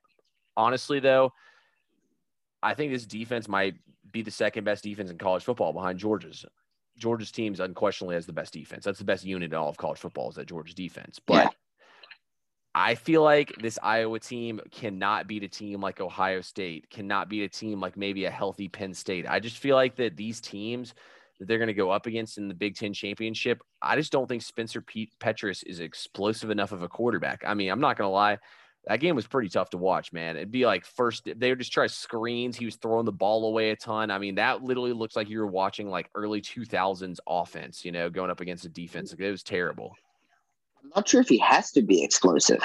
Honestly, 0.57 0.99
though, 0.99 1.31
I 2.61 2.73
think 2.73 2.91
this 2.91 3.05
defense 3.05 3.47
might 3.47 3.75
be 4.11 4.21
the 4.21 4.29
second 4.29 4.65
best 4.65 4.83
defense 4.83 5.09
in 5.09 5.17
college 5.17 5.45
football 5.45 5.71
behind 5.71 5.97
Georgia's. 5.97 6.45
Georgia's 6.97 7.31
teams 7.31 7.61
unquestionably 7.61 8.15
has 8.15 8.25
the 8.25 8.33
best 8.33 8.51
defense. 8.51 8.83
That's 8.83 8.99
the 8.99 9.05
best 9.05 9.23
unit 9.23 9.53
in 9.53 9.57
all 9.57 9.69
of 9.69 9.77
college 9.77 9.99
football 9.99 10.29
is 10.29 10.35
that 10.35 10.49
Georgia's 10.49 10.75
defense. 10.75 11.21
But 11.25 11.45
yeah. 11.45 11.49
I 12.75 12.95
feel 12.95 13.23
like 13.23 13.53
this 13.61 13.79
Iowa 13.81 14.19
team 14.19 14.59
cannot 14.71 15.27
beat 15.27 15.43
a 15.43 15.47
team 15.47 15.81
like 15.81 16.01
Ohio 16.01 16.41
State, 16.41 16.89
cannot 16.89 17.27
beat 17.27 17.43
a 17.43 17.49
team 17.49 17.81
like 17.81 17.97
maybe 17.97 18.25
a 18.25 18.31
healthy 18.31 18.67
Penn 18.67 18.93
State. 18.93 19.25
I 19.27 19.39
just 19.39 19.57
feel 19.57 19.75
like 19.75 19.95
that 19.95 20.15
these 20.15 20.39
teams 20.39 20.93
that 21.39 21.47
they're 21.47 21.57
going 21.57 21.67
to 21.67 21.73
go 21.73 21.89
up 21.89 22.05
against 22.05 22.37
in 22.37 22.47
the 22.47 22.53
Big 22.53 22.75
Ten 22.75 22.93
championship, 22.93 23.61
I 23.81 23.95
just 23.95 24.11
don't 24.11 24.27
think 24.27 24.43
Spencer 24.43 24.81
Pete 24.81 25.11
Petras 25.19 25.63
is 25.65 25.79
explosive 25.79 26.51
enough 26.51 26.71
of 26.71 26.83
a 26.83 26.87
quarterback. 26.87 27.43
I 27.45 27.55
mean, 27.55 27.71
I'm 27.71 27.79
not 27.79 27.97
going 27.97 28.07
to 28.07 28.13
lie. 28.13 28.37
That 28.85 28.99
game 28.99 29.15
was 29.15 29.27
pretty 29.27 29.49
tough 29.49 29.71
to 29.71 29.77
watch, 29.77 30.13
man. 30.13 30.37
It'd 30.37 30.51
be 30.51 30.65
like 30.65 30.85
first 30.85 31.27
they 31.35 31.49
would 31.49 31.59
just 31.59 31.73
try 31.73 31.87
screens. 31.87 32.55
He 32.55 32.65
was 32.65 32.75
throwing 32.77 33.05
the 33.05 33.11
ball 33.11 33.45
away 33.45 33.71
a 33.71 33.75
ton. 33.75 34.09
I 34.09 34.19
mean, 34.19 34.35
that 34.35 34.63
literally 34.63 34.93
looks 34.93 35.15
like 35.15 35.27
you 35.27 35.39
were 35.39 35.47
watching 35.47 35.89
like 35.89 36.09
early 36.15 36.41
2000s 36.41 37.17
offense, 37.27 37.83
you 37.83 37.91
know, 37.91 38.09
going 38.09 38.31
up 38.31 38.41
against 38.41 38.65
a 38.65 38.69
defense. 38.69 39.13
Mm. 39.13 39.19
It 39.19 39.31
was 39.31 39.43
terrible. 39.43 39.95
I'm 40.83 40.91
not 40.95 41.07
sure 41.07 41.21
if 41.21 41.29
he 41.29 41.37
has 41.39 41.71
to 41.71 41.81
be 41.81 42.03
explosive. 42.03 42.63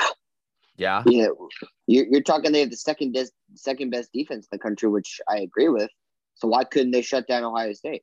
Yeah. 0.77 1.03
You 1.07 1.22
know, 1.22 1.48
you're, 1.87 2.07
you're 2.07 2.22
talking 2.22 2.53
they 2.53 2.61
have 2.61 2.70
the 2.70 2.77
second 2.77 3.12
des- 3.12 3.27
second 3.55 3.90
best 3.90 4.11
defense 4.12 4.46
in 4.50 4.57
the 4.57 4.59
country, 4.59 4.88
which 4.88 5.20
I 5.29 5.38
agree 5.38 5.68
with. 5.68 5.90
So 6.37 6.48
why 6.48 6.64
couldn't 6.64 6.90
they 6.90 7.03
shut 7.03 7.29
down 7.29 7.44
Ohio 7.44 7.72
State? 7.74 8.03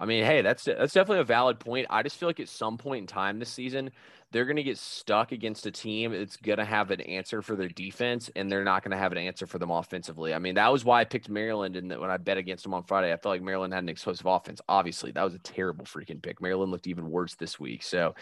I 0.00 0.06
mean, 0.06 0.24
hey, 0.24 0.42
that's 0.42 0.64
that's 0.64 0.92
definitely 0.92 1.20
a 1.20 1.24
valid 1.24 1.58
point. 1.58 1.86
I 1.90 2.02
just 2.02 2.16
feel 2.16 2.28
like 2.28 2.40
at 2.40 2.48
some 2.48 2.78
point 2.78 3.02
in 3.02 3.06
time 3.06 3.38
this 3.38 3.50
season, 3.50 3.90
they're 4.30 4.44
going 4.44 4.56
to 4.56 4.62
get 4.62 4.78
stuck 4.78 5.32
against 5.32 5.66
a 5.66 5.70
team 5.70 6.12
that's 6.12 6.36
going 6.36 6.58
to 6.58 6.64
have 6.64 6.90
an 6.90 7.00
answer 7.00 7.40
for 7.40 7.56
their 7.56 7.68
defense, 7.68 8.30
and 8.36 8.50
they're 8.50 8.64
not 8.64 8.82
going 8.82 8.92
to 8.92 8.98
have 8.98 9.12
an 9.12 9.18
answer 9.18 9.46
for 9.46 9.58
them 9.58 9.70
offensively. 9.70 10.34
I 10.34 10.38
mean, 10.38 10.54
that 10.56 10.70
was 10.70 10.84
why 10.84 11.00
I 11.00 11.04
picked 11.04 11.28
Maryland, 11.28 11.76
and 11.76 11.88
when 11.98 12.10
I 12.10 12.16
bet 12.18 12.36
against 12.36 12.62
them 12.62 12.74
on 12.74 12.84
Friday, 12.84 13.12
I 13.12 13.16
felt 13.16 13.34
like 13.34 13.42
Maryland 13.42 13.72
had 13.72 13.82
an 13.82 13.88
explosive 13.88 14.26
offense. 14.26 14.60
Obviously, 14.68 15.10
that 15.12 15.24
was 15.24 15.34
a 15.34 15.38
terrible 15.38 15.86
freaking 15.86 16.22
pick. 16.22 16.40
Maryland 16.42 16.70
looked 16.70 16.86
even 16.86 17.10
worse 17.10 17.34
this 17.34 17.58
week. 17.58 17.82
So, 17.82 18.14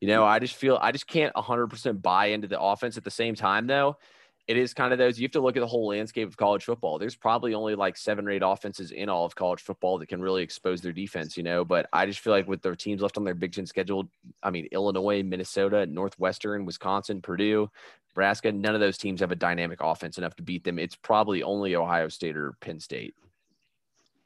you 0.00 0.08
know, 0.08 0.22
mm. 0.22 0.26
I 0.26 0.38
just 0.38 0.54
feel 0.54 0.78
I 0.80 0.92
just 0.92 1.06
can't 1.06 1.34
100% 1.34 2.02
buy 2.02 2.26
into 2.26 2.46
the 2.46 2.60
offense 2.60 2.96
at 2.96 3.04
the 3.04 3.10
same 3.10 3.34
time, 3.34 3.66
though 3.66 3.96
it 4.46 4.56
is 4.56 4.74
kind 4.74 4.92
of 4.92 4.98
those 4.98 5.18
you 5.18 5.24
have 5.24 5.32
to 5.32 5.40
look 5.40 5.56
at 5.56 5.60
the 5.60 5.66
whole 5.66 5.88
landscape 5.88 6.28
of 6.28 6.36
college 6.36 6.64
football. 6.64 6.98
There's 6.98 7.16
probably 7.16 7.54
only 7.54 7.74
like 7.74 7.96
seven 7.96 8.26
or 8.26 8.30
eight 8.30 8.42
offenses 8.44 8.90
in 8.90 9.08
all 9.08 9.24
of 9.24 9.34
college 9.34 9.62
football 9.62 9.98
that 9.98 10.08
can 10.08 10.20
really 10.20 10.42
expose 10.42 10.82
their 10.82 10.92
defense, 10.92 11.36
you 11.36 11.42
know. 11.42 11.64
But 11.64 11.88
I 11.92 12.04
just 12.04 12.20
feel 12.20 12.32
like 12.32 12.46
with 12.46 12.60
their 12.60 12.76
teams 12.76 13.00
left 13.00 13.16
on 13.16 13.24
their 13.24 13.34
Big 13.34 13.52
Ten 13.52 13.64
schedule, 13.64 14.08
I 14.42 14.50
mean, 14.50 14.68
Illinois, 14.70 15.22
Minnesota, 15.22 15.86
Northwestern, 15.86 16.66
Wisconsin, 16.66 17.22
Purdue, 17.22 17.70
Nebraska, 18.10 18.52
none 18.52 18.74
of 18.74 18.80
those 18.80 18.98
teams 18.98 19.20
have 19.20 19.32
a 19.32 19.36
dynamic 19.36 19.78
offense 19.80 20.18
enough 20.18 20.36
to 20.36 20.42
beat 20.42 20.62
them. 20.62 20.78
It's 20.78 20.94
probably 20.94 21.42
only 21.42 21.74
Ohio 21.74 22.08
State 22.08 22.36
or 22.36 22.52
Penn 22.60 22.80
State. 22.80 23.14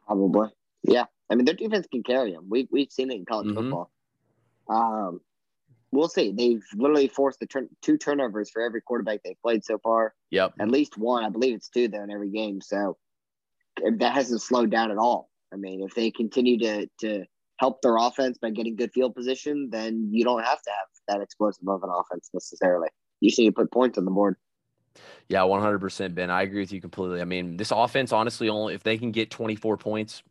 Probably. 0.06 0.48
Yeah. 0.82 1.04
I 1.30 1.36
mean, 1.36 1.44
their 1.44 1.54
defense 1.54 1.86
can 1.90 2.02
carry 2.02 2.32
them. 2.32 2.46
We, 2.48 2.66
we've 2.70 2.90
seen 2.90 3.10
it 3.10 3.16
in 3.16 3.24
college 3.24 3.48
mm-hmm. 3.48 3.56
football. 3.56 3.90
Um, 4.68 5.20
we'll 5.92 6.08
see. 6.08 6.32
They've 6.32 6.64
literally 6.74 7.08
forced 7.08 7.40
the 7.40 7.46
turn, 7.46 7.68
two 7.82 7.98
turnovers 7.98 8.50
for 8.50 8.62
every 8.62 8.80
quarterback 8.80 9.20
they've 9.24 9.40
played 9.42 9.64
so 9.64 9.78
far. 9.78 10.14
Yep. 10.30 10.54
At 10.60 10.70
least 10.70 10.98
one. 10.98 11.24
I 11.24 11.28
believe 11.30 11.54
it's 11.54 11.68
two, 11.68 11.88
though, 11.88 12.02
in 12.02 12.10
every 12.10 12.30
game. 12.30 12.60
So 12.60 12.96
that 13.98 14.12
hasn't 14.12 14.42
slowed 14.42 14.70
down 14.70 14.90
at 14.90 14.98
all. 14.98 15.30
I 15.52 15.56
mean, 15.56 15.82
if 15.82 15.94
they 15.94 16.10
continue 16.10 16.58
to, 16.58 16.88
to 17.00 17.24
help 17.58 17.82
their 17.82 17.96
offense 17.96 18.38
by 18.38 18.50
getting 18.50 18.76
good 18.76 18.92
field 18.92 19.14
position, 19.14 19.68
then 19.70 20.08
you 20.10 20.24
don't 20.24 20.44
have 20.44 20.62
to 20.62 20.70
have 20.70 20.88
that 21.08 21.22
explosive 21.22 21.66
of 21.68 21.82
an 21.82 21.90
offense 21.90 22.30
necessarily. 22.32 22.88
You 23.20 23.30
just 23.30 23.38
need 23.38 23.46
to 23.46 23.52
put 23.52 23.70
points 23.70 23.98
on 23.98 24.04
the 24.04 24.10
board. 24.10 24.36
Yeah, 25.28 25.40
100%, 25.40 26.14
Ben. 26.14 26.30
I 26.30 26.42
agree 26.42 26.60
with 26.60 26.72
you 26.72 26.80
completely. 26.80 27.20
I 27.20 27.24
mean, 27.24 27.56
this 27.56 27.70
offense, 27.70 28.12
honestly, 28.12 28.48
only 28.48 28.74
if 28.74 28.82
they 28.82 28.98
can 28.98 29.12
get 29.12 29.30
24 29.30 29.76
points, 29.76 30.22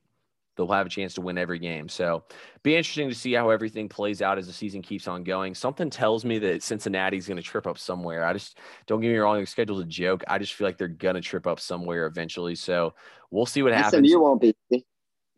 they'll 0.57 0.67
have 0.71 0.87
a 0.87 0.89
chance 0.89 1.13
to 1.13 1.21
win 1.21 1.37
every 1.37 1.59
game. 1.59 1.87
So 1.87 2.23
be 2.63 2.75
interesting 2.75 3.07
to 3.09 3.15
see 3.15 3.33
how 3.33 3.49
everything 3.49 3.87
plays 3.87 4.21
out 4.21 4.37
as 4.37 4.47
the 4.47 4.53
season 4.53 4.81
keeps 4.81 5.07
on 5.07 5.23
going. 5.23 5.55
Something 5.55 5.89
tells 5.89 6.25
me 6.25 6.39
that 6.39 6.63
Cincinnati's 6.63 7.27
going 7.27 7.37
to 7.37 7.43
trip 7.43 7.67
up 7.67 7.77
somewhere. 7.77 8.25
I 8.25 8.33
just 8.33 8.57
don't 8.87 8.99
get 8.99 9.09
me 9.09 9.17
wrong, 9.17 9.37
their 9.37 9.45
schedule's 9.45 9.81
a 9.81 9.85
joke. 9.85 10.23
I 10.27 10.37
just 10.37 10.53
feel 10.53 10.67
like 10.67 10.77
they're 10.77 10.87
going 10.87 11.15
to 11.15 11.21
trip 11.21 11.47
up 11.47 11.59
somewhere 11.59 12.05
eventually. 12.07 12.55
So 12.55 12.93
we'll 13.31 13.45
see 13.45 13.63
what 13.63 13.73
happens. 13.73 14.09
SMU 14.09 14.19
won't 14.19 14.41
be. 14.41 14.55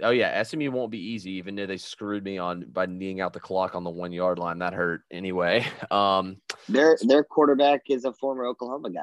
Oh 0.01 0.11
yeah, 0.11 0.41
SMU 0.41 0.71
won't 0.71 0.91
be 0.91 0.99
easy, 0.99 1.31
even 1.31 1.55
though 1.55 1.65
they 1.65 1.75
screwed 1.75 2.23
me 2.23 2.37
on 2.37 2.65
by 2.71 2.85
kneeing 2.85 3.19
out 3.19 3.33
the 3.33 3.39
clock 3.39 3.75
on 3.75 3.83
the 3.83 3.89
one 3.89 4.13
yard 4.13 4.39
line. 4.39 4.59
That 4.59 4.73
hurt 4.73 5.01
anyway. 5.11 5.65
Um, 5.91 6.37
their 6.67 6.97
their 7.01 7.23
quarterback 7.23 7.81
is 7.89 8.05
a 8.05 8.13
former 8.13 8.45
Oklahoma 8.45 8.91
guy. 8.91 9.01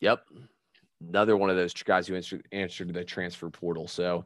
Yep, 0.00 0.20
another 1.06 1.36
one 1.36 1.50
of 1.50 1.56
those 1.56 1.72
guys 1.72 2.06
who 2.06 2.14
answered, 2.14 2.46
answered 2.52 2.92
the 2.92 3.04
transfer 3.04 3.50
portal. 3.50 3.88
So 3.88 4.24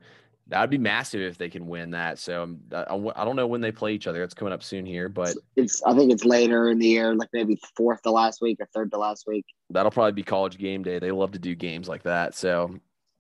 That'd 0.49 0.71
be 0.71 0.79
massive 0.79 1.21
if 1.21 1.39
they 1.39 1.49
can 1.49 1.67
win 1.67 1.93
that. 1.93 2.19
So 2.19 2.43
um, 2.43 2.61
I, 2.73 3.25
don't 3.25 3.37
know 3.37 3.47
when 3.47 3.61
they 3.61 3.73
play 3.73 3.95
each 3.95 4.07
other. 4.07 4.23
It's 4.23 4.35
coming 4.35 4.53
up 4.53 4.63
soon 4.63 4.85
here, 4.85 5.09
but 5.09 5.35
it's 5.57 5.83
I 5.85 5.95
think 5.95 6.13
it's 6.13 6.25
later 6.25 6.69
in 6.69 6.79
the 6.79 6.89
year, 6.89 7.15
like 7.15 7.29
maybe 7.33 7.59
fourth 7.77 8.03
to 8.03 8.11
last 8.11 8.41
week 8.43 8.59
or 8.61 8.67
third 8.75 8.91
to 8.91 8.99
last 8.99 9.27
week. 9.27 9.47
That'll 9.71 9.93
probably 9.93 10.13
be 10.13 10.23
college 10.23 10.59
game 10.59 10.83
day. 10.83 10.99
They 10.99 11.13
love 11.13 11.33
to 11.33 11.39
do 11.39 11.55
games 11.55 11.89
like 11.89 12.03
that, 12.03 12.35
so 12.35 12.75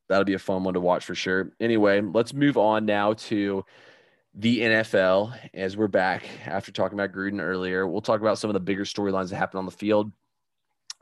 that'll 0.08 0.24
be 0.24 0.34
a 0.34 0.38
fun 0.38 0.64
one 0.64 0.74
to 0.74 0.80
watch 0.80 1.04
for 1.04 1.14
sure. 1.14 1.52
Anyway, 1.60 2.00
let's 2.00 2.34
move 2.34 2.58
on 2.58 2.84
now 2.84 3.14
to 3.14 3.64
the 4.34 4.60
NFL 4.60 5.34
as 5.54 5.76
we're 5.76 5.88
back 5.88 6.24
after 6.46 6.72
talking 6.72 6.98
about 6.98 7.12
Gruden 7.12 7.40
earlier. 7.40 7.86
We'll 7.86 8.00
talk 8.00 8.20
about 8.20 8.38
some 8.38 8.50
of 8.50 8.54
the 8.54 8.60
bigger 8.60 8.84
storylines 8.84 9.30
that 9.30 9.36
happen 9.36 9.58
on 9.58 9.64
the 9.64 9.70
field. 9.70 10.10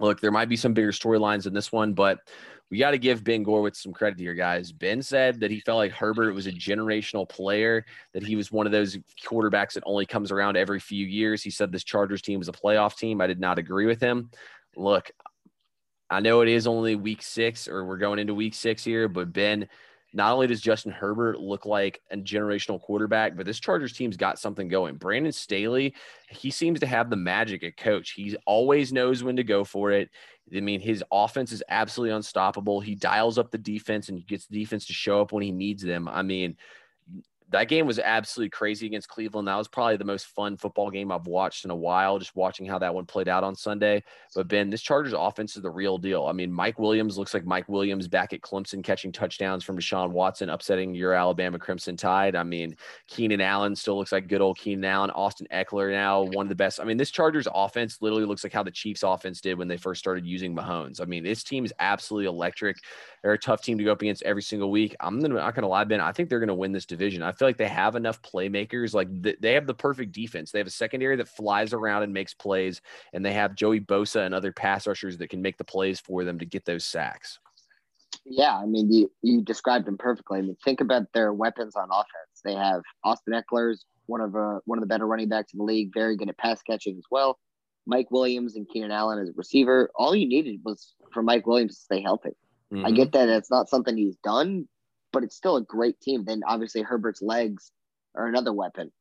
Look, 0.01 0.21
there 0.21 0.33
might 0.33 0.49
be 0.49 0.57
some 0.57 0.73
bigger 0.75 0.93
storylines 0.93 1.47
in 1.47 1.53
this 1.53 1.71
one, 1.71 1.93
but 1.93 2.19
we 2.71 2.79
got 2.79 2.93
to 2.93 2.99
give 2.99 3.25
Ben 3.25 3.45
Gorwitz 3.45 3.77
some 3.77 3.93
credit 3.93 4.19
here, 4.19 4.35
guys. 4.35 4.73
Ben 4.73 5.03
said 5.03 5.41
that 5.41 5.51
he 5.51 5.61
felt 5.61 5.79
like 5.79 5.93
Herbert 5.93 6.33
was 6.33 6.47
a 6.47 6.53
generational 6.53 7.29
player, 7.29 7.85
that 8.15 8.23
he 8.23 8.37
was 8.37 8.51
one 8.51 8.65
of 8.65 8.73
those 8.73 8.97
quarterbacks 9.25 9.75
that 9.75 9.83
only 9.85 10.07
comes 10.07 10.31
around 10.31 10.57
every 10.57 10.81
few 10.81 11.05
years. 11.05 11.43
He 11.43 11.51
said 11.51 11.71
this 11.71 11.85
Chargers 11.85 12.23
team 12.23 12.39
was 12.39 12.49
a 12.49 12.53
playoff 12.53 12.97
team. 12.97 13.21
I 13.21 13.27
did 13.27 13.41
not 13.41 13.59
agree 13.59 13.87
with 13.87 14.01
him. 14.01 14.31
Look, 14.77 15.11
I 16.09 16.21
know 16.21 16.41
it 16.41 16.49
is 16.49 16.67
only 16.67 16.95
week 16.95 17.23
six, 17.23 17.69
or 17.69 17.85
we're 17.85 17.99
going 17.99 18.19
into 18.21 18.35
week 18.35 18.55
six 18.55 18.85
here, 18.85 19.09
but 19.09 19.33
Ben, 19.33 19.69
not 20.13 20.33
only 20.33 20.47
does 20.47 20.61
Justin 20.61 20.93
Herbert 20.93 21.39
look 21.39 21.67
like 21.67 22.01
a 22.11 22.17
generational 22.17 22.81
quarterback, 22.81 23.37
but 23.37 23.47
this 23.47 23.61
Chargers 23.61 23.93
team's 23.93 24.17
got 24.17 24.39
something 24.39 24.69
going. 24.69 24.97
Brandon 24.97 25.33
Staley, 25.33 25.95
he 26.29 26.51
seems 26.51 26.81
to 26.81 26.87
have 26.87 27.11
the 27.11 27.17
magic 27.17 27.63
at 27.63 27.77
coach. 27.77 28.13
He 28.13 28.37
always 28.47 28.93
knows 28.93 29.23
when 29.23 29.37
to 29.37 29.45
go 29.45 29.63
for 29.63 29.93
it. 29.93 30.11
I 30.55 30.61
mean, 30.61 30.81
his 30.81 31.05
offense 31.13 31.53
is 31.53 31.63
absolutely 31.69 32.17
unstoppable. 32.17 32.81
He 32.81 32.97
dials 32.97 33.39
up 33.39 33.51
the 33.51 33.59
defense 33.59 34.09
and 34.09 34.27
gets 34.27 34.47
the 34.47 34.59
defense 34.59 34.87
to 34.87 34.93
show 34.93 35.21
up 35.21 35.31
when 35.31 35.45
he 35.45 35.53
needs 35.53 35.83
them. 35.83 36.09
I 36.09 36.23
mean, 36.23 36.57
that 37.51 37.69
game 37.69 37.87
was 37.87 37.99
absolutely 37.99 38.51
crazy 38.51 38.87
against 38.87 39.09
Cleveland. 39.09 39.49
That 39.49 39.57
was 39.57 39.69
probably 39.69 39.97
the 39.97 40.05
most 40.05 40.27
fun 40.27 40.57
football 40.57 40.91
game 40.91 41.11
I've 41.11 41.27
watched 41.27 41.65
in 41.65 41.71
a 41.71 41.77
while, 41.77 42.19
just 42.19 42.37
watching 42.37 42.65
how 42.65 42.79
that 42.79 42.95
one 42.95 43.07
played 43.07 43.29
out 43.29 43.45
on 43.45 43.55
Sunday. 43.55 44.03
But 44.35 44.49
Ben, 44.49 44.71
this 44.71 44.83
Chargers 44.83 45.15
offense 45.17 45.57
is 45.57 45.63
the 45.63 45.71
real 45.71 45.99
deal. 45.99 46.27
I 46.27 46.33
mean, 46.33 46.53
Mike 46.53 46.79
Williams 46.79 47.19
looks 47.19 47.35
like 47.35 47.45
Mike 47.45 47.69
Williams 47.69 48.09
back 48.09 48.33
at 48.33 48.41
Clemson 48.41 48.85
catching 48.85 49.11
touchdowns 49.11 49.65
from 49.65 49.77
Deshaun 49.77 50.11
Watson, 50.11 50.51
upsetting 50.51 50.95
your 50.95 51.13
Alabama 51.13 51.59
Crimson 51.59 51.97
Tide. 51.97 52.37
I 52.37 52.45
mean, 52.45 52.77
Keenan 53.09 53.41
Allen 53.41 53.75
still 53.75 53.99
looks 53.99 54.13
like 54.13 54.29
good 54.29 54.41
old 54.41 54.59
Keenan 54.59 54.85
Allen. 54.85 55.11
Austin 55.11 55.49
Ekeler 55.53 55.91
now 55.91 56.23
one 56.23 56.47
of 56.47 56.49
the 56.49 56.55
best. 56.55 56.81
I 56.81 56.85
mean, 56.85 56.97
this 56.97 57.11
Chargers 57.11 57.49
offense 57.53 57.99
literally 58.01 58.25
looks 58.25 58.45
like 58.45 58.53
how 58.53 58.63
the 58.63 58.71
Chiefs 58.71 59.03
offense 59.03 59.41
did 59.41 59.59
when 59.59 59.69
they 59.69 59.77
first 59.77 59.99
started 59.99 60.25
using 60.25 60.55
Mahomes. 60.55 61.01
I 61.01 61.05
mean, 61.05 61.25
this 61.25 61.43
team 61.43 61.65
is 61.65 61.73
absolutely 61.81 62.27
electric. 62.27 62.77
They're 63.23 63.33
a 63.33 63.39
tough 63.39 63.63
team 63.63 63.77
to 63.79 63.85
go 63.85 63.93
up 63.93 64.01
against 64.01 64.23
every 64.23 64.43
single 64.43 64.71
week. 64.71 64.95
I'm 65.01 65.19
not 65.19 65.55
going 65.55 65.63
to 65.63 65.69
lie, 65.69 65.85
Ben. 65.85 66.01
I 66.01 66.13
think 66.13 66.29
they're 66.29 66.39
going 66.39 66.49
to 66.49 66.55
win 66.55 66.73
this 66.73 66.87
division. 66.87 67.23
I 67.23 67.33
feel 67.41 67.49
like 67.49 67.57
they 67.57 67.69
have 67.69 67.97
enough 67.97 68.21
playmakers. 68.21 68.93
Like 68.93 69.09
they 69.41 69.55
have 69.55 69.67
the 69.67 69.75
perfect 69.75 70.13
defense. 70.13 70.51
They 70.51 70.59
have 70.59 70.67
a 70.67 70.71
secondary 70.71 71.17
that 71.17 71.29
flies 71.29 71.73
around 71.73 72.03
and 72.03 72.13
makes 72.13 72.35
plays, 72.35 72.83
and 73.15 73.25
they 73.25 73.33
have 73.33 73.55
Joey 73.55 73.81
Bosa 73.81 74.27
and 74.27 74.35
other 74.35 74.53
pass 74.53 74.87
rushers 74.87 75.17
that 75.19 75.31
can 75.31 75.41
make 75.41 75.57
the 75.57 75.65
plays 75.65 75.99
for 75.99 76.23
them 76.23 76.39
to 76.39 76.45
get 76.45 76.67
those 76.67 76.85
sacks. 76.85 77.39
Yeah, 78.27 78.55
I 78.55 78.67
mean, 78.67 78.93
you, 78.93 79.11
you 79.23 79.41
described 79.41 79.87
them 79.87 79.97
perfectly. 79.97 80.39
I 80.39 80.43
mean, 80.43 80.57
think 80.63 80.83
about 80.83 81.05
their 81.15 81.33
weapons 81.33 81.77
on 81.77 81.89
offense. 81.91 82.43
They 82.45 82.55
have 82.55 82.83
Austin 83.05 83.33
Ekeler's 83.33 83.87
one 84.05 84.21
of 84.21 84.37
uh, 84.37 84.59
one 84.67 84.77
of 84.77 84.83
the 84.83 84.89
better 84.89 85.07
running 85.07 85.31
backs 85.31 85.55
in 85.55 85.59
the 85.59 85.65
league, 85.65 85.93
very 85.95 86.17
good 86.17 86.29
at 86.29 86.37
pass 86.37 86.61
catching 86.61 86.99
as 86.99 87.05
well. 87.11 87.39
Mike 87.87 88.11
Williams 88.11 88.55
and 88.55 88.69
Keenan 88.69 88.91
Allen 88.91 89.19
as 89.19 89.31
a 89.31 89.33
receiver. 89.35 89.91
All 89.95 90.15
you 90.15 90.29
needed 90.29 90.61
was 90.63 90.93
for 91.15 91.23
Mike 91.23 91.47
Williams 91.47 91.77
to 91.77 91.83
stay 91.83 92.03
healthy. 92.03 92.37
Mm-hmm. 92.71 92.85
I 92.85 92.91
get 92.91 93.13
that 93.13 93.31
it's 93.31 93.51
not 93.51 93.71
something 93.71 93.97
he's 93.97 94.17
done, 94.23 94.69
but 95.13 95.25
it's 95.25 95.37
still 95.37 95.57
a 95.57 95.63
great 95.63 96.01
team. 96.01 96.25
Then 96.25 96.43
obviously 96.47 96.83
Herbert's 96.83 97.23
legs 97.23 97.73
are 98.15 98.27
another 98.27 98.53
weapon. 98.53 98.93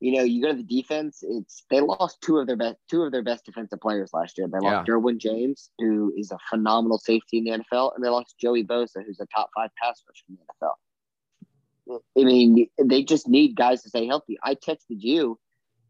You 0.00 0.12
know, 0.12 0.24
you 0.24 0.42
go 0.42 0.50
to 0.50 0.56
the 0.56 0.62
defense. 0.62 1.22
It's 1.22 1.64
they 1.70 1.80
lost 1.80 2.20
two 2.20 2.36
of 2.38 2.46
their 2.46 2.56
best 2.56 2.76
two 2.90 3.02
of 3.02 3.12
their 3.12 3.22
best 3.22 3.46
defensive 3.46 3.80
players 3.80 4.10
last 4.12 4.36
year. 4.36 4.46
They 4.46 4.58
yeah. 4.62 4.78
lost 4.78 4.88
Derwin 4.88 5.18
James, 5.18 5.70
who 5.78 6.12
is 6.16 6.30
a 6.30 6.38
phenomenal 6.50 6.98
safety 6.98 7.38
in 7.38 7.44
the 7.44 7.50
NFL, 7.52 7.94
and 7.94 8.04
they 8.04 8.08
lost 8.10 8.34
Joey 8.38 8.62
Bosa, 8.62 9.04
who's 9.04 9.20
a 9.20 9.26
top 9.26 9.50
five 9.56 9.70
pass 9.82 10.02
rusher 10.06 10.24
in 10.28 10.36
the 10.36 10.66
NFL. 10.66 12.00
I 12.18 12.24
mean, 12.24 12.68
they 12.82 13.04
just 13.04 13.28
need 13.28 13.56
guys 13.56 13.82
to 13.84 13.88
stay 13.88 14.06
healthy. 14.06 14.36
I 14.42 14.54
texted 14.54 14.98
you 14.98 15.38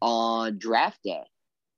on 0.01 0.57
draft 0.57 0.99
day 1.03 1.23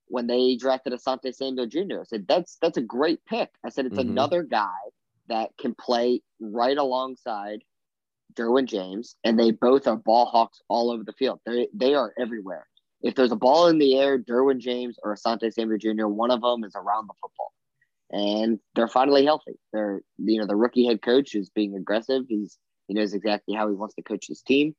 when 0.08 0.28
they 0.28 0.56
drafted 0.56 0.94
Asante 0.94 1.34
Samuel 1.34 1.68
Jr. 1.68 2.02
I 2.02 2.04
said 2.04 2.26
that's 2.28 2.58
that's 2.62 2.78
a 2.78 2.82
great 2.82 3.26
pick. 3.26 3.50
I 3.66 3.70
said 3.70 3.86
it's 3.86 3.98
mm-hmm. 3.98 4.10
another 4.10 4.44
guy 4.44 4.78
that 5.30 5.52
can 5.60 5.74
play 5.76 6.22
right 6.40 6.78
alongside 6.78 7.60
Derwin 8.34 8.66
James, 8.66 9.16
and 9.24 9.40
they 9.40 9.52
both 9.52 9.88
are 9.88 9.96
ball 9.96 10.26
hawks 10.26 10.62
all 10.70 10.92
over 10.92 11.04
the 11.04 11.14
field. 11.14 11.40
They 11.46 11.68
they 11.74 11.96
are 11.96 12.14
everywhere. 12.20 12.68
If 13.02 13.16
there's 13.16 13.32
a 13.32 13.38
ball 13.38 13.68
in 13.68 13.78
the 13.78 13.98
air, 13.98 14.20
Derwin 14.20 14.60
James 14.60 14.98
or 15.04 15.16
Asante 15.16 15.52
Samuel 15.54 15.78
Jr., 15.78 16.08
one 16.08 16.32
of 16.32 16.42
them 16.42 16.64
is 16.64 16.76
around 16.76 17.08
the 17.08 17.14
football. 17.22 17.54
And 18.12 18.60
they're 18.76 18.88
finally 18.88 19.24
healthy. 19.24 19.54
They're 19.72 20.02
you 20.18 20.40
know 20.40 20.48
the 20.48 20.56
rookie 20.56 20.86
head 20.86 21.02
coach 21.02 21.36
is 21.36 21.50
being 21.50 21.76
aggressive. 21.76 22.24
He's 22.28 22.58
he 22.88 22.94
knows 22.94 23.14
exactly 23.14 23.56
how 23.56 23.68
he 23.70 23.76
wants 23.76 23.96
to 23.96 24.02
coach 24.02 24.28
his 24.28 24.42
team. 24.42 24.76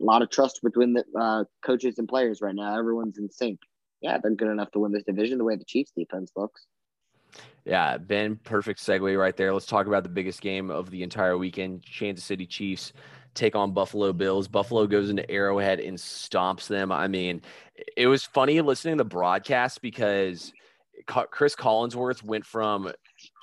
A 0.00 0.04
lot 0.04 0.20
of 0.20 0.28
trust 0.28 0.60
between 0.62 0.92
the 0.92 1.04
uh, 1.18 1.44
coaches 1.64 1.98
and 1.98 2.06
players 2.06 2.42
right 2.42 2.54
now. 2.54 2.78
Everyone's 2.78 3.16
in 3.16 3.30
sync. 3.30 3.60
Yeah, 4.02 4.18
they're 4.18 4.34
good 4.34 4.50
enough 4.50 4.70
to 4.72 4.78
win 4.78 4.92
this 4.92 5.04
division 5.04 5.38
the 5.38 5.44
way 5.44 5.56
the 5.56 5.64
Chiefs 5.64 5.92
defense 5.96 6.30
looks. 6.36 6.66
Yeah, 7.64 7.98
Ben, 7.98 8.36
perfect 8.36 8.78
segue 8.80 9.18
right 9.18 9.36
there. 9.36 9.52
Let's 9.52 9.66
talk 9.66 9.86
about 9.86 10.04
the 10.04 10.08
biggest 10.08 10.40
game 10.40 10.70
of 10.70 10.90
the 10.90 11.02
entire 11.02 11.36
weekend. 11.36 11.84
Kansas 11.84 12.24
City 12.24 12.46
Chiefs 12.46 12.92
take 13.34 13.56
on 13.56 13.72
Buffalo 13.72 14.12
Bills. 14.12 14.46
Buffalo 14.48 14.86
goes 14.86 15.10
into 15.10 15.28
Arrowhead 15.30 15.80
and 15.80 15.98
stomps 15.98 16.68
them. 16.68 16.92
I 16.92 17.08
mean, 17.08 17.42
it 17.96 18.06
was 18.06 18.24
funny 18.24 18.60
listening 18.60 18.98
to 18.98 19.04
the 19.04 19.08
broadcast 19.08 19.82
because 19.82 20.52
Chris 21.06 21.56
Collinsworth 21.56 22.22
went 22.22 22.46
from 22.46 22.90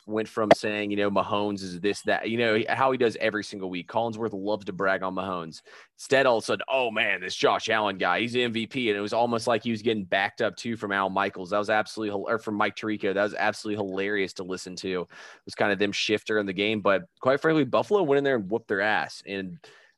went 0.05 0.27
from 0.27 0.49
saying, 0.55 0.91
you 0.91 0.97
know, 0.97 1.09
Mahomes 1.09 1.61
is 1.61 1.79
this, 1.79 2.01
that, 2.01 2.29
you 2.29 2.37
know, 2.37 2.61
how 2.69 2.91
he 2.91 2.97
does 2.97 3.17
every 3.19 3.43
single 3.43 3.69
week. 3.69 3.87
Collinsworth 3.87 4.33
loves 4.33 4.65
to 4.65 4.73
brag 4.73 5.03
on 5.03 5.15
Mahomes. 5.15 5.61
Instead, 5.97 6.25
all 6.25 6.37
of 6.37 6.43
a 6.43 6.45
sudden, 6.45 6.65
oh 6.69 6.91
man, 6.91 7.21
this 7.21 7.35
Josh 7.35 7.69
Allen 7.69 7.97
guy, 7.97 8.19
he's 8.19 8.33
the 8.33 8.41
MVP. 8.41 8.89
And 8.89 8.97
it 8.97 9.01
was 9.01 9.13
almost 9.13 9.47
like 9.47 9.63
he 9.63 9.71
was 9.71 9.81
getting 9.81 10.03
backed 10.03 10.41
up 10.41 10.55
too 10.55 10.75
from 10.75 10.91
Al 10.91 11.09
Michaels. 11.09 11.51
That 11.51 11.59
was 11.59 11.69
absolutely, 11.69 12.23
or 12.29 12.37
from 12.37 12.55
Mike 12.55 12.75
Tirico. 12.75 13.13
That 13.13 13.23
was 13.23 13.35
absolutely 13.35 13.85
hilarious 13.85 14.33
to 14.33 14.43
listen 14.43 14.75
to. 14.77 15.01
It 15.01 15.45
was 15.45 15.55
kind 15.55 15.71
of 15.71 15.79
them 15.79 15.91
shifter 15.91 16.39
in 16.39 16.45
the 16.45 16.53
game. 16.53 16.81
But 16.81 17.03
quite 17.21 17.39
frankly, 17.39 17.63
Buffalo 17.63 18.03
went 18.03 18.17
in 18.17 18.23
there 18.23 18.35
and 18.35 18.49
whooped 18.49 18.67
their 18.67 18.81
ass. 18.81 19.23
And 19.25 19.57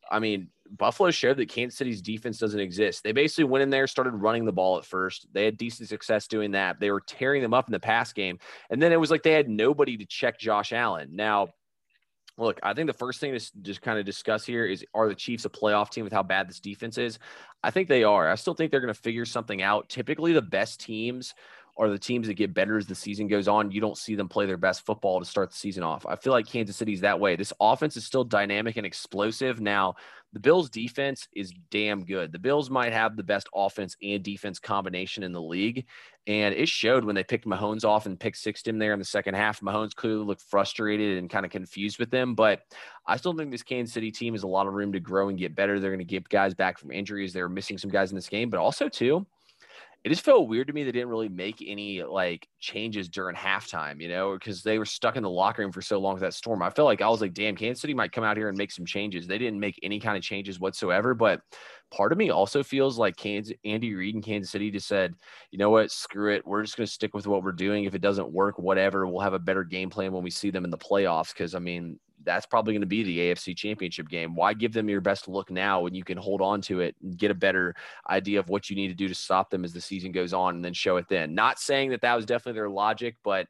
I 0.09 0.19
mean, 0.19 0.49
Buffalo 0.69 1.11
showed 1.11 1.37
that 1.37 1.49
Kansas 1.49 1.77
City's 1.77 2.01
defense 2.01 2.37
doesn't 2.37 2.59
exist. 2.59 3.03
They 3.03 3.11
basically 3.11 3.45
went 3.45 3.63
in 3.63 3.69
there, 3.69 3.87
started 3.87 4.11
running 4.11 4.45
the 4.45 4.51
ball 4.51 4.77
at 4.77 4.85
first. 4.85 5.27
They 5.33 5.45
had 5.45 5.57
decent 5.57 5.89
success 5.89 6.27
doing 6.27 6.51
that. 6.51 6.79
They 6.79 6.91
were 6.91 7.01
tearing 7.01 7.41
them 7.41 7.53
up 7.53 7.67
in 7.67 7.71
the 7.71 7.79
pass 7.79 8.13
game. 8.13 8.39
And 8.69 8.81
then 8.81 8.91
it 8.91 8.99
was 8.99 9.11
like 9.11 9.23
they 9.23 9.31
had 9.31 9.49
nobody 9.49 9.97
to 9.97 10.05
check 10.05 10.39
Josh 10.39 10.73
Allen. 10.73 11.09
Now, 11.13 11.49
look, 12.37 12.59
I 12.63 12.73
think 12.73 12.87
the 12.87 12.93
first 12.93 13.19
thing 13.19 13.37
to 13.37 13.61
just 13.61 13.81
kind 13.81 13.99
of 13.99 14.05
discuss 14.05 14.45
here 14.45 14.65
is 14.65 14.85
are 14.93 15.07
the 15.07 15.15
Chiefs 15.15 15.45
a 15.45 15.49
playoff 15.49 15.89
team 15.89 16.03
with 16.03 16.13
how 16.13 16.23
bad 16.23 16.49
this 16.49 16.59
defense 16.59 16.97
is? 16.97 17.19
I 17.63 17.71
think 17.71 17.87
they 17.87 18.03
are. 18.03 18.29
I 18.29 18.35
still 18.35 18.53
think 18.53 18.71
they're 18.71 18.81
going 18.81 18.93
to 18.93 18.99
figure 18.99 19.25
something 19.25 19.61
out. 19.61 19.89
Typically, 19.89 20.33
the 20.33 20.41
best 20.41 20.79
teams 20.79 21.33
are 21.77 21.89
the 21.89 21.99
teams 21.99 22.27
that 22.27 22.35
get 22.35 22.53
better 22.53 22.77
as 22.77 22.85
the 22.85 22.95
season 22.95 23.27
goes 23.27 23.47
on. 23.47 23.71
You 23.71 23.81
don't 23.81 23.97
see 23.97 24.15
them 24.15 24.29
play 24.29 24.45
their 24.45 24.57
best 24.57 24.85
football 24.85 25.19
to 25.19 25.25
start 25.25 25.51
the 25.51 25.57
season 25.57 25.83
off. 25.83 26.05
I 26.05 26.15
feel 26.15 26.31
like 26.31 26.47
Kansas 26.47 26.77
City's 26.77 27.01
that 27.01 27.19
way. 27.19 27.35
This 27.35 27.53
offense 27.59 27.97
is 27.97 28.05
still 28.05 28.23
dynamic 28.23 28.77
and 28.77 28.85
explosive. 28.85 29.59
Now, 29.59 29.95
the 30.31 30.39
Bills' 30.39 30.69
defense 30.69 31.27
is 31.33 31.53
damn 31.71 32.03
good. 32.03 32.31
The 32.31 32.39
Bills 32.39 32.69
might 32.69 32.91
have 32.91 33.15
the 33.15 33.23
best 33.23 33.47
offense 33.55 33.95
and 34.03 34.21
defense 34.21 34.59
combination 34.59 35.23
in 35.23 35.31
the 35.31 35.41
league. 35.41 35.85
And 36.27 36.53
it 36.55 36.67
showed 36.67 37.05
when 37.05 37.15
they 37.15 37.23
picked 37.23 37.45
Mahomes 37.45 37.85
off 37.85 38.05
and 38.05 38.19
picked 38.19 38.37
sixed 38.37 38.67
him 38.67 38.77
there 38.77 38.91
in 38.91 38.99
the 38.99 39.05
second 39.05 39.35
half. 39.35 39.61
Mahomes 39.61 39.95
clearly 39.95 40.25
looked 40.25 40.41
frustrated 40.41 41.19
and 41.19 41.29
kind 41.29 41.45
of 41.45 41.51
confused 41.51 41.99
with 41.99 42.09
them. 42.11 42.35
But 42.35 42.63
I 43.05 43.15
still 43.15 43.33
think 43.33 43.51
this 43.51 43.63
Kansas 43.63 43.93
City 43.93 44.11
team 44.11 44.33
has 44.33 44.43
a 44.43 44.47
lot 44.47 44.67
of 44.67 44.73
room 44.73 44.91
to 44.91 44.99
grow 44.99 45.29
and 45.29 45.37
get 45.37 45.55
better. 45.55 45.79
They're 45.79 45.91
going 45.91 45.99
to 45.99 46.05
get 46.05 46.27
guys 46.27 46.53
back 46.53 46.79
from 46.79 46.91
injuries. 46.91 47.31
They're 47.31 47.47
missing 47.47 47.77
some 47.77 47.91
guys 47.91 48.11
in 48.11 48.15
this 48.15 48.27
game, 48.27 48.49
but 48.49 48.59
also, 48.59 48.89
too, 48.89 49.25
it 50.05 50.09
just 50.09 50.23
felt 50.23 50.47
weird 50.47 50.67
to 50.67 50.73
me 50.73 50.83
they 50.83 50.91
didn't 50.91 51.09
really 51.09 51.29
make 51.29 51.63
any 51.65 52.03
like 52.03 52.47
changes 52.59 53.09
during 53.09 53.35
halftime, 53.35 53.99
you 53.99 54.07
know, 54.07 54.35
because 54.35 54.61
they 54.61 54.77
were 54.77 54.85
stuck 54.85 55.15
in 55.15 55.23
the 55.23 55.29
locker 55.31 55.63
room 55.63 55.71
for 55.71 55.81
so 55.81 55.97
long 55.97 56.13
with 56.13 56.21
that 56.21 56.35
storm. 56.35 56.61
I 56.61 56.69
felt 56.69 56.85
like 56.85 57.01
I 57.01 57.09
was 57.09 57.21
like, 57.21 57.33
damn, 57.33 57.55
Kansas 57.55 57.81
City 57.81 57.95
might 57.95 58.11
come 58.11 58.23
out 58.23 58.37
here 58.37 58.47
and 58.47 58.55
make 58.55 58.71
some 58.71 58.85
changes. 58.85 59.25
They 59.25 59.39
didn't 59.39 59.59
make 59.59 59.79
any 59.81 59.99
kind 59.99 60.15
of 60.15 60.21
changes 60.21 60.59
whatsoever. 60.59 61.15
But 61.15 61.41
part 61.91 62.11
of 62.11 62.19
me 62.19 62.29
also 62.29 62.61
feels 62.61 62.99
like 62.99 63.15
Kansas, 63.17 63.57
Andy 63.65 63.95
Reid 63.95 64.13
in 64.13 64.21
Kansas 64.21 64.51
City 64.51 64.69
just 64.69 64.87
said, 64.87 65.15
you 65.49 65.57
know 65.57 65.71
what, 65.71 65.89
screw 65.89 66.35
it. 66.35 66.45
We're 66.45 66.61
just 66.61 66.77
going 66.77 66.85
to 66.85 66.93
stick 66.93 67.15
with 67.15 67.25
what 67.25 67.41
we're 67.41 67.51
doing. 67.51 67.85
If 67.85 67.95
it 67.95 68.01
doesn't 68.01 68.31
work, 68.31 68.59
whatever, 68.59 69.07
we'll 69.07 69.21
have 69.21 69.33
a 69.33 69.39
better 69.39 69.63
game 69.63 69.89
plan 69.89 70.11
when 70.11 70.23
we 70.23 70.29
see 70.29 70.51
them 70.51 70.65
in 70.65 70.69
the 70.69 70.77
playoffs. 70.77 71.33
Because 71.33 71.55
I 71.55 71.59
mean, 71.59 71.99
that's 72.25 72.45
probably 72.45 72.73
going 72.73 72.81
to 72.81 72.87
be 72.87 73.03
the 73.03 73.19
AFC 73.19 73.55
championship 73.55 74.09
game. 74.09 74.35
Why 74.35 74.53
give 74.53 74.73
them 74.73 74.89
your 74.89 75.01
best 75.01 75.27
look 75.27 75.51
now 75.51 75.81
when 75.81 75.93
you 75.93 76.03
can 76.03 76.17
hold 76.17 76.41
on 76.41 76.61
to 76.63 76.81
it 76.81 76.95
and 77.01 77.17
get 77.17 77.31
a 77.31 77.35
better 77.35 77.75
idea 78.09 78.39
of 78.39 78.49
what 78.49 78.69
you 78.69 78.75
need 78.75 78.87
to 78.89 78.93
do 78.93 79.07
to 79.07 79.15
stop 79.15 79.49
them 79.49 79.63
as 79.63 79.73
the 79.73 79.81
season 79.81 80.11
goes 80.11 80.33
on 80.33 80.55
and 80.55 80.65
then 80.65 80.73
show 80.73 80.97
it 80.97 81.07
then? 81.07 81.35
Not 81.35 81.59
saying 81.59 81.91
that 81.91 82.01
that 82.01 82.15
was 82.15 82.25
definitely 82.25 82.59
their 82.59 82.69
logic, 82.69 83.15
but 83.23 83.47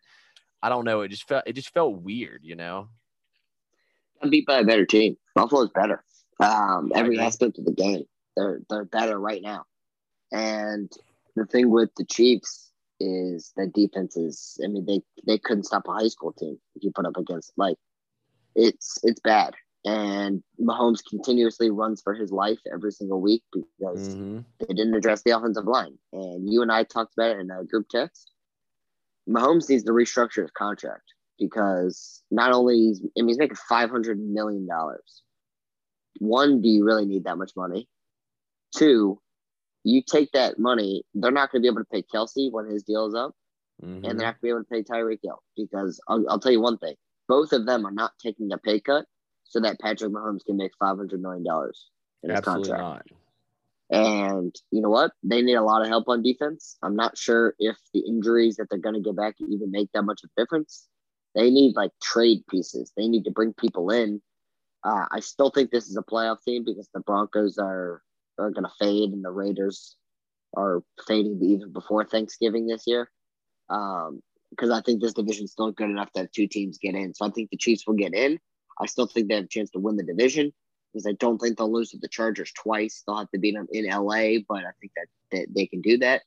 I 0.62 0.70
don't 0.70 0.86
know. 0.86 1.02
It 1.02 1.10
just 1.10 1.28
felt, 1.28 1.44
it 1.48 1.54
just 1.54 1.74
felt 1.74 2.02
weird, 2.02 2.42
you 2.44 2.56
know? 2.56 2.90
I'm 4.22 4.30
beat 4.30 4.46
by 4.46 4.60
a 4.60 4.64
better 4.64 4.86
team. 4.86 5.18
Buffalo's 5.34 5.70
better. 5.70 6.04
Um, 6.40 6.92
every 6.94 7.20
aspect 7.20 7.58
of 7.58 7.66
the 7.66 7.72
game, 7.72 8.04
they're, 8.36 8.62
they're 8.70 8.86
better 8.86 9.20
right 9.20 9.42
now. 9.42 9.66
And 10.32 10.92
the 11.36 11.46
thing 11.46 11.70
with 11.70 11.90
the 11.96 12.06
Chiefs 12.06 12.72
is 13.00 13.52
that 13.58 13.74
defense 13.74 14.18
is, 14.18 14.60
I 14.64 14.68
mean, 14.68 14.86
they, 14.86 15.02
they 15.28 15.38
couldn't 15.38 15.66
stop 15.66 15.88
a 15.88 15.94
high 15.94 16.08
school 16.08 16.34
team 16.34 16.58
if 16.76 16.84
you 16.84 16.92
put 16.94 17.06
up 17.06 17.18
against 17.18 17.54
like 17.58 17.78
it's 18.56 18.98
it's 19.04 19.20
bad. 19.20 19.54
And 19.86 20.42
Mahomes 20.60 21.02
continuously 21.08 21.70
runs 21.70 22.02
for 22.02 22.16
his 22.16 22.32
life 22.32 22.58
every 22.74 22.92
single 22.92 23.22
week 23.22 23.44
because 23.54 24.16
mm-hmm. 24.16 24.40
they 24.60 24.74
didn't 24.74 24.96
address 24.96 25.22
the 25.24 25.38
offensive 25.38 25.66
line. 25.66 25.96
And 26.12 26.52
you 26.52 26.64
and 26.64 26.72
I 26.72 26.84
talked 26.84 27.14
about 27.16 27.36
it 27.36 27.40
in 27.40 27.52
a 27.52 27.64
group 27.64 27.88
text. 27.90 28.32
Mahomes 29.30 29.70
needs 29.70 29.84
to 29.84 29.92
restructure 29.92 30.42
his 30.42 30.52
contract 30.52 31.04
because 31.38 32.24
not 32.32 32.52
only 32.52 32.90
is, 32.90 33.02
I 33.18 33.22
mean, 33.22 33.28
he's 33.30 33.38
making 33.38 33.58
five 33.70 33.92
hundred 33.92 34.20
million 34.20 34.68
dollars. 34.68 35.22
One, 36.20 36.62
do 36.62 36.70
you 36.70 36.84
really 36.84 37.06
need 37.06 37.26
that 37.26 37.38
much 37.38 37.52
money? 37.56 37.88
Two, 38.76 39.20
you 39.84 40.02
take 40.02 40.32
that 40.32 40.58
money, 40.58 41.04
they're 41.14 41.32
not 41.32 41.52
going 41.52 41.62
to 41.62 41.66
be 41.66 41.68
able 41.68 41.84
to 41.84 41.90
pay 41.92 42.04
Kelce 42.04 42.52
when 42.52 42.66
his 42.66 42.84
deal 42.84 43.06
is 43.06 43.14
up, 43.14 43.34
mm-hmm. 43.84 44.04
and 44.04 44.20
they're 44.20 44.28
not 44.28 44.36
going 44.36 44.36
to 44.36 44.42
be 44.42 44.50
able 44.50 44.64
to 44.64 44.70
pay 44.70 44.84
Tyreek 44.84 45.20
Hill 45.24 45.42
because 45.56 46.02
I'll, 46.08 46.26
I'll 46.30 46.40
tell 46.40 46.52
you 46.52 46.62
one 46.62 46.78
thing: 46.78 46.96
both 47.28 47.54
of 47.54 47.66
them 47.66 47.86
are 47.86 47.92
not 47.92 48.14
taking 48.22 48.52
a 48.52 48.58
pay 48.58 48.80
cut 48.80 49.06
so 49.44 49.60
that 49.62 49.80
Patrick 49.80 50.12
Mahomes 50.12 50.46
can 50.46 50.58
make 50.58 50.72
five 50.80 50.98
hundred 50.98 51.22
million 51.22 51.44
dollars 51.44 51.90
in 52.24 52.30
his 52.30 52.38
Absolutely 52.38 52.70
contract. 52.70 53.12
Not. 53.12 53.20
And 53.92 54.56
you 54.72 54.82
know 54.82 54.90
what? 54.90 55.12
They 55.24 55.42
need 55.42 55.56
a 55.56 55.64
lot 55.64 55.84
of 55.84 55.88
help 55.88 56.10
on 56.10 56.24
defense. 56.24 56.78
I'm 56.82 56.96
not 56.96 57.18
sure 57.18 57.54
if 57.60 57.78
the 57.94 58.00
injuries 58.00 58.56
that 58.56 58.68
they're 58.70 58.80
going 58.80 58.96
to 58.96 59.02
get 59.02 59.16
back 59.16 59.36
even 59.40 59.72
make 59.72 59.92
that 59.94 60.02
much 60.02 60.22
of 60.24 60.32
a 60.36 60.42
difference. 60.42 60.88
They 61.36 61.52
need 61.52 61.76
like 61.76 61.92
trade 62.02 62.44
pieces. 62.50 62.92
They 62.98 63.08
need 63.08 63.26
to 63.26 63.32
bring 63.32 63.54
people 63.54 63.92
in. 63.92 64.22
Uh, 64.84 65.06
I 65.12 65.20
still 65.20 65.50
think 65.50 65.70
this 65.70 65.88
is 65.88 65.98
a 65.98 66.02
playoff 66.04 66.38
team 66.44 66.64
because 66.66 66.90
the 66.94 67.02
Broncos 67.02 67.58
are 67.58 68.02
are 68.38 68.52
going 68.52 68.64
to 68.64 68.72
fade 68.80 69.12
and 69.12 69.24
the 69.24 69.32
Raiders 69.32 69.96
are 70.58 70.82
fading 71.08 71.40
even 71.44 71.72
before 71.72 72.06
Thanksgiving 72.06 72.68
this 72.68 72.84
year. 72.88 73.10
Um, 73.70 74.22
because 74.56 74.72
I 74.72 74.82
think 74.82 75.02
this 75.02 75.14
division 75.14 75.46
is 75.46 75.52
still 75.52 75.72
good 75.72 75.90
enough 75.90 76.12
to 76.14 76.22
have 76.22 76.32
two 76.32 76.48
teams 76.48 76.78
get 76.78 76.96
in. 76.96 77.14
So 77.14 77.26
I 77.26 77.30
think 77.30 77.50
the 77.50 77.58
Chiefs 77.58 77.86
will 77.86 77.96
get 77.96 78.14
in. 78.14 78.40
I 78.80 78.86
still 78.86 79.08
think 79.08 79.28
they 79.28 79.36
have 79.36 79.46
a 79.46 79.48
chance 79.48 79.70
to 79.72 79.80
win 79.80 79.98
the 79.98 80.04
division 80.04 80.54
because 80.94 81.06
I 81.06 81.14
don't 81.14 81.38
think 81.38 81.58
they'll 81.58 81.72
lose 81.72 81.92
to 81.92 81.98
the 81.98 82.08
Chargers 82.08 82.52
twice. 82.54 83.04
They'll 83.06 83.18
have 83.18 83.32
to 83.32 83.40
beat 83.40 83.56
them 83.56 83.68
in 83.72 83.86
LA, 83.90 84.40
but 84.48 84.60
I 84.60 84.72
think 84.80 84.94
that, 84.96 85.08
that 85.32 85.48
they 85.54 85.66
can 85.66 85.82
do 85.82 85.98
that. 86.00 86.22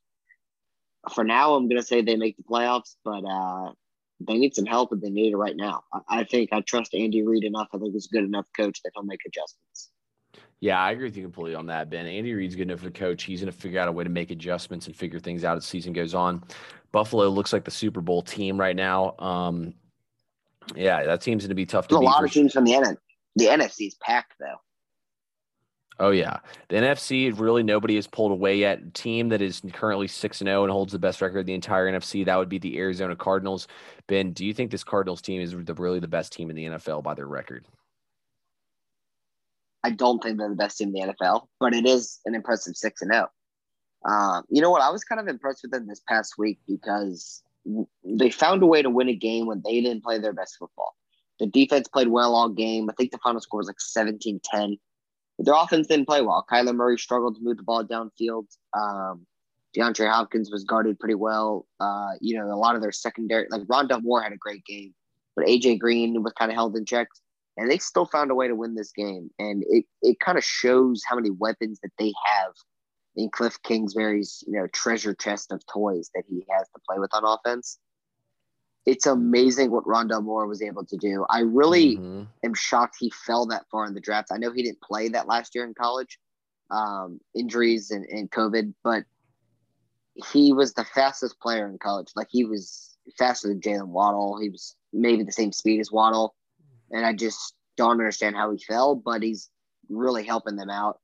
For 1.13 1.23
now, 1.23 1.55
I'm 1.55 1.67
going 1.67 1.81
to 1.81 1.87
say 1.87 2.01
they 2.01 2.17
make 2.17 2.37
the 2.37 2.43
playoffs, 2.43 2.95
but 3.03 3.23
uh, 3.23 3.71
they 4.19 4.37
need 4.37 4.53
some 4.53 4.65
help 4.65 4.91
and 4.91 5.01
they 5.01 5.09
need 5.09 5.33
it 5.33 5.37
right 5.37 5.55
now. 5.55 5.83
I, 5.93 6.19
I 6.19 6.23
think 6.23 6.49
I 6.51 6.61
trust 6.61 6.93
Andy 6.93 7.23
Reid 7.23 7.45
enough. 7.45 7.69
I 7.73 7.77
think 7.77 7.93
he's 7.93 8.07
a 8.07 8.13
good 8.13 8.25
enough 8.25 8.45
coach 8.55 8.81
that 8.83 8.91
he'll 8.93 9.03
make 9.03 9.21
adjustments. 9.25 9.89
Yeah, 10.61 10.79
I 10.79 10.91
agree 10.91 11.05
with 11.05 11.15
you 11.15 11.23
completely 11.23 11.55
on 11.55 11.67
that, 11.67 11.89
Ben. 11.89 12.05
Andy 12.05 12.33
Reid's 12.33 12.55
good 12.55 12.63
enough 12.63 12.81
for 12.81 12.89
a 12.89 12.91
coach. 12.91 13.23
He's 13.23 13.39
going 13.39 13.51
to 13.51 13.57
figure 13.57 13.79
out 13.79 13.87
a 13.87 13.91
way 13.91 14.03
to 14.03 14.09
make 14.09 14.29
adjustments 14.29 14.87
and 14.87 14.95
figure 14.95 15.19
things 15.19 15.45
out 15.45 15.55
as 15.55 15.65
season 15.65 15.93
goes 15.93 16.13
on. 16.13 16.43
Buffalo 16.91 17.29
looks 17.29 17.53
like 17.53 17.63
the 17.63 17.71
Super 17.71 18.01
Bowl 18.01 18.21
team 18.21 18.59
right 18.59 18.75
now. 18.75 19.15
Um, 19.19 19.73
yeah, 20.75 21.03
that 21.03 21.23
seems 21.23 21.47
to 21.47 21.55
be 21.55 21.65
tough 21.65 21.87
There's 21.87 21.97
to 21.97 21.97
a 21.97 21.99
beat. 22.01 22.05
lot 22.05 22.23
of 22.23 22.31
teams 22.31 22.53
from 22.53 22.65
the 22.65 22.73
NFC. 22.73 22.97
The 23.35 23.45
NFC's 23.45 23.95
packed 24.01 24.33
though. 24.39 24.57
Oh 26.01 26.11
yeah, 26.11 26.37
the 26.69 26.77
NFC 26.77 27.37
really 27.37 27.61
nobody 27.61 27.95
has 27.95 28.07
pulled 28.07 28.31
away 28.31 28.57
yet. 28.57 28.93
Team 28.93 29.29
that 29.29 29.41
is 29.41 29.61
currently 29.73 30.07
six 30.07 30.39
and 30.41 30.47
zero 30.47 30.63
and 30.63 30.71
holds 30.71 30.93
the 30.93 30.99
best 30.99 31.21
record 31.21 31.39
of 31.39 31.45
the 31.45 31.53
entire 31.53 31.91
NFC 31.91 32.25
that 32.25 32.37
would 32.37 32.49
be 32.49 32.57
the 32.57 32.77
Arizona 32.77 33.15
Cardinals. 33.15 33.67
Ben, 34.07 34.31
do 34.31 34.45
you 34.45 34.53
think 34.53 34.71
this 34.71 34.83
Cardinals 34.83 35.21
team 35.21 35.41
is 35.41 35.51
the, 35.51 35.73
really 35.73 35.99
the 35.99 36.07
best 36.07 36.31
team 36.33 36.49
in 36.49 36.55
the 36.55 36.65
NFL 36.65 37.03
by 37.03 37.13
their 37.13 37.27
record? 37.27 37.65
I 39.83 39.91
don't 39.91 40.21
think 40.21 40.37
they're 40.37 40.49
the 40.49 40.55
best 40.55 40.77
team 40.77 40.93
in 40.95 41.07
the 41.07 41.13
NFL, 41.13 41.47
but 41.59 41.73
it 41.73 41.85
is 41.85 42.19
an 42.25 42.35
impressive 42.35 42.75
six 42.75 43.01
and 43.01 43.11
zero. 43.11 43.29
Uh, 44.05 44.41
you 44.49 44.61
know 44.61 44.69
what? 44.69 44.81
I 44.81 44.89
was 44.89 45.03
kind 45.03 45.19
of 45.19 45.27
impressed 45.27 45.61
with 45.63 45.71
them 45.71 45.87
this 45.87 46.01
past 46.07 46.35
week 46.37 46.59
because 46.67 47.43
they 48.03 48.29
found 48.29 48.63
a 48.63 48.65
way 48.65 48.81
to 48.81 48.89
win 48.89 49.09
a 49.09 49.15
game 49.15 49.45
when 49.45 49.61
they 49.63 49.81
didn't 49.81 50.03
play 50.03 50.19
their 50.19 50.33
best 50.33 50.57
football. 50.57 50.95
The 51.39 51.47
defense 51.47 51.87
played 51.87 52.07
well 52.07 52.35
all 52.35 52.49
game. 52.49 52.89
I 52.89 52.93
think 52.93 53.11
the 53.11 53.17
final 53.19 53.41
score 53.41 53.59
was 53.59 53.67
like 53.67 53.79
17 53.79 54.41
10. 54.43 54.77
But 55.37 55.45
their 55.45 55.55
offense 55.55 55.87
didn't 55.87 56.07
play 56.07 56.21
well. 56.21 56.45
Kyler 56.51 56.75
Murray 56.75 56.97
struggled 56.97 57.35
to 57.35 57.41
move 57.41 57.57
the 57.57 57.63
ball 57.63 57.85
downfield. 57.85 58.47
Um, 58.77 59.25
DeAndre 59.75 60.09
Hopkins 60.11 60.51
was 60.51 60.63
guarded 60.63 60.99
pretty 60.99 61.15
well. 61.15 61.65
Uh, 61.79 62.11
you 62.19 62.37
know, 62.37 62.47
a 62.47 62.55
lot 62.55 62.75
of 62.75 62.81
their 62.81 62.91
secondary, 62.91 63.47
like 63.49 63.61
Rondale 63.63 64.03
Moore 64.03 64.21
had 64.21 64.33
a 64.33 64.37
great 64.37 64.65
game, 64.65 64.93
but 65.35 65.45
AJ 65.45 65.79
Green 65.79 66.21
was 66.23 66.33
kind 66.33 66.51
of 66.51 66.55
held 66.55 66.75
in 66.75 66.85
check. 66.85 67.07
And 67.59 67.69
they 67.69 67.77
still 67.77 68.05
found 68.05 68.31
a 68.31 68.35
way 68.35 68.47
to 68.47 68.55
win 68.55 68.75
this 68.75 68.93
game. 68.93 69.29
And 69.37 69.65
it, 69.67 69.83
it 70.01 70.21
kind 70.21 70.37
of 70.37 70.45
shows 70.45 71.03
how 71.05 71.17
many 71.17 71.29
weapons 71.29 71.79
that 71.83 71.91
they 71.99 72.13
have 72.25 72.53
in 73.17 73.29
Cliff 73.29 73.61
Kingsbury's, 73.63 74.41
you 74.47 74.53
know, 74.53 74.67
treasure 74.67 75.13
chest 75.13 75.51
of 75.51 75.61
toys 75.67 76.09
that 76.15 76.23
he 76.29 76.45
has 76.49 76.69
to 76.69 76.79
play 76.87 76.99
with 76.99 77.13
on 77.13 77.25
offense. 77.25 77.77
It's 78.85 79.05
amazing 79.05 79.71
what 79.71 79.83
Rondale 79.83 80.23
Moore 80.23 80.47
was 80.47 80.61
able 80.61 80.85
to 80.85 80.95
do. 80.95 81.25
I 81.29 81.41
really 81.41 81.97
Mhm. 81.97 82.27
am 82.45 82.53
shocked 82.53 82.95
he 82.97 83.09
fell 83.09 83.45
that 83.47 83.65
far 83.69 83.85
in 83.85 83.93
the 83.93 83.99
draft. 83.99 84.31
I 84.31 84.37
know 84.37 84.53
he 84.53 84.63
didn't 84.63 84.81
play 84.81 85.09
that 85.09 85.27
last 85.27 85.53
year 85.53 85.65
in 85.65 85.73
college, 85.73 86.17
um, 86.71 87.19
injuries 87.35 87.91
and, 87.91 88.05
and 88.05 88.31
COVID, 88.31 88.73
but 88.85 89.03
he 90.15 90.53
was 90.53 90.73
the 90.73 90.85
fastest 90.85 91.41
player 91.41 91.67
in 91.67 91.77
college. 91.77 92.11
Like 92.15 92.27
he 92.29 92.45
was 92.45 92.97
faster 93.17 93.49
than 93.49 93.59
Jaylen 93.59 93.89
Waddle. 93.89 94.39
He 94.39 94.49
was 94.49 94.77
maybe 94.93 95.23
the 95.23 95.31
same 95.33 95.51
speed 95.51 95.81
as 95.81 95.91
Waddle. 95.91 96.35
And 96.91 97.05
I 97.05 97.13
just 97.13 97.53
don't 97.77 97.91
understand 97.91 98.35
how 98.35 98.51
he 98.51 98.63
fell, 98.63 98.95
but 98.95 99.23
he's 99.23 99.49
really 99.89 100.23
helping 100.23 100.55
them 100.55 100.69
out. 100.69 100.99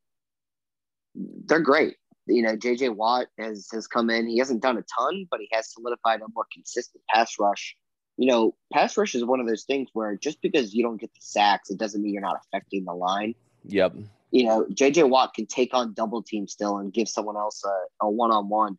They're 1.16 1.60
great. 1.60 1.96
You 2.28 2.42
know, 2.42 2.58
JJ 2.58 2.96
Watt 2.96 3.28
has 3.38 3.68
has 3.72 3.88
come 3.88 4.10
in. 4.10 4.28
He 4.28 4.40
hasn't 4.40 4.62
done 4.62 4.78
a 4.78 4.84
ton, 5.00 5.28
but 5.30 5.40
he 5.40 5.48
has 5.52 5.72
solidified 5.72 6.22
a 6.22 6.26
more 6.34 6.46
consistent 6.52 7.04
pass 7.14 7.36
rush. 7.40 7.76
You 8.18 8.28
know, 8.28 8.56
pass 8.74 8.98
rush 8.98 9.14
is 9.14 9.24
one 9.24 9.40
of 9.40 9.48
those 9.48 9.64
things 9.64 9.90
where 9.94 10.16
just 10.16 10.42
because 10.42 10.74
you 10.74 10.84
don't 10.84 11.00
get 11.00 11.14
the 11.14 11.22
sacks, 11.22 11.70
it 11.70 11.78
doesn't 11.78 12.02
mean 12.02 12.14
you're 12.14 12.22
not 12.22 12.40
affecting 12.48 12.86
the 12.86 12.94
line 12.94 13.36
Yep. 13.68 13.96
you 14.32 14.46
know, 14.46 14.66
JJ 14.72 15.10
Watt 15.10 15.34
can 15.34 15.46
take 15.46 15.74
on 15.74 15.94
double 15.94 16.22
team 16.22 16.48
still 16.48 16.78
and 16.78 16.94
give 16.94 17.08
someone 17.08 17.38
else 17.38 17.64
a, 17.66 18.06
a 18.06 18.10
one-on-one. 18.10 18.78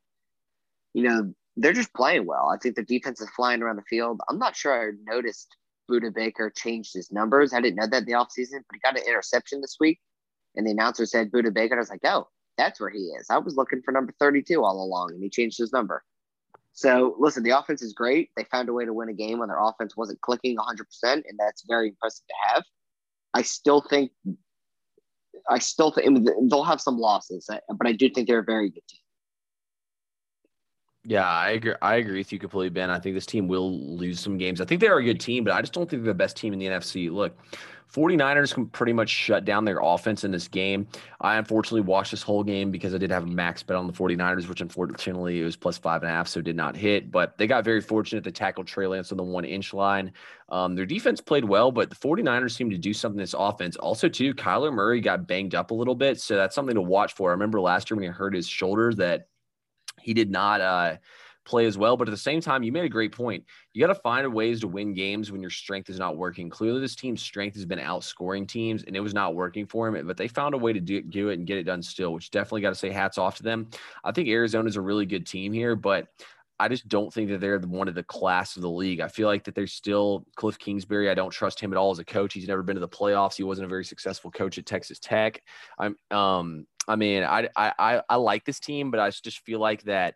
You 0.95 1.03
know, 1.03 1.35
they're 1.57 1.73
just 1.73 1.95
playing 1.95 2.27
well. 2.27 2.49
I 2.49 2.59
think 2.59 2.77
the 2.77 2.83
defense 2.83 3.21
is 3.21 3.31
flying 3.31 3.63
around 3.63 3.77
the 3.77 3.83
field. 3.83 4.21
I'm 4.29 4.39
not 4.39 4.57
sure 4.57 4.89
I 4.89 4.93
noticed 5.11 5.57
Budda 5.91 6.15
Baker 6.15 6.51
changed 6.51 6.95
his 6.95 7.13
numbers. 7.13 7.53
I 7.53 7.61
didn't 7.61 7.77
know 7.77 7.87
that 7.87 8.03
in 8.03 8.05
the 8.05 8.13
offseason, 8.13 8.63
but 8.69 8.75
he 8.75 8.79
got 8.83 8.99
an 8.99 9.07
interception 9.07 9.61
this 9.61 9.77
week. 9.81 10.01
And 10.55 10.67
the 10.67 10.73
announcer 10.73 11.07
said 11.07 11.31
Budda 11.31 11.53
Baker. 11.53 11.77
I 11.77 11.79
was 11.79 11.91
like, 11.91 12.05
oh, 12.05 12.29
that's 12.57 12.81
where 12.81 12.91
he 12.91 13.13
is. 13.19 13.27
I 13.31 13.39
was 13.39 13.57
looking 13.57 13.83
for 13.85 13.93
number 13.93 14.15
32 14.19 14.63
all 14.63 14.83
along, 14.83 15.13
and 15.13 15.23
he 15.23 15.29
changed 15.29 15.59
his 15.59 15.73
number. 15.73 16.03
So, 16.73 17.17
listen, 17.19 17.43
the 17.43 17.59
offense 17.59 17.83
is 17.83 17.93
great. 17.93 18.31
They 18.37 18.45
found 18.45 18.69
a 18.69 18.73
way 18.73 18.85
to 18.85 18.93
win 18.93 19.09
a 19.09 19.15
game 19.15 19.39
when 19.39 19.49
their 19.49 19.63
offense 19.63 19.97
wasn't 19.97 20.21
clicking 20.21 20.57
100%, 20.57 20.85
and 21.05 21.39
that's 21.39 21.65
very 21.67 21.89
impressive 21.89 22.27
to 22.27 22.35
have. 22.55 22.65
I 23.35 23.43
still 23.43 23.81
think 23.81 24.13
I 25.49 25.59
still 25.59 25.91
think 25.91 26.27
they'll 26.51 26.65
have 26.65 26.81
some 26.81 26.99
losses, 26.99 27.49
but 27.49 27.87
I 27.87 27.93
do 27.93 28.11
think 28.11 28.27
they're 28.27 28.41
a 28.41 28.45
very 28.45 28.71
good 28.71 28.87
team. 28.89 29.01
Yeah, 31.09 31.25
I 31.25 31.51
agree. 31.51 31.75
I 31.83 31.97
agree 31.97 32.19
with 32.19 32.33
you 32.33 32.39
completely, 32.41 32.71
Ben. 32.71 32.91
I 32.91 32.99
think 32.99 33.15
this 33.15 33.27
team 33.27 33.47
will 33.47 33.97
lose 33.97 34.19
some 34.19 34.37
games. 34.39 34.61
I 34.61 34.65
think 34.65 34.81
they 34.81 34.89
are 34.89 34.99
a 34.99 35.05
good 35.05 35.21
team, 35.21 35.45
but 35.45 35.53
I 35.53 35.61
just 35.61 35.73
don't 35.73 35.89
think 35.89 36.03
they're 36.03 36.13
the 36.13 36.19
best 36.19 36.37
team 36.37 36.53
in 36.53 36.59
the 36.59 36.67
NFC. 36.67 37.13
Look, 37.13 37.39
49ers 37.95 38.53
can 38.53 38.67
pretty 38.67 38.93
much 38.93 39.09
shut 39.09 39.45
down 39.45 39.65
their 39.65 39.79
offense 39.81 40.25
in 40.25 40.33
this 40.33 40.49
game. 40.49 40.89
I 41.21 41.37
unfortunately 41.37 41.83
watched 41.83 42.11
this 42.11 42.25
whole 42.25 42.43
game 42.43 42.73
because 42.73 42.93
I 42.93 42.99
did 42.99 43.13
have 43.13 43.23
a 43.23 43.29
max 43.29 43.63
bet 43.63 43.77
on 43.77 43.87
the 43.87 43.93
49ers, 43.93 44.49
which 44.49 44.61
unfortunately 44.61 45.41
it 45.41 45.45
was 45.45 45.55
plus 45.55 45.79
five 45.79 46.03
and 46.03 46.11
a 46.11 46.13
half, 46.13 46.27
so 46.27 46.41
did 46.41 46.57
not 46.57 46.75
hit. 46.77 47.13
But 47.13 47.39
they 47.39 47.47
got 47.47 47.63
very 47.63 47.81
fortunate 47.81 48.25
to 48.25 48.33
tackle 48.33 48.65
Trey 48.65 48.89
Lance 48.89 49.13
on 49.13 49.17
the 49.19 49.23
one 49.23 49.45
inch 49.45 49.73
line. 49.73 50.13
Um, 50.49 50.75
their 50.75 50.87
defense 50.87 51.21
played 51.21 51.45
well, 51.45 51.71
but 51.71 51.89
the 51.89 51.95
49ers 51.97 52.51
seemed 52.51 52.73
to 52.73 52.79
do 52.79 52.93
something 52.93 53.19
this 53.19 53.37
offense. 53.39 53.77
Also, 53.77 54.09
too, 54.09 54.35
Kyler 54.35 54.73
Murray 54.73 55.01
got 55.01 55.29
banged 55.29 55.55
up 55.55 55.71
a 55.71 55.75
little 55.75 55.95
bit, 55.95 56.21
so 56.21 56.35
that's 56.35 56.57
something 56.57 56.75
to 56.75 56.83
watch 56.83 57.15
for. 57.15 57.31
I 57.31 57.33
remember 57.33 57.61
last 57.61 57.89
year 57.91 57.97
when 57.97 58.03
he 58.03 58.09
hurt 58.11 58.35
his 58.35 58.49
shoulder 58.49 58.93
that 58.95 59.29
he 60.07 60.15
did 60.15 60.31
not 60.31 60.61
uh, 60.61 60.97
play 61.45 61.67
as 61.67 61.77
well. 61.77 61.97
But 61.97 62.07
at 62.07 62.13
the 62.13 62.17
same 62.17 62.41
time, 62.41 62.63
you 62.63 62.71
made 62.71 62.85
a 62.85 62.89
great 62.89 63.11
point. 63.11 63.45
You 63.75 63.85
got 63.85 63.93
to 63.93 64.01
find 64.01 64.33
ways 64.33 64.61
to 64.61 64.69
win 64.69 64.95
games 64.95 65.33
when 65.33 65.41
your 65.41 65.51
strength 65.51 65.91
is 65.91 65.99
not 65.99 66.17
working. 66.17 66.49
Clearly, 66.49 66.81
this 66.81 66.95
team's 66.95 67.21
strength 67.21 67.57
has 67.57 67.65
been 67.65 67.81
outscoring 67.81 68.47
teams, 68.47 68.85
and 68.85 68.95
it 68.95 69.01
was 69.01 69.15
not 69.15 69.35
working 69.35 69.67
for 69.67 69.89
him. 69.89 70.07
But 70.07 70.17
they 70.17 70.29
found 70.29 70.55
a 70.55 70.59
way 70.59 70.73
to 70.73 70.79
do, 70.79 71.03
do 71.03 71.31
it 71.31 71.39
and 71.39 71.47
get 71.47 71.59
it 71.59 71.65
done 71.65 71.83
still, 71.83 72.13
which 72.13 72.31
definitely 72.31 72.61
got 72.61 72.71
to 72.71 72.77
say 72.77 72.91
hats 72.91 73.19
off 73.19 73.37
to 73.39 73.43
them. 73.43 73.69
I 74.05 74.13
think 74.13 74.29
Arizona's 74.29 74.77
a 74.77 74.81
really 74.81 75.07
good 75.07 75.27
team 75.27 75.53
here, 75.53 75.75
but 75.75 76.07
I 76.61 76.69
just 76.69 76.87
don't 76.87 77.13
think 77.13 77.29
that 77.31 77.41
they're 77.41 77.59
one 77.59 77.89
of 77.89 77.97
the 77.97 78.05
class 78.05 78.55
of 78.55 78.63
the 78.63 78.71
league. 78.71 79.01
I 79.01 79.09
feel 79.09 79.27
like 79.27 79.43
that 79.45 79.57
they're 79.57 79.67
still 79.67 80.25
Cliff 80.37 80.57
Kingsbury. 80.57 81.11
I 81.11 81.15
don't 81.15 81.31
trust 81.31 81.59
him 81.59 81.73
at 81.73 81.77
all 81.77 81.91
as 81.91 81.99
a 81.99 82.05
coach. 82.05 82.33
He's 82.33 82.47
never 82.47 82.63
been 82.63 82.77
to 82.77 82.81
the 82.81 82.89
playoffs. 82.89 83.37
He 83.37 83.43
wasn't 83.43 83.67
a 83.67 83.69
very 83.69 83.85
successful 83.85 84.31
coach 84.31 84.57
at 84.57 84.67
Texas 84.67 85.01
Tech. 85.01 85.43
I'm 85.79 85.97
um 86.13 86.67
I 86.89 86.97
mean, 86.97 87.23
I 87.25 87.49
I 87.57 88.03
I 88.09 88.17
like 88.17 88.45
this 88.45 88.61
team, 88.61 88.91
but 88.91 89.01
I 89.01 89.11
just 89.11 89.41
feel 89.41 89.61
like 89.61 89.83
that 89.85 90.15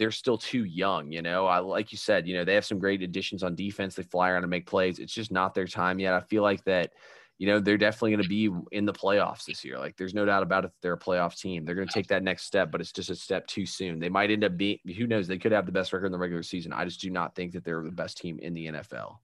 they're 0.00 0.10
still 0.10 0.38
too 0.38 0.64
young. 0.64 1.12
You 1.12 1.20
know, 1.20 1.46
I 1.46 1.58
like 1.58 1.92
you 1.92 1.98
said, 1.98 2.26
you 2.26 2.34
know, 2.34 2.42
they 2.42 2.54
have 2.54 2.64
some 2.64 2.78
great 2.78 3.02
additions 3.02 3.42
on 3.42 3.54
defense. 3.54 3.94
They 3.94 4.02
fly 4.02 4.30
around 4.30 4.44
and 4.44 4.50
make 4.50 4.66
plays. 4.66 4.98
It's 4.98 5.12
just 5.12 5.30
not 5.30 5.54
their 5.54 5.66
time 5.66 5.98
yet. 5.98 6.14
I 6.14 6.20
feel 6.20 6.42
like 6.42 6.64
that. 6.64 6.92
You 7.36 7.46
know, 7.46 7.58
they're 7.58 7.78
definitely 7.78 8.10
going 8.10 8.22
to 8.22 8.28
be 8.28 8.50
in 8.70 8.84
the 8.84 8.92
playoffs 8.92 9.46
this 9.46 9.64
year. 9.64 9.78
Like, 9.78 9.96
there's 9.96 10.12
no 10.12 10.26
doubt 10.26 10.42
about 10.42 10.66
it. 10.66 10.72
They're 10.82 10.92
a 10.92 10.98
playoff 10.98 11.38
team. 11.38 11.64
They're 11.64 11.74
going 11.74 11.88
to 11.88 11.94
take 11.94 12.08
that 12.08 12.22
next 12.22 12.44
step, 12.44 12.70
but 12.70 12.82
it's 12.82 12.92
just 12.92 13.08
a 13.08 13.14
step 13.14 13.46
too 13.46 13.64
soon. 13.64 13.98
They 13.98 14.10
might 14.10 14.30
end 14.30 14.44
up 14.44 14.58
being, 14.58 14.76
who 14.94 15.06
knows? 15.06 15.26
They 15.26 15.38
could 15.38 15.52
have 15.52 15.64
the 15.64 15.72
best 15.72 15.94
record 15.94 16.04
in 16.04 16.12
the 16.12 16.18
regular 16.18 16.42
season. 16.42 16.74
I 16.74 16.84
just 16.84 17.00
do 17.00 17.08
not 17.08 17.34
think 17.34 17.52
that 17.52 17.64
they're 17.64 17.82
the 17.82 17.90
best 17.90 18.18
team 18.18 18.38
in 18.40 18.52
the 18.52 18.66
NFL. 18.66 19.16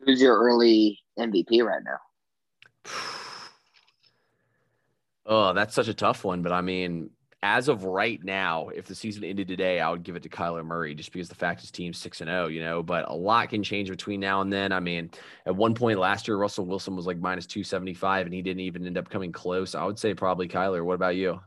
Who's 0.00 0.20
your 0.20 0.38
early 0.38 0.98
MVP 1.18 1.64
right 1.64 1.82
now? 1.82 2.92
Oh, 5.26 5.52
that's 5.52 5.74
such 5.74 5.88
a 5.88 5.94
tough 5.94 6.24
one. 6.24 6.42
But 6.42 6.52
I 6.52 6.60
mean, 6.60 7.10
as 7.42 7.68
of 7.68 7.84
right 7.84 8.22
now, 8.24 8.68
if 8.68 8.86
the 8.86 8.94
season 8.94 9.24
ended 9.24 9.48
today, 9.48 9.80
I 9.80 9.90
would 9.90 10.02
give 10.02 10.16
it 10.16 10.22
to 10.22 10.28
Kyler 10.28 10.64
Murray 10.64 10.94
just 10.94 11.12
because 11.12 11.28
the 11.28 11.34
fact 11.34 11.60
his 11.60 11.70
team's 11.70 11.98
six 11.98 12.20
and 12.20 12.28
zero, 12.28 12.48
you 12.48 12.60
know. 12.62 12.82
But 12.82 13.08
a 13.10 13.14
lot 13.14 13.48
can 13.50 13.62
change 13.62 13.90
between 13.90 14.20
now 14.20 14.40
and 14.40 14.52
then. 14.52 14.72
I 14.72 14.80
mean, 14.80 15.10
at 15.46 15.54
one 15.54 15.74
point 15.74 15.98
last 15.98 16.26
year, 16.28 16.36
Russell 16.36 16.66
Wilson 16.66 16.96
was 16.96 17.06
like 17.06 17.18
minus 17.18 17.46
two 17.46 17.62
seventy 17.64 17.94
five, 17.94 18.26
and 18.26 18.34
he 18.34 18.42
didn't 18.42 18.60
even 18.60 18.86
end 18.86 18.98
up 18.98 19.08
coming 19.10 19.32
close. 19.32 19.74
I 19.74 19.84
would 19.84 19.98
say 19.98 20.14
probably 20.14 20.48
Kyler. 20.48 20.84
What 20.84 20.94
about 20.94 21.16
you, 21.16 21.40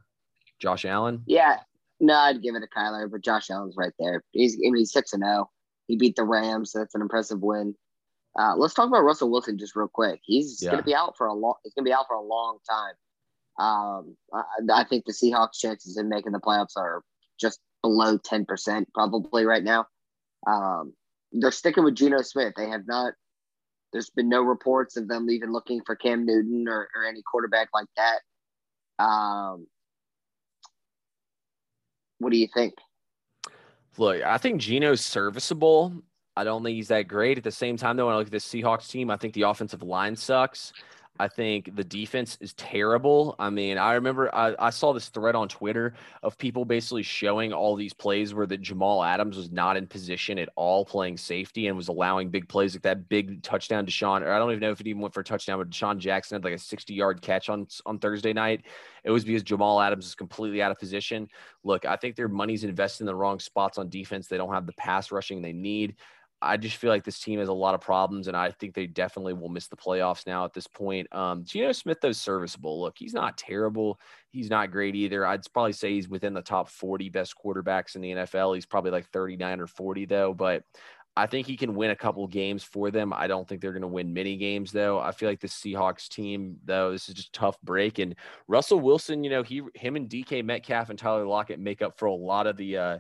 Josh 0.59 0.86
Allen? 0.86 1.23
Yeah, 1.25 1.57
no, 1.99 2.13
I'd 2.15 2.41
give 2.43 2.55
it 2.55 2.59
to 2.61 2.67
Kyler, 2.67 3.09
but 3.09 3.21
Josh 3.21 3.49
Allen's 3.49 3.75
right 3.78 3.93
there. 3.99 4.23
He's 4.32 4.55
I 4.55 4.69
mean 4.69 4.78
he's 4.78 4.91
six 4.93 5.13
and 5.13 5.23
zero. 5.23 5.49
He 5.88 5.95
beat 5.97 6.15
the 6.15 6.23
Rams, 6.25 6.71
so 6.73 6.80
that's 6.80 6.95
an 6.95 7.01
impressive 7.01 7.39
win. 7.41 7.73
Uh, 8.38 8.55
let's 8.55 8.73
talk 8.75 8.88
about 8.88 9.03
Russell 9.03 9.32
Wilson 9.32 9.57
just 9.57 9.75
real 9.75 9.88
quick. 9.88 10.19
He's 10.23 10.61
Yeah. 10.61 10.71
going 10.71 10.84
to 10.84 10.86
be 10.86 10.93
out 10.93 11.17
for 11.17 11.25
a 11.25 11.34
long. 11.34 11.55
He's 11.63 11.73
going 11.73 11.86
to 11.86 11.89
be 11.89 11.93
out 11.93 12.05
for 12.07 12.15
a 12.15 12.21
long 12.21 12.59
time. 12.69 12.93
Um, 13.57 14.15
I, 14.33 14.43
I 14.73 14.83
think 14.83 15.05
the 15.05 15.13
Seahawks' 15.13 15.59
chances 15.59 15.97
in 15.97 16.09
making 16.09 16.31
the 16.31 16.39
playoffs 16.39 16.77
are 16.77 17.01
just 17.39 17.59
below 17.81 18.17
ten 18.17 18.45
percent, 18.45 18.87
probably 18.93 19.45
right 19.45 19.63
now. 19.63 19.85
Um, 20.45 20.93
they're 21.31 21.51
sticking 21.51 21.83
with 21.83 21.95
Geno 21.95 22.21
Smith. 22.21 22.53
They 22.55 22.69
have 22.69 22.87
not 22.87 23.13
There's 23.93 24.09
been 24.09 24.29
no 24.29 24.41
reports 24.41 24.97
of 24.97 25.07
them 25.07 25.29
even 25.29 25.51
looking 25.51 25.81
for 25.85 25.95
Cam 25.95 26.25
Newton 26.25 26.67
or, 26.67 26.87
or 26.95 27.05
any 27.05 27.21
quarterback 27.29 27.69
like 27.73 27.87
that. 27.95 29.03
Um, 29.03 29.67
what 32.19 32.31
do 32.31 32.37
you 32.37 32.47
think? 32.53 32.73
Look, 33.97 34.21
I 34.23 34.37
think 34.37 34.61
Geno's 34.61 35.01
serviceable. 35.01 36.03
I 36.35 36.43
don't 36.43 36.63
think 36.63 36.75
he's 36.75 36.89
that 36.89 37.07
great. 37.07 37.37
At 37.37 37.43
the 37.43 37.51
same 37.51 37.77
time, 37.77 37.97
though, 37.97 38.05
when 38.05 38.15
I 38.15 38.17
look 38.17 38.27
at 38.27 38.31
the 38.31 38.37
Seahawks 38.37 38.89
team, 38.89 39.09
I 39.09 39.17
think 39.17 39.33
the 39.33 39.43
offensive 39.43 39.81
line 39.81 40.15
sucks. 40.15 40.73
I 41.20 41.28
think 41.28 41.76
the 41.76 41.84
defense 41.84 42.38
is 42.41 42.53
terrible. 42.53 43.36
I 43.39 43.49
mean, 43.49 43.78
I 43.78 43.93
remember 43.93 44.34
I, 44.34 44.55
I, 44.59 44.70
saw 44.70 44.93
this 44.93 45.09
thread 45.09 45.36
on 45.36 45.47
Twitter 45.47 45.93
of 46.24 46.38
people 46.38 46.65
basically 46.65 47.03
showing 47.03 47.53
all 47.53 47.76
these 47.76 47.93
plays 47.93 48.34
where 48.34 48.45
the 48.45 48.57
Jamal 48.57 49.03
Adams 49.03 49.38
was 49.38 49.51
not 49.51 49.78
in 49.78 49.88
position 49.88 50.38
at 50.38 50.49
all 50.55 50.86
playing 50.86 51.18
safety 51.18 51.68
and 51.68 51.76
was 51.76 51.88
allowing 51.88 52.30
big 52.30 52.47
plays 52.47 52.76
like 52.76 52.84
that 52.84 53.09
big 53.09 53.41
touchdown 53.41 53.86
to 53.86 53.91
Sean. 53.91 54.24
Or 54.24 54.32
I 54.32 54.38
don't 54.38 54.51
even 54.51 54.61
know 54.61 54.72
if 54.72 54.80
it 54.80 54.88
even 54.88 55.01
went 55.01 55.13
for 55.13 55.22
a 55.22 55.24
touchdown, 55.24 55.57
but 55.59 55.74
Sean 55.74 55.99
Jackson 55.99 56.36
had 56.36 56.43
like 56.43 56.53
a 56.53 56.59
60 56.59 56.93
yard 56.93 57.22
catch 57.22 57.49
on 57.49 57.68
on 57.86 57.99
Thursday 57.99 58.34
night. 58.34 58.65
It 59.03 59.11
was 59.11 59.24
because 59.24 59.43
Jamal 59.43 59.82
Adams 59.82 60.05
is 60.05 60.15
completely 60.15 60.61
out 60.61 60.72
of 60.72 60.80
position. 60.80 61.30
Look, 61.63 61.86
I 61.86 61.95
think 61.95 62.15
their 62.15 62.28
money's 62.28 62.63
invested 62.63 63.03
in 63.03 63.07
the 63.07 63.15
wrong 63.15 63.39
spots 63.39 63.78
on 63.78 63.89
defense. 63.89 64.28
They 64.28 64.38
don't 64.38 64.53
have 64.53 64.65
the 64.65 64.74
pass 64.74 65.11
rushing 65.11 65.41
they 65.41 65.53
need. 65.53 65.95
I 66.41 66.55
just 66.55 66.77
feel 66.77 66.91
like 66.91 67.03
this 67.03 67.19
team 67.19 67.39
has 67.39 67.49
a 67.49 67.53
lot 67.53 67.73
of 67.73 67.81
problems, 67.81 68.27
and 68.27 68.38
I 68.38 68.51
think 68.51 68.75
they 68.75 68.85
definitely 68.85 69.33
will 69.33 69.49
miss 69.49 69.67
the 69.67 69.75
playoffs 69.75 70.27
now 70.27 70.45
at 70.45 70.53
this 70.53 70.67
point. 70.67 71.13
Um, 71.13 71.43
Geno 71.43 71.71
Smith, 71.71 71.97
though, 71.99 72.11
serviceable. 72.11 72.79
Look, 72.81 72.95
he's 72.97 73.13
not 73.13 73.38
terrible. 73.38 73.99
He's 74.29 74.49
not 74.49 74.69
great 74.71 74.95
either. 74.95 75.25
I'd 75.25 75.41
probably 75.51 75.73
say 75.73 75.93
he's 75.93 76.07
within 76.09 76.35
the 76.35 76.41
top 76.43 76.69
40 76.69 77.09
best 77.09 77.33
quarterbacks 77.43 77.95
in 77.95 78.01
the 78.01 78.11
NFL. 78.11 78.53
He's 78.53 78.67
probably 78.67 78.91
like 78.91 79.07
39 79.07 79.61
or 79.61 79.67
40, 79.67 80.05
though. 80.05 80.33
But 80.33 80.63
I 81.17 81.25
think 81.25 81.47
he 81.47 81.57
can 81.57 81.73
win 81.73 81.89
a 81.89 81.95
couple 81.95 82.27
games 82.27 82.63
for 82.63 82.91
them. 82.91 83.11
I 83.11 83.25
don't 83.25 83.47
think 83.47 83.59
they're 83.59 83.71
going 83.71 83.81
to 83.81 83.88
win 83.88 84.13
many 84.13 84.38
games, 84.38 84.71
though. 84.71 84.99
I 84.99 85.11
feel 85.11 85.27
like 85.27 85.39
the 85.39 85.47
Seahawks 85.47 86.07
team, 86.07 86.57
though, 86.63 86.91
this 86.91 87.09
is 87.09 87.15
just 87.15 87.33
tough 87.33 87.59
break. 87.61 87.97
And 87.97 88.15
Russell 88.47 88.79
Wilson, 88.79 89.23
you 89.23 89.31
know, 89.31 89.41
he, 89.41 89.63
him 89.73 89.95
and 89.95 90.07
DK 90.07 90.45
Metcalf 90.45 90.91
and 90.91 90.99
Tyler 90.99 91.25
Lockett 91.25 91.59
make 91.59 91.81
up 91.81 91.97
for 91.97 92.05
a 92.05 92.13
lot 92.13 92.45
of 92.45 92.55
the, 92.55 92.77
uh, 92.77 92.99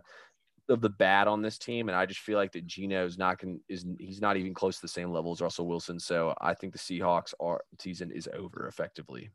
of 0.69 0.81
the 0.81 0.89
bad 0.89 1.27
on 1.27 1.41
this 1.41 1.57
team, 1.57 1.89
and 1.89 1.97
I 1.97 2.05
just 2.05 2.19
feel 2.19 2.37
like 2.37 2.51
that 2.53 2.67
Geno 2.67 3.05
is 3.05 3.17
not 3.17 3.39
going 3.39 3.59
is 3.69 3.85
he's 3.99 4.21
not 4.21 4.37
even 4.37 4.53
close 4.53 4.75
to 4.77 4.81
the 4.81 4.87
same 4.87 5.11
level 5.11 5.31
as 5.31 5.41
Russell 5.41 5.67
Wilson. 5.67 5.99
So 5.99 6.33
I 6.41 6.53
think 6.53 6.73
the 6.73 6.79
Seahawks 6.79 7.33
are 7.39 7.61
season 7.79 8.11
is 8.11 8.29
over 8.33 8.67
effectively. 8.67 9.29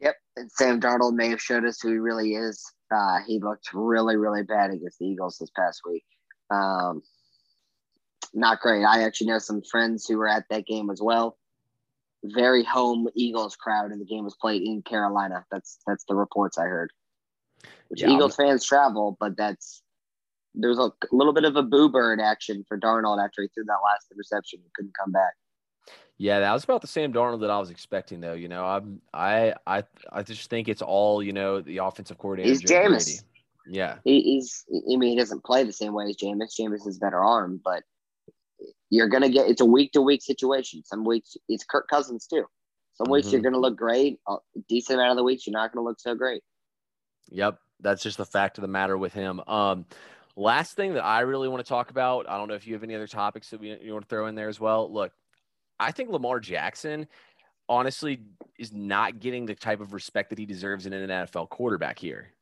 Yep, 0.00 0.16
and 0.36 0.52
Sam 0.52 0.80
Darnold 0.80 1.14
may 1.14 1.28
have 1.28 1.40
showed 1.40 1.64
us 1.64 1.80
who 1.80 1.92
he 1.92 1.98
really 1.98 2.34
is. 2.34 2.62
Uh, 2.94 3.18
he 3.26 3.40
looked 3.40 3.70
really, 3.72 4.16
really 4.16 4.42
bad 4.42 4.70
against 4.70 4.98
the 4.98 5.06
Eagles 5.06 5.38
this 5.38 5.50
past 5.56 5.80
week. 5.88 6.04
Um, 6.50 7.02
not 8.34 8.60
great. 8.60 8.84
I 8.84 9.02
actually 9.02 9.28
know 9.28 9.38
some 9.38 9.62
friends 9.62 10.06
who 10.06 10.18
were 10.18 10.28
at 10.28 10.44
that 10.50 10.66
game 10.66 10.90
as 10.90 11.00
well. 11.00 11.38
Very 12.24 12.62
home 12.62 13.08
Eagles 13.14 13.56
crowd, 13.56 13.90
and 13.92 14.00
the 14.00 14.04
game 14.04 14.24
was 14.24 14.36
played 14.40 14.62
in 14.62 14.82
Carolina. 14.82 15.44
That's 15.50 15.78
that's 15.86 16.04
the 16.08 16.14
reports 16.14 16.58
I 16.58 16.64
heard. 16.64 16.90
Which 17.88 18.02
yeah, 18.02 18.10
Eagles 18.10 18.38
I'm... 18.38 18.46
fans 18.46 18.64
travel, 18.64 19.16
but 19.18 19.36
that's 19.36 19.82
there's 20.56 20.78
a 20.78 20.90
little 21.12 21.32
bit 21.32 21.44
of 21.44 21.56
a 21.56 21.62
boo 21.62 21.88
bird 21.88 22.20
action 22.20 22.64
for 22.66 22.78
Darnold 22.78 23.22
after 23.22 23.42
he 23.42 23.48
threw 23.48 23.64
that 23.64 23.78
last 23.84 24.06
interception 24.10 24.60
and 24.62 24.72
couldn't 24.74 24.96
come 24.98 25.12
back. 25.12 25.34
Yeah, 26.18 26.40
that 26.40 26.52
was 26.52 26.64
about 26.64 26.80
the 26.80 26.86
same 26.86 27.12
Darnold 27.12 27.40
that 27.40 27.50
I 27.50 27.58
was 27.58 27.70
expecting, 27.70 28.20
though. 28.20 28.32
You 28.32 28.48
know, 28.48 28.64
I'm 28.64 29.02
I 29.12 29.54
I 29.66 29.84
I 30.10 30.22
just 30.22 30.48
think 30.48 30.68
it's 30.68 30.82
all 30.82 31.22
you 31.22 31.32
know 31.32 31.60
the 31.60 31.78
offensive 31.78 32.16
coordinator. 32.18 32.48
He's 32.48 32.62
Jameis. 32.62 33.22
Yeah, 33.68 33.98
he, 34.04 34.22
he's. 34.22 34.64
I 34.70 34.96
mean, 34.96 35.10
he 35.10 35.16
doesn't 35.16 35.44
play 35.44 35.64
the 35.64 35.72
same 35.72 35.92
way 35.92 36.06
as 36.06 36.16
Jameis. 36.16 36.58
Jameis 36.58 36.86
is 36.86 36.98
better 36.98 37.22
arm, 37.22 37.60
but 37.62 37.82
you're 38.88 39.08
gonna 39.08 39.28
get. 39.28 39.48
It's 39.48 39.60
a 39.60 39.66
week 39.66 39.92
to 39.92 40.00
week 40.00 40.22
situation. 40.22 40.82
Some 40.84 41.04
weeks 41.04 41.36
it's 41.48 41.64
Kirk 41.64 41.86
Cousins 41.88 42.26
too. 42.26 42.44
Some 42.94 43.10
weeks 43.10 43.26
mm-hmm. 43.26 43.34
you're 43.34 43.42
gonna 43.42 43.60
look 43.60 43.76
great. 43.76 44.18
A 44.26 44.36
decent 44.70 44.98
amount 44.98 45.10
of 45.10 45.16
the 45.18 45.24
weeks 45.24 45.46
you're 45.46 45.52
not 45.52 45.72
gonna 45.72 45.84
look 45.84 46.00
so 46.00 46.14
great. 46.14 46.42
Yep, 47.28 47.58
that's 47.80 48.02
just 48.02 48.16
the 48.16 48.24
fact 48.24 48.56
of 48.56 48.62
the 48.62 48.68
matter 48.68 48.96
with 48.96 49.12
him. 49.12 49.40
Um, 49.46 49.84
Last 50.36 50.74
thing 50.74 50.94
that 50.94 51.04
I 51.04 51.20
really 51.20 51.48
want 51.48 51.64
to 51.64 51.68
talk 51.68 51.90
about, 51.90 52.28
I 52.28 52.36
don't 52.36 52.48
know 52.48 52.54
if 52.54 52.66
you 52.66 52.74
have 52.74 52.82
any 52.82 52.94
other 52.94 53.06
topics 53.06 53.50
that 53.50 53.60
we, 53.60 53.76
you 53.80 53.92
want 53.92 54.04
to 54.04 54.08
throw 54.08 54.26
in 54.26 54.34
there 54.34 54.48
as 54.48 54.60
well. 54.60 54.92
Look, 54.92 55.12
I 55.80 55.92
think 55.92 56.10
Lamar 56.10 56.40
Jackson 56.40 57.06
honestly 57.68 58.20
is 58.58 58.72
not 58.72 59.18
getting 59.18 59.46
the 59.46 59.54
type 59.54 59.80
of 59.80 59.92
respect 59.92 60.30
that 60.30 60.38
he 60.38 60.46
deserves 60.46 60.86
in 60.86 60.92
an 60.92 61.08
NFL 61.08 61.48
quarterback 61.48 61.98
here. 61.98 62.32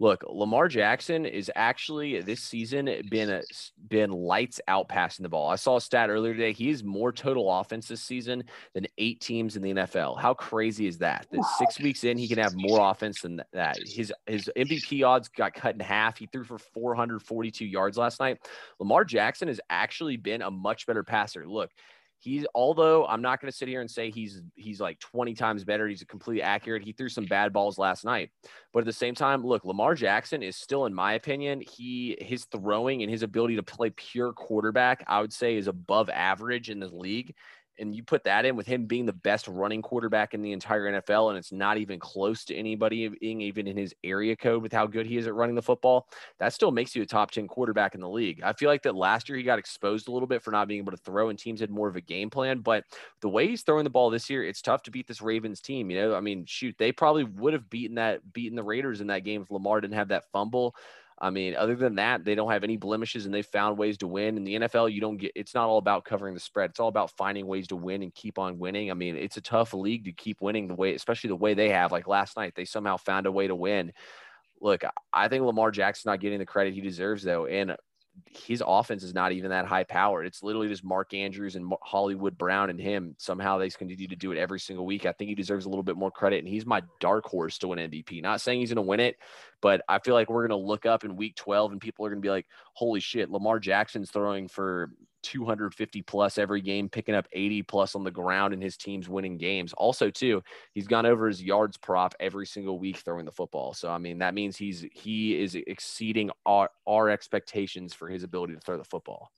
Look, 0.00 0.24
Lamar 0.26 0.66
Jackson 0.66 1.26
is 1.26 1.50
actually 1.54 2.22
this 2.22 2.42
season 2.42 2.88
been 3.10 3.28
a, 3.28 3.42
been 3.88 4.10
lights 4.10 4.58
out 4.66 4.88
passing 4.88 5.22
the 5.22 5.28
ball. 5.28 5.50
I 5.50 5.56
saw 5.56 5.76
a 5.76 5.80
stat 5.80 6.08
earlier 6.08 6.32
today. 6.32 6.54
He 6.54 6.68
has 6.68 6.82
more 6.82 7.12
total 7.12 7.52
offense 7.52 7.86
this 7.86 8.00
season 8.00 8.44
than 8.72 8.86
eight 8.96 9.20
teams 9.20 9.56
in 9.56 9.62
the 9.62 9.74
NFL. 9.74 10.18
How 10.18 10.32
crazy 10.32 10.86
is 10.86 10.96
that? 10.98 11.26
That 11.30 11.44
six 11.58 11.78
weeks 11.78 12.04
in, 12.04 12.16
he 12.16 12.28
can 12.28 12.38
have 12.38 12.54
more 12.56 12.90
offense 12.90 13.20
than 13.20 13.42
that. 13.52 13.76
His 13.86 14.10
his 14.26 14.50
MVP 14.56 15.06
odds 15.06 15.28
got 15.28 15.52
cut 15.52 15.74
in 15.74 15.80
half. 15.80 16.16
He 16.16 16.26
threw 16.32 16.44
for 16.44 16.58
442 16.58 17.66
yards 17.66 17.98
last 17.98 18.20
night. 18.20 18.38
Lamar 18.78 19.04
Jackson 19.04 19.48
has 19.48 19.60
actually 19.68 20.16
been 20.16 20.40
a 20.40 20.50
much 20.50 20.86
better 20.86 21.04
passer. 21.04 21.46
Look, 21.46 21.72
he's 22.20 22.46
although 22.54 23.06
I'm 23.06 23.22
not 23.22 23.40
going 23.40 23.50
to 23.50 23.56
sit 23.56 23.68
here 23.68 23.80
and 23.80 23.90
say 23.90 24.10
he's 24.10 24.42
he's 24.54 24.80
like 24.80 24.98
20 25.00 25.34
times 25.34 25.64
better. 25.64 25.88
He's 25.88 26.04
completely 26.04 26.42
accurate. 26.42 26.82
He 26.82 26.92
threw 26.92 27.08
some 27.08 27.24
bad 27.24 27.52
balls 27.52 27.78
last 27.78 28.04
night, 28.04 28.30
but 28.72 28.80
at 28.80 28.86
the 28.86 28.92
same 28.92 29.14
time, 29.14 29.44
look, 29.44 29.64
Lamar 29.64 29.94
Jackson 29.94 30.42
is 30.42 30.56
still, 30.56 30.86
in 30.86 30.94
my 30.94 31.14
opinion, 31.14 31.60
he 31.60 32.16
his 32.20 32.44
throwing 32.46 33.02
and 33.02 33.10
his 33.10 33.22
ability 33.22 33.56
to 33.56 33.62
play 33.62 33.90
pure 33.90 34.32
quarterback, 34.32 35.04
I 35.08 35.20
would 35.20 35.32
say, 35.32 35.56
is 35.56 35.66
above 35.66 36.08
average 36.10 36.70
in 36.70 36.78
the 36.78 36.88
league 36.88 37.34
and 37.80 37.94
you 37.94 38.02
put 38.02 38.22
that 38.24 38.44
in 38.44 38.54
with 38.54 38.66
him 38.66 38.86
being 38.86 39.06
the 39.06 39.12
best 39.12 39.48
running 39.48 39.82
quarterback 39.82 40.34
in 40.34 40.42
the 40.42 40.52
entire 40.52 40.92
NFL, 40.92 41.30
and 41.30 41.38
it's 41.38 41.50
not 41.50 41.78
even 41.78 41.98
close 41.98 42.44
to 42.44 42.54
anybody 42.54 43.08
being 43.08 43.40
even 43.40 43.66
in 43.66 43.76
his 43.76 43.94
area 44.04 44.36
code 44.36 44.62
with 44.62 44.72
how 44.72 44.86
good 44.86 45.06
he 45.06 45.16
is 45.16 45.26
at 45.26 45.34
running 45.34 45.54
the 45.54 45.62
football, 45.62 46.06
that 46.38 46.52
still 46.52 46.70
makes 46.70 46.94
you 46.94 47.02
a 47.02 47.06
top 47.06 47.30
10 47.30 47.48
quarterback 47.48 47.94
in 47.94 48.00
the 48.00 48.08
league. 48.08 48.42
I 48.44 48.52
feel 48.52 48.68
like 48.68 48.82
that 48.82 48.94
last 48.94 49.28
year 49.28 49.38
he 49.38 49.44
got 49.44 49.58
exposed 49.58 50.08
a 50.08 50.12
little 50.12 50.28
bit 50.28 50.42
for 50.42 50.50
not 50.50 50.68
being 50.68 50.80
able 50.80 50.92
to 50.92 50.98
throw, 50.98 51.30
and 51.30 51.38
teams 51.38 51.60
had 51.60 51.70
more 51.70 51.88
of 51.88 51.96
a 51.96 52.00
game 52.00 52.30
plan. 52.30 52.60
But 52.60 52.84
the 53.20 53.28
way 53.28 53.48
he's 53.48 53.62
throwing 53.62 53.84
the 53.84 53.90
ball 53.90 54.10
this 54.10 54.28
year, 54.28 54.44
it's 54.44 54.62
tough 54.62 54.82
to 54.84 54.90
beat 54.90 55.08
this 55.08 55.22
Ravens 55.22 55.60
team. 55.60 55.90
You 55.90 56.00
know, 56.00 56.14
I 56.14 56.20
mean, 56.20 56.44
shoot, 56.46 56.76
they 56.78 56.92
probably 56.92 57.24
would 57.24 57.54
have 57.54 57.70
beaten 57.70 57.96
that, 57.96 58.32
beaten 58.32 58.56
the 58.56 58.62
Raiders 58.62 59.00
in 59.00 59.06
that 59.08 59.24
game 59.24 59.42
if 59.42 59.50
Lamar 59.50 59.80
didn't 59.80 59.94
have 59.94 60.08
that 60.08 60.30
fumble. 60.32 60.74
I 61.22 61.28
mean, 61.28 61.54
other 61.54 61.76
than 61.76 61.96
that, 61.96 62.24
they 62.24 62.34
don't 62.34 62.50
have 62.50 62.64
any 62.64 62.78
blemishes 62.78 63.26
and 63.26 63.34
they 63.34 63.42
found 63.42 63.76
ways 63.76 63.98
to 63.98 64.06
win. 64.06 64.38
In 64.38 64.44
the 64.44 64.54
NFL, 64.56 64.90
you 64.92 65.02
don't 65.02 65.18
get 65.18 65.32
it's 65.34 65.54
not 65.54 65.68
all 65.68 65.76
about 65.76 66.04
covering 66.04 66.32
the 66.32 66.40
spread. 66.40 66.70
It's 66.70 66.80
all 66.80 66.88
about 66.88 67.10
finding 67.16 67.46
ways 67.46 67.68
to 67.68 67.76
win 67.76 68.02
and 68.02 68.14
keep 68.14 68.38
on 68.38 68.58
winning. 68.58 68.90
I 68.90 68.94
mean, 68.94 69.16
it's 69.16 69.36
a 69.36 69.42
tough 69.42 69.74
league 69.74 70.06
to 70.06 70.12
keep 70.12 70.40
winning 70.40 70.66
the 70.66 70.74
way, 70.74 70.94
especially 70.94 71.28
the 71.28 71.36
way 71.36 71.52
they 71.52 71.68
have. 71.68 71.92
Like 71.92 72.06
last 72.08 72.38
night, 72.38 72.54
they 72.56 72.64
somehow 72.64 72.96
found 72.96 73.26
a 73.26 73.32
way 73.32 73.46
to 73.46 73.54
win. 73.54 73.92
Look, 74.62 74.82
I 75.12 75.28
think 75.28 75.44
Lamar 75.44 75.70
Jackson's 75.70 76.06
not 76.06 76.20
getting 76.20 76.38
the 76.38 76.46
credit 76.46 76.72
he 76.72 76.80
deserves 76.80 77.22
though. 77.22 77.44
And 77.46 77.76
his 78.30 78.62
offense 78.66 79.02
is 79.02 79.14
not 79.14 79.32
even 79.32 79.50
that 79.50 79.66
high 79.66 79.84
powered. 79.84 80.26
It's 80.26 80.42
literally 80.42 80.68
just 80.68 80.84
Mark 80.84 81.14
Andrews 81.14 81.56
and 81.56 81.72
Hollywood 81.82 82.36
Brown 82.38 82.70
and 82.70 82.80
him. 82.80 83.14
Somehow 83.18 83.58
they 83.58 83.70
continue 83.70 84.08
to 84.08 84.16
do 84.16 84.32
it 84.32 84.38
every 84.38 84.60
single 84.60 84.86
week. 84.86 85.06
I 85.06 85.12
think 85.12 85.28
he 85.28 85.34
deserves 85.34 85.66
a 85.66 85.68
little 85.68 85.82
bit 85.82 85.96
more 85.96 86.10
credit, 86.10 86.38
and 86.38 86.48
he's 86.48 86.66
my 86.66 86.82
dark 87.00 87.24
horse 87.24 87.58
to 87.58 87.68
win 87.68 87.78
MVP. 87.78 88.22
Not 88.22 88.40
saying 88.40 88.60
he's 88.60 88.70
going 88.70 88.76
to 88.76 88.82
win 88.82 89.00
it, 89.00 89.16
but 89.60 89.82
I 89.88 89.98
feel 89.98 90.14
like 90.14 90.30
we're 90.30 90.46
going 90.46 90.60
to 90.60 90.66
look 90.66 90.86
up 90.86 91.04
in 91.04 91.16
week 91.16 91.36
12 91.36 91.72
and 91.72 91.80
people 91.80 92.04
are 92.04 92.10
going 92.10 92.22
to 92.22 92.26
be 92.26 92.30
like, 92.30 92.46
holy 92.74 93.00
shit, 93.00 93.30
Lamar 93.30 93.58
Jackson's 93.58 94.10
throwing 94.10 94.48
for 94.48 94.90
250 95.22 96.02
plus 96.02 96.38
every 96.38 96.60
game, 96.60 96.88
picking 96.88 97.14
up 97.14 97.28
80 97.32 97.62
plus 97.62 97.94
on 97.94 98.04
the 98.04 98.10
ground, 98.10 98.54
and 98.54 98.62
his 98.62 98.76
team's 98.76 99.08
winning 99.08 99.36
games. 99.36 99.72
Also, 99.74 100.10
too, 100.10 100.42
he's 100.74 100.86
gone 100.86 101.06
over 101.06 101.26
his 101.28 101.42
yards 101.42 101.76
prop 101.76 102.14
every 102.20 102.46
single 102.46 102.78
week 102.78 102.98
throwing 102.98 103.24
the 103.24 103.32
football. 103.32 103.74
So, 103.74 103.90
I 103.90 103.98
mean, 103.98 104.18
that 104.18 104.34
means 104.34 104.56
he's 104.56 104.84
he 104.92 105.40
is 105.40 105.54
exceeding 105.54 106.30
our 106.46 106.70
our 106.86 107.10
expectations 107.10 107.94
for 107.94 108.08
his 108.08 108.22
ability 108.22 108.54
to 108.54 108.60
throw 108.60 108.76
the 108.76 108.84
football. 108.84 109.30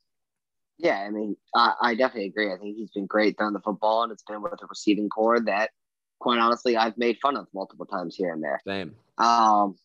Yeah, 0.78 0.98
I 0.98 1.10
mean, 1.10 1.36
I, 1.54 1.74
I 1.80 1.94
definitely 1.94 2.26
agree. 2.26 2.52
I 2.52 2.56
think 2.56 2.76
he's 2.76 2.90
been 2.90 3.06
great 3.06 3.36
throwing 3.38 3.52
the 3.52 3.60
football, 3.60 4.02
and 4.02 4.12
it's 4.12 4.24
been 4.24 4.42
with 4.42 4.54
a 4.62 4.66
receiving 4.68 5.08
corps 5.08 5.40
that, 5.40 5.70
quite 6.18 6.38
honestly, 6.38 6.76
I've 6.76 6.98
made 6.98 7.18
fun 7.22 7.36
of 7.36 7.46
multiple 7.54 7.86
times 7.86 8.16
here 8.16 8.32
and 8.32 8.42
there. 8.42 8.60
Same. 8.66 8.94
Um, 9.18 9.76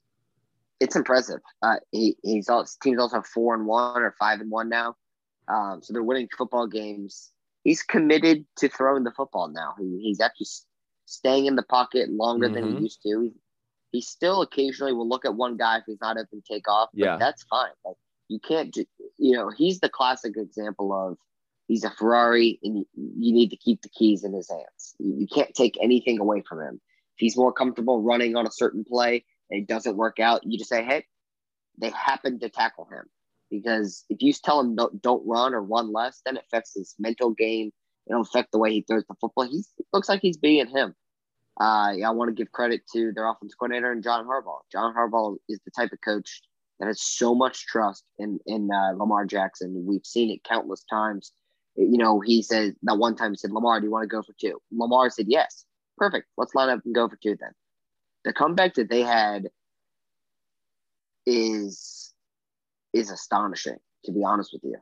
it's 0.79 0.95
impressive. 0.95 1.39
Uh, 1.61 1.77
he 1.91 2.17
he's 2.23 2.49
all 2.49 2.65
team's 2.81 2.99
also 2.99 3.21
four 3.21 3.55
and 3.55 3.65
one 3.65 4.01
or 4.01 4.15
five 4.19 4.41
and 4.41 4.51
one 4.51 4.69
now. 4.69 4.95
Um, 5.47 5.81
so 5.81 5.93
they're 5.93 6.03
winning 6.03 6.29
football 6.37 6.67
games. 6.67 7.31
He's 7.63 7.83
committed 7.83 8.45
to 8.57 8.69
throwing 8.69 9.03
the 9.03 9.11
football 9.11 9.49
now. 9.49 9.75
He, 9.79 9.99
he's 10.01 10.19
actually 10.19 10.47
staying 11.05 11.45
in 11.45 11.55
the 11.55 11.63
pocket 11.63 12.09
longer 12.09 12.47
mm-hmm. 12.47 12.55
than 12.55 12.63
he 12.63 12.69
mm-hmm. 12.71 12.83
used 12.83 13.01
to. 13.03 13.21
He, 13.21 13.31
he 13.91 14.01
still 14.01 14.41
occasionally 14.41 14.93
will 14.93 15.07
look 15.07 15.25
at 15.25 15.35
one 15.35 15.57
guy 15.57 15.77
if 15.77 15.83
he's 15.87 16.01
not 16.01 16.17
open, 16.17 16.43
take 16.49 16.67
off. 16.67 16.89
yeah, 16.93 17.17
that's 17.17 17.43
fine. 17.43 17.71
Like 17.85 17.95
you 18.27 18.39
can't, 18.39 18.75
you 19.17 19.35
know, 19.35 19.49
he's 19.49 19.79
the 19.79 19.89
classic 19.89 20.33
example 20.35 20.93
of 20.93 21.17
he's 21.67 21.83
a 21.83 21.89
Ferrari, 21.89 22.59
and 22.63 22.77
you, 22.77 22.85
you 22.95 23.33
need 23.33 23.49
to 23.49 23.57
keep 23.57 23.81
the 23.81 23.89
keys 23.89 24.23
in 24.23 24.33
his 24.33 24.49
hands. 24.49 24.95
You, 24.99 25.15
you 25.19 25.27
can't 25.27 25.53
take 25.53 25.77
anything 25.81 26.19
away 26.19 26.43
from 26.47 26.61
him. 26.61 26.81
If 27.15 27.19
he's 27.19 27.37
more 27.37 27.53
comfortable 27.53 28.01
running 28.01 28.35
on 28.35 28.45
a 28.45 28.51
certain 28.51 28.83
play 28.83 29.25
and 29.49 29.61
it 29.61 29.67
doesn't 29.67 29.97
work 29.97 30.19
out, 30.19 30.41
you 30.43 30.57
just 30.57 30.69
say, 30.69 30.83
"Hey, 30.83 31.05
they 31.79 31.89
happen 31.89 32.39
to 32.39 32.49
tackle 32.49 32.85
him." 32.91 33.05
Because 33.49 34.05
if 34.09 34.21
you 34.21 34.33
tell 34.33 34.59
him 34.59 34.75
don't, 34.75 35.01
don't 35.01 35.27
run 35.27 35.53
or 35.53 35.61
run 35.61 35.91
less, 35.91 36.21
then 36.25 36.37
it 36.37 36.43
affects 36.47 36.73
his 36.75 36.95
mental 36.99 37.31
game. 37.31 37.71
It'll 38.09 38.21
affect 38.21 38.51
the 38.51 38.59
way 38.59 38.71
he 38.71 38.81
throws 38.81 39.03
the 39.07 39.15
football. 39.19 39.47
He 39.49 39.63
looks 39.93 40.09
like 40.09 40.21
he's 40.21 40.37
being 40.37 40.67
him. 40.67 40.93
Uh, 41.59 41.93
yeah, 41.95 42.07
I 42.07 42.11
want 42.11 42.29
to 42.29 42.35
give 42.35 42.51
credit 42.51 42.81
to 42.93 43.11
their 43.13 43.27
offense 43.27 43.55
coordinator 43.55 43.91
and 43.91 44.03
John 44.03 44.25
Harbaugh. 44.25 44.59
John 44.71 44.93
Harbaugh 44.93 45.37
is 45.49 45.59
the 45.65 45.71
type 45.71 45.91
of 45.91 45.99
coach 46.01 46.41
that 46.79 46.85
has 46.85 47.01
so 47.01 47.33
much 47.33 47.65
trust 47.65 48.03
in 48.19 48.39
in 48.45 48.69
uh, 48.71 48.93
Lamar 48.95 49.25
Jackson. 49.25 49.85
We've 49.87 50.05
seen 50.05 50.29
it 50.29 50.43
countless 50.43 50.83
times. 50.89 51.31
You 51.75 51.97
know, 51.97 52.19
he 52.19 52.43
said 52.43 52.75
that 52.83 52.97
one 52.97 53.15
time 53.15 53.31
he 53.31 53.37
said, 53.37 53.51
"Lamar, 53.51 53.79
do 53.79 53.87
you 53.87 53.91
want 53.91 54.03
to 54.03 54.07
go 54.07 54.21
for 54.21 54.33
two? 54.39 54.61
Lamar 54.71 55.09
said, 55.09 55.25
"Yes." 55.27 55.65
Perfect. 55.97 56.27
Let's 56.37 56.53
line 56.53 56.69
up 56.69 56.81
and 56.85 56.93
go 56.93 57.09
for 57.09 57.15
two 57.15 57.35
then. 57.39 57.51
The 58.23 58.31
comeback 58.31 58.75
that 58.75 58.89
they 58.89 59.01
had 59.01 59.47
is 61.25 61.96
is 62.93 63.11
astonishing, 63.11 63.77
to 64.05 64.11
be 64.11 64.23
honest 64.23 64.51
with 64.53 64.63
you. 64.63 64.77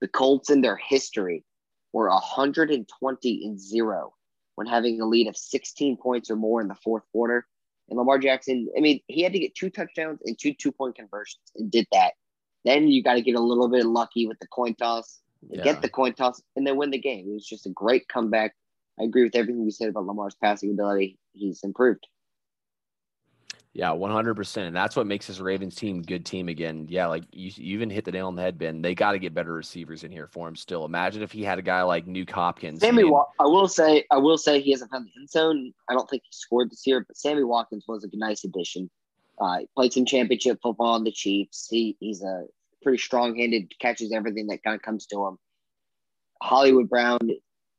The 0.00 0.08
Colts 0.08 0.50
in 0.50 0.60
their 0.60 0.76
history 0.76 1.44
were 1.92 2.08
120 2.08 3.44
and 3.44 3.60
zero 3.60 4.14
when 4.54 4.66
having 4.66 5.00
a 5.00 5.06
lead 5.06 5.28
of 5.28 5.36
16 5.36 5.96
points 5.96 6.30
or 6.30 6.36
more 6.36 6.60
in 6.60 6.68
the 6.68 6.74
fourth 6.74 7.04
quarter. 7.12 7.46
And 7.88 7.98
Lamar 7.98 8.18
Jackson, 8.18 8.68
I 8.76 8.80
mean, 8.80 9.00
he 9.08 9.22
had 9.22 9.32
to 9.32 9.38
get 9.38 9.54
two 9.54 9.70
touchdowns 9.70 10.20
and 10.24 10.38
two 10.38 10.54
two 10.54 10.72
point 10.72 10.96
conversions 10.96 11.42
and 11.56 11.70
did 11.70 11.86
that. 11.92 12.12
Then 12.64 12.88
you 12.88 13.02
got 13.02 13.14
to 13.14 13.22
get 13.22 13.34
a 13.34 13.40
little 13.40 13.68
bit 13.68 13.86
lucky 13.86 14.26
with 14.26 14.38
the 14.38 14.46
coin 14.46 14.74
toss, 14.74 15.20
yeah. 15.48 15.64
get 15.64 15.82
the 15.82 15.88
coin 15.88 16.14
toss, 16.14 16.40
and 16.56 16.66
then 16.66 16.76
win 16.76 16.90
the 16.90 16.98
game. 16.98 17.26
It 17.28 17.32
was 17.32 17.46
just 17.46 17.66
a 17.66 17.70
great 17.70 18.08
comeback. 18.08 18.54
I 19.00 19.04
agree 19.04 19.24
with 19.24 19.34
everything 19.34 19.64
you 19.64 19.70
said 19.70 19.88
about 19.88 20.06
Lamar's 20.06 20.36
passing 20.36 20.70
ability. 20.70 21.18
He's 21.32 21.62
improved. 21.64 22.06
Yeah, 23.74 23.88
100%. 23.88 24.56
And 24.58 24.76
that's 24.76 24.96
what 24.96 25.06
makes 25.06 25.26
this 25.28 25.40
Ravens 25.40 25.74
team 25.74 26.02
good 26.02 26.26
team 26.26 26.48
again. 26.48 26.86
Yeah, 26.90 27.06
like 27.06 27.24
you, 27.32 27.50
you 27.54 27.74
even 27.74 27.88
hit 27.88 28.04
the 28.04 28.12
nail 28.12 28.26
on 28.26 28.36
the 28.36 28.42
head, 28.42 28.58
Ben. 28.58 28.82
They 28.82 28.94
got 28.94 29.12
to 29.12 29.18
get 29.18 29.32
better 29.32 29.54
receivers 29.54 30.04
in 30.04 30.12
here 30.12 30.26
for 30.26 30.46
him 30.46 30.56
still. 30.56 30.84
Imagine 30.84 31.22
if 31.22 31.32
he 31.32 31.42
had 31.42 31.58
a 31.58 31.62
guy 31.62 31.82
like 31.82 32.06
Nuk 32.06 32.30
Hopkins. 32.30 32.80
Sammy, 32.80 33.04
I, 33.04 33.22
I 33.40 33.46
will 33.46 33.68
say, 33.68 34.04
I 34.10 34.18
will 34.18 34.36
say 34.36 34.60
he 34.60 34.72
hasn't 34.72 34.90
found 34.90 35.06
the 35.06 35.12
end 35.18 35.30
zone. 35.30 35.72
I 35.88 35.94
don't 35.94 36.08
think 36.10 36.22
he 36.24 36.32
scored 36.32 36.70
this 36.70 36.86
year, 36.86 37.02
but 37.06 37.16
Sammy 37.16 37.44
Watkins 37.44 37.84
was 37.88 38.04
a 38.04 38.08
nice 38.12 38.44
addition. 38.44 38.90
Uh, 39.40 39.60
he 39.60 39.68
played 39.74 39.92
some 39.94 40.04
championship 40.04 40.58
football 40.62 40.92
on 40.92 41.04
the 41.04 41.12
Chiefs. 41.12 41.68
He, 41.70 41.96
he's 41.98 42.22
a 42.22 42.44
pretty 42.82 42.98
strong 42.98 43.36
handed, 43.36 43.72
catches 43.78 44.12
everything 44.12 44.48
that 44.48 44.62
kind 44.62 44.76
of 44.76 44.82
comes 44.82 45.06
to 45.06 45.26
him. 45.26 45.38
Hollywood 46.42 46.90
Brown 46.90 47.20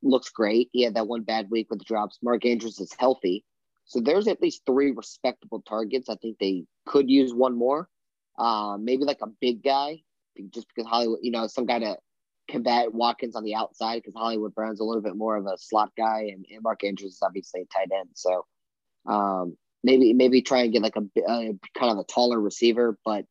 looks 0.02 0.30
great. 0.30 0.70
He 0.74 0.82
had 0.82 0.96
that 0.96 1.08
one 1.08 1.22
bad 1.22 1.52
week 1.52 1.68
with 1.70 1.80
the 1.80 1.86
drops. 1.86 2.18
Mark 2.24 2.46
Andrews 2.46 2.80
is 2.80 2.96
healthy. 2.98 3.46
So 3.86 4.00
there's 4.00 4.28
at 4.28 4.42
least 4.42 4.64
three 4.66 4.92
respectable 4.92 5.62
targets. 5.62 6.10
I 6.10 6.16
think 6.16 6.38
they 6.40 6.66
could 6.86 7.10
use 7.10 7.34
one 7.34 7.58
more. 7.58 7.90
Uh, 8.38 8.78
maybe 8.80 9.04
like 9.04 9.22
a 9.22 9.28
big 9.42 9.64
guy, 9.64 10.02
just 10.50 10.68
because 10.68 10.90
Hollywood, 10.90 11.20
you 11.22 11.32
know, 11.32 11.48
some 11.48 11.66
guy 11.66 11.80
to 11.80 11.98
combat 12.50 12.94
Watkins 12.94 13.36
on 13.36 13.44
the 13.44 13.56
outside 13.56 13.98
because 13.98 14.16
Hollywood 14.16 14.56
Brown's 14.56 14.80
a 14.80 14.84
little 14.84 15.02
bit 15.02 15.16
more 15.16 15.36
of 15.36 15.46
a 15.46 15.58
slot 15.58 15.92
guy, 15.98 16.30
and, 16.32 16.46
and 16.50 16.64
Mark 16.64 16.84
Andrews 16.84 17.14
is 17.14 17.22
obviously 17.22 17.62
a 17.62 17.66
tight 17.66 17.90
end. 17.94 18.10
So 18.14 18.46
um, 19.06 19.58
maybe 19.84 20.14
maybe 20.14 20.42
try 20.42 20.62
and 20.62 20.74
get 20.74 20.82
like 20.82 20.96
a, 20.96 21.04
a, 21.30 21.54
kind 21.78 21.92
of 21.92 21.98
a 21.98 22.04
taller 22.04 22.40
receiver, 22.40 22.98
but 23.06 23.26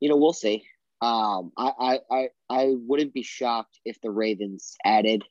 you 0.00 0.08
know 0.08 0.16
we'll 0.16 0.32
see. 0.32 0.64
Um, 1.00 1.52
I, 1.56 2.00
I 2.10 2.28
I 2.50 2.74
wouldn't 2.76 3.14
be 3.14 3.22
shocked 3.22 3.78
if 3.84 4.00
the 4.00 4.10
Ravens 4.10 4.76
added, 4.84 5.24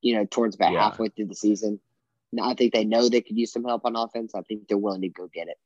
you 0.00 0.16
know, 0.16 0.26
towards 0.26 0.56
about 0.56 0.72
yeah. 0.72 0.82
halfway 0.82 1.08
through 1.08 1.26
the 1.26 1.36
season. 1.36 1.80
I 2.40 2.54
think 2.54 2.72
they 2.72 2.84
know 2.84 3.08
they 3.08 3.20
could 3.20 3.38
use 3.38 3.52
some 3.52 3.64
help 3.64 3.84
on 3.84 3.96
offense. 3.96 4.34
I 4.34 4.42
think 4.42 4.68
they're 4.68 4.78
willing 4.78 5.02
to 5.02 5.08
go 5.08 5.28
get 5.32 5.48
it. 5.48 5.56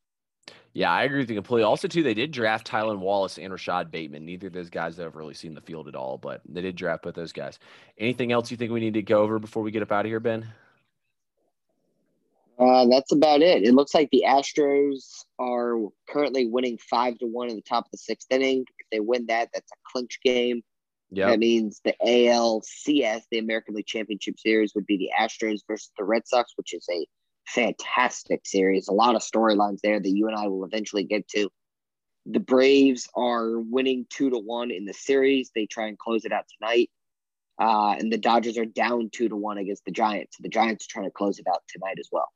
Yeah, 0.73 0.93
I 0.93 1.03
agree 1.03 1.19
with 1.19 1.31
you 1.31 1.37
completely. 1.37 1.65
Also, 1.65 1.89
too, 1.89 2.03
they 2.03 2.15
did 2.15 2.31
draft 2.31 2.67
Tylan 2.67 3.01
Wallace 3.01 3.39
and 3.39 3.53
Rashod 3.53 3.91
Bateman. 3.91 4.25
Neither 4.25 4.47
of 4.47 4.53
those 4.53 4.71
guys 4.71 4.97
have 4.99 5.17
really 5.17 5.35
seen 5.35 5.55
the 5.55 5.61
field 5.61 5.89
at 5.89 5.97
all, 5.97 6.17
but 6.17 6.43
they 6.49 6.61
did 6.61 6.77
draft 6.77 7.03
both 7.03 7.15
those 7.15 7.33
guys. 7.33 7.59
Anything 7.99 8.31
else 8.31 8.51
you 8.51 8.57
think 8.57 8.71
we 8.71 8.81
need 8.81 8.95
to 8.95 9.03
go 9.03 9.21
over 9.23 9.41
before 9.41 9.65
we 9.65 9.73
get 9.73 9.83
up 9.83 9.91
out 9.91 10.07
of 10.07 10.11
here, 10.11 10.21
Ben? 10.21 10.47
Uh, 12.57 12.87
that's 12.87 13.11
about 13.11 13.41
it. 13.41 13.63
It 13.63 13.75
looks 13.75 13.95
like 13.95 14.11
the 14.11 14.25
Astros 14.27 15.25
are 15.39 15.79
currently 16.09 16.47
winning 16.47 16.79
five 16.79 17.19
to 17.19 17.27
one 17.27 17.49
in 17.49 17.57
the 17.57 17.63
top 17.63 17.87
of 17.87 17.91
the 17.91 17.99
sixth 17.99 18.31
inning. 18.31 18.65
If 18.79 18.87
they 18.93 19.01
win 19.01 19.27
that, 19.27 19.49
that's 19.53 19.73
a 19.73 19.77
clinch 19.91 20.21
game. 20.23 20.63
Yeah. 21.11 21.31
That 21.31 21.39
means 21.41 21.81
the 21.85 21.95
ALCS, 22.05 23.23
the 23.31 23.39
American 23.39 23.75
League 23.75 23.87
Championship 23.87 24.39
Series, 24.39 24.75
would 24.75 24.87
be 24.87 24.97
the 24.97 25.11
Astros 25.19 25.61
versus 25.67 25.91
the 25.99 26.05
Red 26.05 26.27
Sox, 26.27 26.53
which 26.57 26.73
is 26.73 26.87
a 26.91 27.07
fantastic 27.49 28.43
series. 28.45 28.89
A 28.89 28.93
lot 28.93 29.17
of 29.17 29.23
storylines 29.23 29.81
there 29.83 29.99
that 29.99 30.09
you 30.09 30.29
and 30.29 30.37
I 30.37 30.47
will 30.47 30.65
eventually 30.65 31.05
get 31.05 31.27
to. 31.29 31.51
The 32.27 32.41
Braves 32.41 33.09
are 33.17 33.59
winning 33.59 34.07
two 34.09 34.31
to 34.31 34.39
one 34.39 34.71
in 34.71 34.85
the 34.85 34.93
series. 34.93 35.51
They 35.55 35.67
try 35.67 35.89
and 35.89 35.99
close 35.99 36.25
it 36.25 36.33
out 36.33 36.45
tonight. 36.59 36.91
Uh, 37.61 37.97
and 37.99 38.13
the 38.13 38.19
Dodgers 38.19 38.57
are 38.57 38.65
down 38.65 39.11
two 39.13 39.29
to 39.29 39.37
one 39.37 39.59
against 39.59 39.85
the 39.85 39.91
Giants. 39.91 40.37
The 40.41 40.49
Giants 40.49 40.87
are 40.87 40.93
trying 40.93 41.07
to 41.07 41.11
close 41.11 41.39
it 41.39 41.47
out 41.49 41.63
tonight 41.69 41.99
as 41.99 42.09
well. 42.13 42.29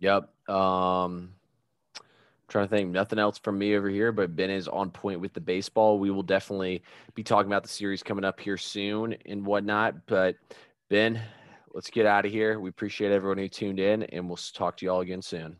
Yep. 0.00 0.30
Um, 0.48 1.34
trying 2.48 2.64
to 2.66 2.70
think 2.70 2.90
nothing 2.90 3.18
else 3.18 3.38
from 3.38 3.58
me 3.58 3.76
over 3.76 3.88
here, 3.88 4.10
but 4.10 4.34
Ben 4.34 4.50
is 4.50 4.68
on 4.68 4.90
point 4.90 5.20
with 5.20 5.32
the 5.34 5.40
baseball. 5.40 5.98
We 5.98 6.10
will 6.10 6.22
definitely 6.22 6.82
be 7.14 7.22
talking 7.22 7.50
about 7.50 7.62
the 7.62 7.68
series 7.68 8.02
coming 8.02 8.24
up 8.24 8.40
here 8.40 8.56
soon 8.56 9.14
and 9.26 9.44
whatnot. 9.44 10.06
But 10.06 10.36
Ben, 10.88 11.20
let's 11.74 11.90
get 11.90 12.06
out 12.06 12.24
of 12.24 12.32
here. 12.32 12.58
We 12.58 12.70
appreciate 12.70 13.12
everyone 13.12 13.38
who 13.38 13.48
tuned 13.48 13.80
in, 13.80 14.02
and 14.04 14.26
we'll 14.26 14.38
talk 14.54 14.78
to 14.78 14.86
you 14.86 14.90
all 14.90 15.00
again 15.00 15.22
soon. 15.22 15.56